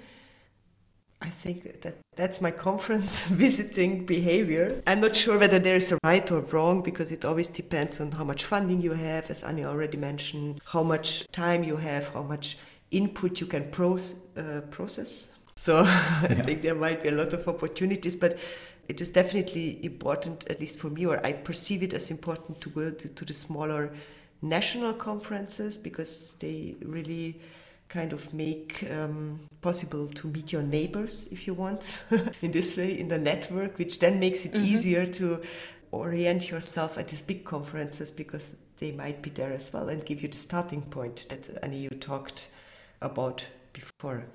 I 1.24 1.30
think 1.30 1.82
that 1.82 1.96
that's 2.18 2.42
my 2.42 2.52
conference 2.52 3.24
visiting 3.46 4.06
behavior. 4.06 4.84
I'm 4.86 5.00
not 5.00 5.16
sure 5.16 5.40
whether 5.40 5.58
there 5.58 5.78
is 5.78 5.92
a 5.94 5.98
right 6.04 6.30
or 6.30 6.42
wrong 6.42 6.82
because 6.82 7.14
it 7.14 7.24
always 7.24 7.50
depends 7.50 8.02
on 8.02 8.12
how 8.12 8.26
much 8.26 8.44
funding 8.44 8.82
you 8.82 8.92
have, 8.92 9.30
as 9.30 9.42
Annie 9.44 9.64
already 9.64 9.98
mentioned, 9.98 10.60
how 10.66 10.84
much 10.84 11.26
time 11.32 11.64
you 11.64 11.78
have, 11.78 12.10
how 12.10 12.24
much 12.24 12.58
input 12.92 13.40
you 13.40 13.48
can 13.48 13.72
pros, 13.72 14.16
uh, 14.38 14.62
process. 14.70 15.36
So 15.56 15.78
I 15.86 16.28
yeah. 16.30 16.42
think 16.44 16.62
there 16.62 16.76
might 16.76 17.02
be 17.02 17.08
a 17.08 17.14
lot 17.14 17.32
of 17.32 17.48
opportunities, 17.48 18.18
but 18.18 18.38
it 18.90 19.00
is 19.00 19.10
definitely 19.12 19.84
important, 19.86 20.46
at 20.50 20.60
least 20.60 20.78
for 20.78 20.90
me, 20.90 21.06
or 21.06 21.26
I 21.26 21.32
perceive 21.32 21.84
it 21.84 21.94
as 21.94 22.12
important 22.12 22.60
to 22.62 22.70
go 22.70 22.92
to, 22.92 23.08
to 23.08 23.26
the 23.26 23.34
smaller 23.34 23.94
national 24.42 24.94
conferences 24.94 25.78
because 25.78 26.34
they 26.42 26.76
really 26.82 27.40
kind 27.94 28.12
of 28.12 28.34
make 28.34 28.84
um, 28.90 29.40
possible 29.62 30.08
to 30.08 30.28
meet 30.28 30.52
your 30.52 30.64
neighbors 30.64 31.28
if 31.32 31.46
you 31.46 31.54
want 31.54 32.04
in 32.42 32.52
this 32.52 32.76
way 32.76 33.00
in 33.00 33.08
the 33.08 33.18
network 33.20 33.78
which 33.78 34.00
then 34.00 34.20
makes 34.20 34.46
it 34.46 34.54
mm-hmm. 34.54 34.64
easier 34.64 35.06
to 35.06 35.40
orient 35.92 36.50
yourself 36.50 36.98
at 36.98 37.08
these 37.08 37.22
big 37.22 37.46
conferences 37.46 38.10
because 38.10 38.56
they 38.80 38.92
might 38.92 39.22
be 39.22 39.30
there 39.30 39.54
as 39.54 39.72
well 39.72 39.90
and 39.90 40.04
give 40.06 40.24
you 40.24 40.28
the 40.28 40.38
starting 40.38 40.82
point 40.82 41.28
that 41.30 41.48
Annie 41.62 41.78
you 41.78 41.90
talked 41.90 42.50
about 43.00 43.48
before. 43.74 44.26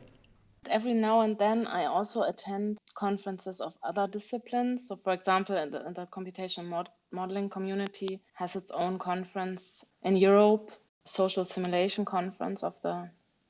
Every 0.70 0.94
now 0.94 1.22
and 1.22 1.36
then, 1.36 1.66
I 1.66 1.86
also 1.86 2.22
attend 2.22 2.78
conferences 2.94 3.60
of 3.60 3.74
other 3.82 4.06
disciplines. 4.06 4.86
So, 4.86 4.96
for 4.96 5.12
example, 5.12 5.56
the, 5.56 5.92
the 5.94 6.06
computational 6.06 6.66
mod- 6.66 6.90
modeling 7.10 7.48
community 7.48 8.20
has 8.34 8.54
its 8.54 8.70
own 8.70 8.98
conference 8.98 9.84
in 10.02 10.16
Europe, 10.16 10.70
social 11.04 11.44
simulation 11.44 12.04
conference 12.04 12.62
of 12.62 12.80
the 12.82 13.08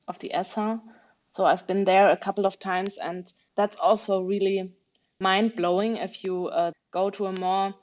of 0.09 0.19
the 0.19 0.33
ESSA. 0.33 0.81
So 1.29 1.45
I've 1.45 1.65
been 1.67 1.85
there 1.85 2.09
a 2.09 2.17
couple 2.17 2.45
of 2.45 2.59
times, 2.59 2.97
and 2.97 3.31
that's 3.55 3.77
also 3.79 4.23
really 4.23 4.73
mind 5.21 5.55
blowing 5.55 5.97
if 5.97 6.23
you 6.23 6.47
uh, 6.47 6.71
go 6.91 7.09
to 7.11 7.27
a 7.27 7.39
more 7.39 7.75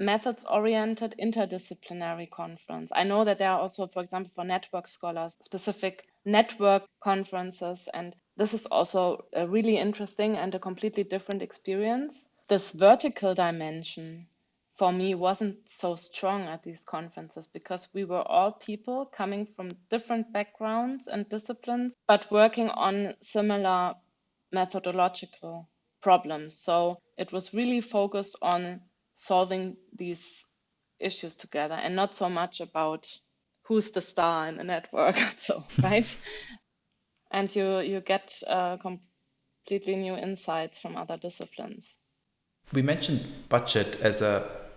methods 0.00 0.44
oriented 0.48 1.14
interdisciplinary 1.22 2.30
conference. 2.30 2.90
I 2.94 3.04
know 3.04 3.24
that 3.24 3.38
there 3.38 3.50
are 3.50 3.60
also, 3.60 3.86
for 3.86 4.02
example, 4.02 4.30
for 4.34 4.44
network 4.44 4.88
scholars, 4.88 5.36
specific 5.42 6.04
network 6.24 6.84
conferences, 7.02 7.88
and 7.92 8.14
this 8.36 8.54
is 8.54 8.66
also 8.66 9.26
a 9.34 9.46
really 9.46 9.76
interesting 9.76 10.36
and 10.36 10.54
a 10.54 10.58
completely 10.58 11.04
different 11.04 11.42
experience. 11.42 12.28
This 12.48 12.70
vertical 12.70 13.34
dimension 13.34 14.28
for 14.78 14.92
me 14.92 15.16
wasn't 15.16 15.56
so 15.66 15.96
strong 15.96 16.42
at 16.42 16.62
these 16.62 16.84
conferences 16.84 17.48
because 17.48 17.88
we 17.92 18.04
were 18.04 18.22
all 18.22 18.52
people 18.52 19.06
coming 19.06 19.44
from 19.44 19.68
different 19.90 20.32
backgrounds 20.32 21.08
and 21.08 21.28
disciplines, 21.28 21.96
but 22.06 22.30
working 22.30 22.68
on 22.68 23.14
similar 23.20 23.94
methodological 24.52 25.68
problems. 26.00 26.56
So 26.56 27.00
it 27.16 27.32
was 27.32 27.52
really 27.52 27.80
focused 27.80 28.36
on 28.40 28.80
solving 29.14 29.76
these 29.96 30.44
issues 31.00 31.34
together 31.34 31.74
and 31.74 31.96
not 31.96 32.14
so 32.14 32.28
much 32.28 32.60
about 32.60 33.08
who's 33.62 33.90
the 33.90 34.00
star 34.00 34.46
in 34.46 34.58
the 34.58 34.64
network. 34.64 35.16
so 35.38 35.64
right, 35.82 36.16
and 37.32 37.54
you 37.54 37.80
you 37.80 38.00
get 38.00 38.40
uh, 38.46 38.76
completely 38.76 39.96
new 39.96 40.14
insights 40.14 40.78
from 40.78 40.96
other 40.96 41.16
disciplines. 41.16 41.96
We 42.72 42.82
mentioned 42.82 43.26
budget 43.48 44.00
as 44.02 44.22
a 44.22 44.67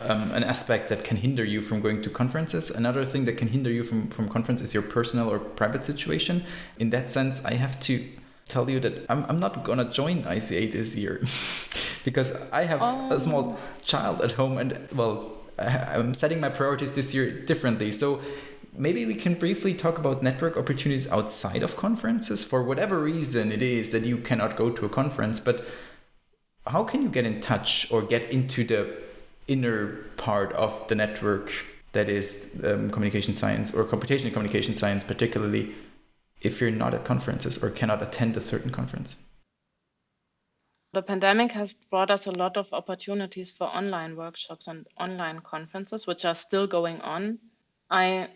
um, 0.00 0.30
an 0.32 0.44
aspect 0.44 0.88
that 0.90 1.04
can 1.04 1.16
hinder 1.16 1.44
you 1.44 1.62
from 1.62 1.80
going 1.80 2.02
to 2.02 2.10
conferences. 2.10 2.70
Another 2.70 3.04
thing 3.04 3.24
that 3.24 3.36
can 3.36 3.48
hinder 3.48 3.70
you 3.70 3.82
from, 3.82 4.08
from 4.08 4.28
conference 4.28 4.60
is 4.60 4.74
your 4.74 4.82
personal 4.82 5.30
or 5.30 5.38
private 5.38 5.86
situation. 5.86 6.44
In 6.78 6.90
that 6.90 7.12
sense, 7.12 7.42
I 7.44 7.54
have 7.54 7.80
to 7.80 8.06
tell 8.48 8.70
you 8.70 8.78
that 8.80 9.06
I'm, 9.08 9.24
I'm 9.28 9.40
not 9.40 9.64
gonna 9.64 9.90
join 9.90 10.22
ICA 10.22 10.70
this 10.70 10.94
year 10.96 11.20
because 12.04 12.32
I 12.52 12.64
have 12.64 12.80
oh. 12.82 13.12
a 13.12 13.18
small 13.18 13.58
child 13.84 14.20
at 14.20 14.32
home 14.32 14.58
and 14.58 14.88
well, 14.94 15.32
I'm 15.58 16.14
setting 16.14 16.40
my 16.40 16.50
priorities 16.50 16.92
this 16.92 17.14
year 17.14 17.30
differently. 17.30 17.90
So 17.90 18.20
maybe 18.76 19.06
we 19.06 19.14
can 19.14 19.34
briefly 19.34 19.72
talk 19.74 19.98
about 19.98 20.22
network 20.22 20.56
opportunities 20.56 21.10
outside 21.10 21.62
of 21.62 21.76
conferences 21.76 22.44
for 22.44 22.62
whatever 22.62 23.00
reason 23.00 23.50
it 23.50 23.62
is 23.62 23.90
that 23.92 24.04
you 24.04 24.18
cannot 24.18 24.56
go 24.56 24.70
to 24.70 24.84
a 24.84 24.88
conference, 24.88 25.40
but 25.40 25.64
how 26.66 26.84
can 26.84 27.02
you 27.02 27.08
get 27.08 27.24
in 27.24 27.40
touch 27.40 27.90
or 27.90 28.02
get 28.02 28.30
into 28.30 28.64
the 28.64 29.05
inner 29.48 29.96
part 30.16 30.52
of 30.52 30.86
the 30.88 30.94
network 30.94 31.52
that 31.92 32.08
is 32.08 32.62
um, 32.64 32.90
communication 32.90 33.34
science 33.34 33.72
or 33.72 33.84
computational 33.84 34.32
communication 34.32 34.76
science, 34.76 35.04
particularly 35.04 35.74
if 36.40 36.60
you're 36.60 36.70
not 36.70 36.94
at 36.94 37.04
conferences 37.04 37.62
or 37.62 37.70
cannot 37.70 38.02
attend 38.02 38.36
a 38.36 38.40
certain 38.40 38.70
conference? 38.70 39.16
The 40.92 41.02
pandemic 41.02 41.52
has 41.52 41.72
brought 41.72 42.10
us 42.10 42.26
a 42.26 42.30
lot 42.30 42.56
of 42.56 42.72
opportunities 42.72 43.52
for 43.52 43.64
online 43.64 44.16
workshops 44.16 44.66
and 44.66 44.86
online 44.98 45.40
conferences, 45.40 46.06
which 46.06 46.24
are 46.24 46.34
still 46.34 46.66
going 46.66 47.00
on. 47.00 47.38
I 47.90 48.28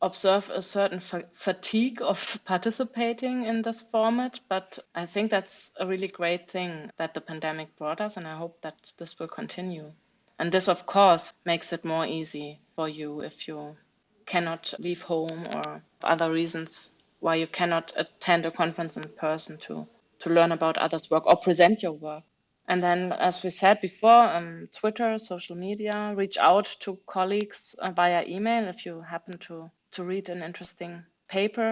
observe 0.00 0.50
a 0.50 0.62
certain 0.62 1.00
fa- 1.00 1.28
fatigue 1.34 2.02
of 2.02 2.40
participating 2.44 3.44
in 3.44 3.62
this 3.62 3.82
format, 3.82 4.40
but 4.48 4.78
I 4.94 5.06
think 5.06 5.30
that's 5.30 5.70
a 5.78 5.86
really 5.86 6.08
great 6.08 6.50
thing 6.50 6.90
that 6.98 7.14
the 7.14 7.20
pandemic 7.20 7.76
brought 7.76 8.00
us, 8.00 8.16
and 8.16 8.26
I 8.26 8.36
hope 8.36 8.60
that 8.62 8.92
this 8.98 9.18
will 9.18 9.28
continue. 9.28 9.92
And 10.38 10.52
this, 10.52 10.68
of 10.68 10.86
course, 10.86 11.32
makes 11.44 11.72
it 11.72 11.84
more 11.84 12.06
easy 12.06 12.60
for 12.76 12.88
you 12.88 13.20
if 13.20 13.48
you 13.48 13.76
cannot 14.24 14.72
leave 14.78 15.02
home 15.02 15.44
or 15.54 15.82
other 16.02 16.30
reasons 16.30 16.90
why 17.20 17.34
you 17.34 17.46
cannot 17.46 17.92
attend 17.96 18.46
a 18.46 18.50
conference 18.50 18.96
in 18.96 19.02
person 19.16 19.58
to, 19.58 19.86
to 20.20 20.30
learn 20.30 20.52
about 20.52 20.78
others' 20.78 21.10
work 21.10 21.26
or 21.26 21.36
present 21.36 21.82
your 21.82 21.92
work. 21.92 22.22
And 22.68 22.82
then, 22.82 23.12
as 23.12 23.42
we 23.42 23.50
said 23.50 23.80
before, 23.80 24.26
um, 24.26 24.68
Twitter, 24.74 25.18
social 25.18 25.56
media, 25.56 26.12
reach 26.14 26.36
out 26.38 26.66
to 26.80 26.98
colleagues 27.06 27.74
uh, 27.78 27.90
via 27.90 28.24
email 28.26 28.68
if 28.68 28.84
you 28.84 29.00
happen 29.00 29.38
to, 29.38 29.70
to 29.92 30.04
read 30.04 30.28
an 30.28 30.42
interesting 30.42 31.02
paper. 31.28 31.70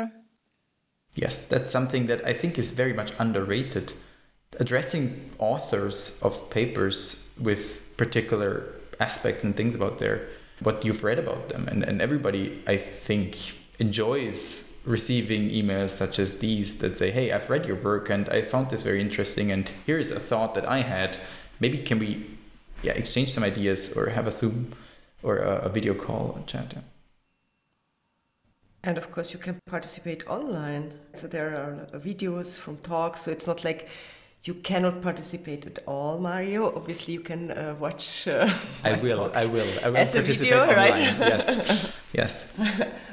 Yes, 1.14 1.46
that's 1.46 1.70
something 1.70 2.06
that 2.06 2.24
I 2.24 2.32
think 2.32 2.58
is 2.58 2.70
very 2.70 2.94
much 2.94 3.12
underrated. 3.18 3.92
Addressing 4.58 5.30
authors 5.38 6.18
of 6.22 6.50
papers 6.50 7.30
with 7.38 7.85
particular 7.96 8.64
aspects 9.00 9.44
and 9.44 9.56
things 9.56 9.74
about 9.74 9.98
their 9.98 10.26
what 10.60 10.84
you've 10.84 11.04
read 11.04 11.18
about 11.18 11.50
them 11.50 11.68
and, 11.68 11.82
and 11.82 12.00
everybody 12.00 12.62
I 12.66 12.78
think 12.78 13.36
enjoys 13.78 14.74
receiving 14.86 15.50
emails 15.50 15.90
such 15.90 16.18
as 16.18 16.38
these 16.38 16.78
that 16.78 16.96
say, 16.96 17.10
Hey, 17.10 17.32
I've 17.32 17.50
read 17.50 17.66
your 17.66 17.76
work 17.76 18.08
and 18.08 18.28
I 18.30 18.40
found 18.40 18.70
this 18.70 18.82
very 18.82 19.00
interesting 19.00 19.50
and 19.52 19.70
here's 19.84 20.10
a 20.10 20.20
thought 20.20 20.54
that 20.54 20.66
I 20.66 20.80
had. 20.80 21.18
Maybe 21.60 21.78
can 21.78 21.98
we 21.98 22.26
yeah, 22.82 22.92
exchange 22.92 23.32
some 23.32 23.44
ideas 23.44 23.96
or 23.96 24.08
have 24.10 24.26
a 24.26 24.32
Zoom 24.32 24.72
or 25.22 25.38
a, 25.38 25.66
a 25.66 25.68
video 25.68 25.94
call 25.94 26.42
chat. 26.46 26.72
Yeah. 26.74 26.82
And 28.84 28.98
of 28.98 29.10
course, 29.10 29.32
you 29.32 29.40
can 29.40 29.58
participate 29.66 30.26
online. 30.28 30.94
So 31.14 31.26
there 31.26 31.56
are 31.56 31.88
uh, 31.92 31.98
videos 31.98 32.56
from 32.56 32.76
talks. 32.78 33.22
So 33.22 33.32
it's 33.32 33.46
not 33.46 33.64
like 33.64 33.88
you 34.46 34.54
cannot 34.54 35.02
participate 35.02 35.66
at 35.66 35.80
all, 35.86 36.18
Mario. 36.18 36.74
Obviously, 36.74 37.14
you 37.14 37.20
can 37.20 37.50
uh, 37.50 37.74
watch. 37.78 38.28
Uh, 38.28 38.48
I 38.84 38.94
will. 38.94 39.30
I 39.34 39.46
will. 39.46 39.66
I 39.84 39.88
will 39.90 39.96
as 39.96 40.14
a 40.14 40.22
video, 40.22 40.62
online. 40.62 40.76
right? 40.76 40.98
yes. 41.18 41.92
Yes. 42.12 42.60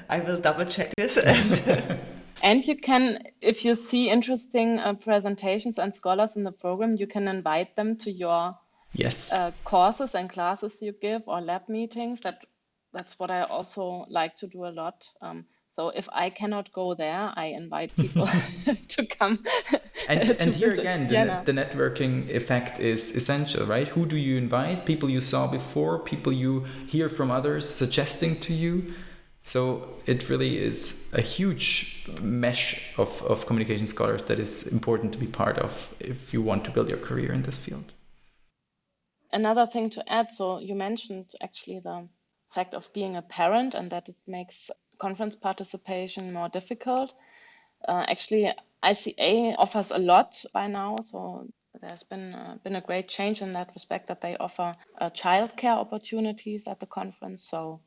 I 0.10 0.20
will 0.20 0.40
double 0.40 0.66
check 0.66 0.94
this. 0.96 1.18
and 2.44 2.68
you 2.68 2.76
can, 2.76 3.24
if 3.42 3.66
you 3.66 3.74
see 3.74 4.10
interesting 4.10 4.78
uh, 4.80 4.94
presentations 4.94 5.80
and 5.80 5.96
scholars 5.96 6.36
in 6.36 6.44
the 6.44 6.52
program, 6.52 6.98
you 6.98 7.08
can 7.08 7.28
invite 7.28 7.76
them 7.76 7.98
to 7.98 8.12
your 8.12 8.56
yes 8.94 9.34
uh, 9.34 9.52
courses 9.64 10.14
and 10.14 10.30
classes 10.30 10.76
you 10.80 10.94
give 11.02 11.24
or 11.26 11.42
lab 11.42 11.68
meetings. 11.68 12.22
That 12.22 12.46
that's 12.94 13.18
what 13.18 13.32
I 13.32 13.42
also 13.42 14.06
like 14.08 14.36
to 14.38 14.48
do 14.48 14.66
a 14.66 14.70
lot. 14.70 15.08
Um, 15.22 15.46
so 15.74 15.90
if 15.90 16.08
I 16.14 16.30
cannot 16.30 16.72
go 16.72 16.94
there, 16.94 17.34
I 17.36 17.46
invite 17.46 17.96
people 17.98 18.30
to 18.90 19.06
come. 19.08 19.44
And, 20.10 20.28
to 20.28 20.42
and 20.42 20.54
here 20.54 20.74
again, 20.74 21.08
the, 21.08 21.44
the, 21.46 21.54
networking 21.54 22.30
effect 22.30 22.82
is 22.82 23.16
essential, 23.16 23.66
right? 23.66 23.88
Who 23.88 24.06
do 24.06 24.18
you 24.18 24.38
invite? 24.38 24.86
People 24.86 25.10
you 25.10 25.22
saw 25.22 25.48
before, 25.48 25.98
people 26.00 26.34
you 26.34 26.66
hear 26.88 27.08
from 27.08 27.32
others 27.32 27.70
suggesting 27.70 28.38
to 28.42 28.54
you. 28.54 28.94
So 29.44 29.88
it 30.06 30.28
really 30.28 30.62
is 30.62 31.10
a 31.14 31.22
huge 31.22 32.10
mesh 32.22 32.94
of, 32.98 33.22
of 33.24 33.46
communication 33.46 33.88
scholars 33.88 34.24
that 34.24 34.40
is 34.40 34.68
important 34.68 35.14
to 35.14 35.20
be 35.20 35.28
part 35.28 35.58
of 35.58 35.96
if 36.02 36.34
you 36.34 36.42
want 36.42 36.66
to 36.66 36.72
build 36.72 36.90
your 36.90 36.98
career 36.98 37.32
in 37.32 37.44
this 37.44 37.58
field. 37.58 37.94
Another 39.32 39.66
thing 39.66 39.90
to 39.92 40.04
add 40.12 40.34
so 40.34 40.60
you 40.60 40.76
mentioned 40.76 41.28
actually 41.42 41.80
the 41.80 42.10
fact 42.54 42.74
of 42.74 42.92
being 42.94 43.16
a 43.16 43.22
parent 43.22 43.74
and 43.74 43.90
that 43.92 44.10
it 44.10 44.18
makes 44.28 44.70
conference 45.04 45.36
participation 45.36 46.32
more 46.32 46.50
difficult. 46.50 47.14
Uh, 47.88 48.06
actually, 48.08 48.50
ICA 48.84 49.56
offers 49.58 49.92
a 49.92 49.98
lot 49.98 50.32
by 50.54 50.68
now, 50.68 50.96
so 51.02 51.48
there's 51.82 52.04
been 52.04 52.34
uh, 52.34 52.56
been 52.64 52.78
a 52.78 52.88
great 52.90 53.08
change 53.10 53.42
in 53.42 53.52
that 53.52 53.72
respect 53.74 54.08
that 54.08 54.22
they 54.22 54.38
offer 54.38 54.76
uh, 55.02 55.10
childcare 55.10 55.78
opportunities 55.86 56.68
at 56.68 56.80
the 56.80 56.86
conference. 56.86 57.44
So 57.44 57.82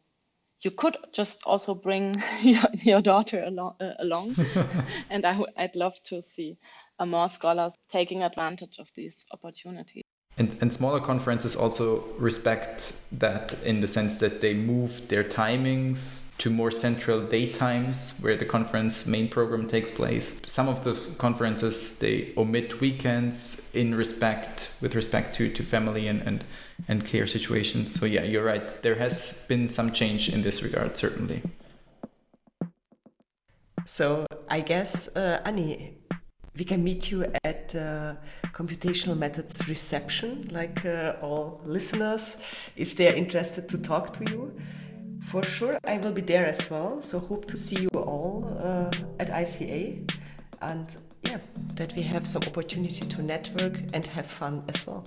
you 0.60 0.70
could 0.70 0.96
just 1.12 1.42
also 1.46 1.74
bring 1.74 2.14
your, 2.42 2.68
your 2.82 3.02
daughter 3.02 3.42
along, 3.44 3.76
uh, 3.80 3.94
along. 3.98 4.36
and 5.10 5.24
I, 5.24 5.38
would 5.38 5.76
love 5.76 5.94
to 6.04 6.22
see 6.22 6.58
uh, 6.98 7.06
more 7.06 7.28
scholars 7.28 7.72
taking 7.90 8.22
advantage 8.22 8.78
of 8.78 8.88
these 8.94 9.24
opportunities. 9.32 10.05
And, 10.38 10.54
and 10.60 10.72
smaller 10.72 11.00
conferences 11.00 11.56
also 11.56 12.04
respect 12.18 13.00
that 13.12 13.54
in 13.64 13.80
the 13.80 13.86
sense 13.86 14.18
that 14.18 14.42
they 14.42 14.52
move 14.52 15.08
their 15.08 15.24
timings 15.24 16.30
to 16.36 16.50
more 16.50 16.70
central 16.70 17.22
day 17.22 17.50
times 17.50 18.18
where 18.20 18.36
the 18.36 18.44
conference 18.44 19.06
main 19.06 19.28
program 19.28 19.66
takes 19.66 19.90
place. 19.90 20.38
Some 20.44 20.68
of 20.68 20.84
those 20.84 21.16
conferences 21.16 21.98
they 22.00 22.34
omit 22.36 22.80
weekends 22.82 23.74
in 23.74 23.94
respect 23.94 24.74
with 24.82 24.94
respect 24.94 25.34
to, 25.36 25.50
to 25.50 25.62
family 25.62 26.06
and, 26.06 26.20
and, 26.20 26.44
and 26.86 27.06
care 27.06 27.26
situations. 27.26 27.98
So 27.98 28.04
yeah, 28.04 28.24
you're 28.24 28.44
right. 28.44 28.68
There 28.82 28.96
has 28.96 29.46
been 29.48 29.68
some 29.68 29.90
change 29.90 30.28
in 30.28 30.42
this 30.42 30.62
regard, 30.62 30.98
certainly. 30.98 31.42
So 33.86 34.26
I 34.50 34.60
guess 34.60 35.08
uh, 35.16 35.40
Annie, 35.46 35.96
we 36.58 36.64
can 36.64 36.82
meet 36.82 37.10
you 37.10 37.26
at 37.44 37.74
uh, 37.74 38.14
computational 38.52 39.16
methods 39.16 39.68
reception 39.68 40.48
like 40.50 40.84
uh, 40.84 41.14
all 41.22 41.60
listeners 41.64 42.36
if 42.76 42.96
they're 42.96 43.14
interested 43.14 43.68
to 43.68 43.78
talk 43.78 44.12
to 44.14 44.24
you. 44.30 44.52
For 45.22 45.42
sure 45.42 45.78
i 45.84 45.98
will 45.98 46.12
be 46.12 46.20
there 46.20 46.46
as 46.46 46.70
well 46.70 47.02
so 47.02 47.18
hope 47.18 47.46
to 47.46 47.56
see 47.56 47.80
you 47.80 47.88
all 47.94 48.44
uh, 48.60 48.90
at 49.18 49.28
ica 49.28 50.12
and 50.60 50.86
yeah 51.22 51.38
that 51.74 51.94
we 51.96 52.02
have 52.02 52.26
some 52.26 52.42
opportunity 52.42 53.04
to 53.06 53.22
network 53.22 53.74
and 53.92 54.04
have 54.06 54.26
fun 54.26 54.62
as 54.68 54.86
well. 54.86 55.04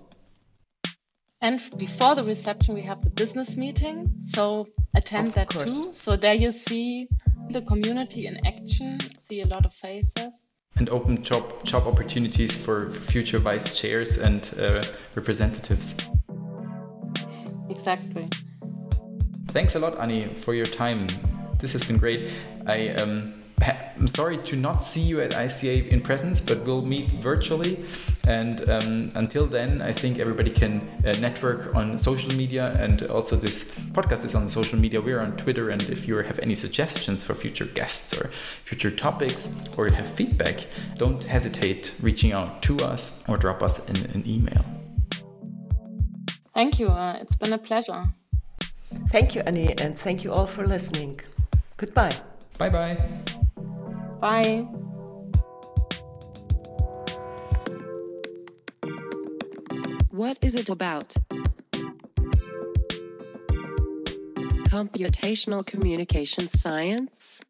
And 1.42 1.62
before 1.78 2.16
the 2.16 2.24
reception 2.24 2.76
we 2.76 2.82
have 2.82 3.02
the 3.02 3.12
business 3.12 3.56
meeting 3.56 4.12
so 4.36 4.68
attend 4.94 5.28
of 5.30 5.36
that 5.36 5.50
course. 5.50 5.84
too 5.84 5.94
so 5.94 6.18
there 6.18 6.34
you 6.34 6.52
see 6.52 7.08
the 7.52 7.62
community 7.62 8.28
in 8.28 8.46
action 8.46 9.00
see 9.26 9.42
a 9.42 9.48
lot 9.48 9.66
of 9.66 9.74
faces 9.74 10.34
and 10.78 10.90
open 10.90 11.24
job 11.24 11.64
job 11.64 11.88
opportunities 11.88 12.56
for 12.56 12.92
future 12.92 13.40
vice 13.40 13.80
chairs 13.80 14.18
and 14.18 14.54
uh, 14.60 14.84
representatives. 15.16 15.96
Exactly. 17.70 18.28
Thanks 19.50 19.76
a 19.76 19.80
lot, 19.80 20.00
Annie, 20.00 20.28
for 20.28 20.54
your 20.54 20.66
time. 20.66 21.08
This 21.58 21.74
has 21.74 21.84
been 21.84 21.98
great. 21.98 22.32
I 22.66 22.90
um, 22.90 23.39
I'm 23.62 24.08
sorry 24.08 24.38
to 24.38 24.56
not 24.56 24.86
see 24.86 25.02
you 25.02 25.20
at 25.20 25.32
ICA 25.32 25.90
in 25.90 26.00
presence, 26.00 26.40
but 26.40 26.66
we'll 26.66 26.82
meet 26.82 27.10
virtually. 27.22 27.84
And 28.28 28.70
um, 28.70 29.12
until 29.16 29.46
then, 29.46 29.82
I 29.82 29.92
think 29.92 30.20
everybody 30.20 30.50
can 30.50 30.88
uh, 31.06 31.12
network 31.20 31.76
on 31.76 31.98
social 31.98 32.34
media. 32.34 32.76
And 32.80 33.04
also, 33.04 33.36
this 33.36 33.78
podcast 33.92 34.24
is 34.24 34.36
on 34.36 34.48
social 34.48 34.80
media. 34.80 35.02
We're 35.02 35.20
on 35.20 35.36
Twitter. 35.36 35.70
And 35.70 35.82
if 35.90 36.08
you 36.08 36.16
have 36.18 36.40
any 36.40 36.56
suggestions 36.56 37.26
for 37.26 37.34
future 37.34 37.66
guests 37.66 38.14
or 38.14 38.30
future 38.64 38.92
topics, 38.92 39.68
or 39.78 39.88
you 39.88 39.96
have 39.96 40.08
feedback, 40.08 40.66
don't 40.98 41.22
hesitate 41.24 41.94
reaching 42.02 42.32
out 42.32 42.62
to 42.64 42.78
us 42.78 43.26
or 43.28 43.38
drop 43.38 43.62
us 43.62 43.90
an, 43.90 43.98
an 44.14 44.24
email. 44.26 44.64
Thank 46.54 46.80
you. 46.80 46.88
Uh, 46.88 47.18
it's 47.22 47.36
been 47.36 47.54
a 47.54 47.58
pleasure. 47.58 48.06
Thank 49.10 49.36
you, 49.36 49.42
Annie, 49.46 49.78
and 49.78 49.98
thank 49.98 50.24
you 50.24 50.32
all 50.32 50.48
for 50.48 50.66
listening. 50.66 51.20
Goodbye. 51.78 52.16
Bye 52.58 52.70
bye. 52.70 52.98
Bye. 54.20 54.68
What 60.12 60.38
is 60.42 60.56
it 60.56 60.70
about? 60.70 61.14
Computational 64.68 65.66
communication 65.66 66.50
science? 66.50 67.42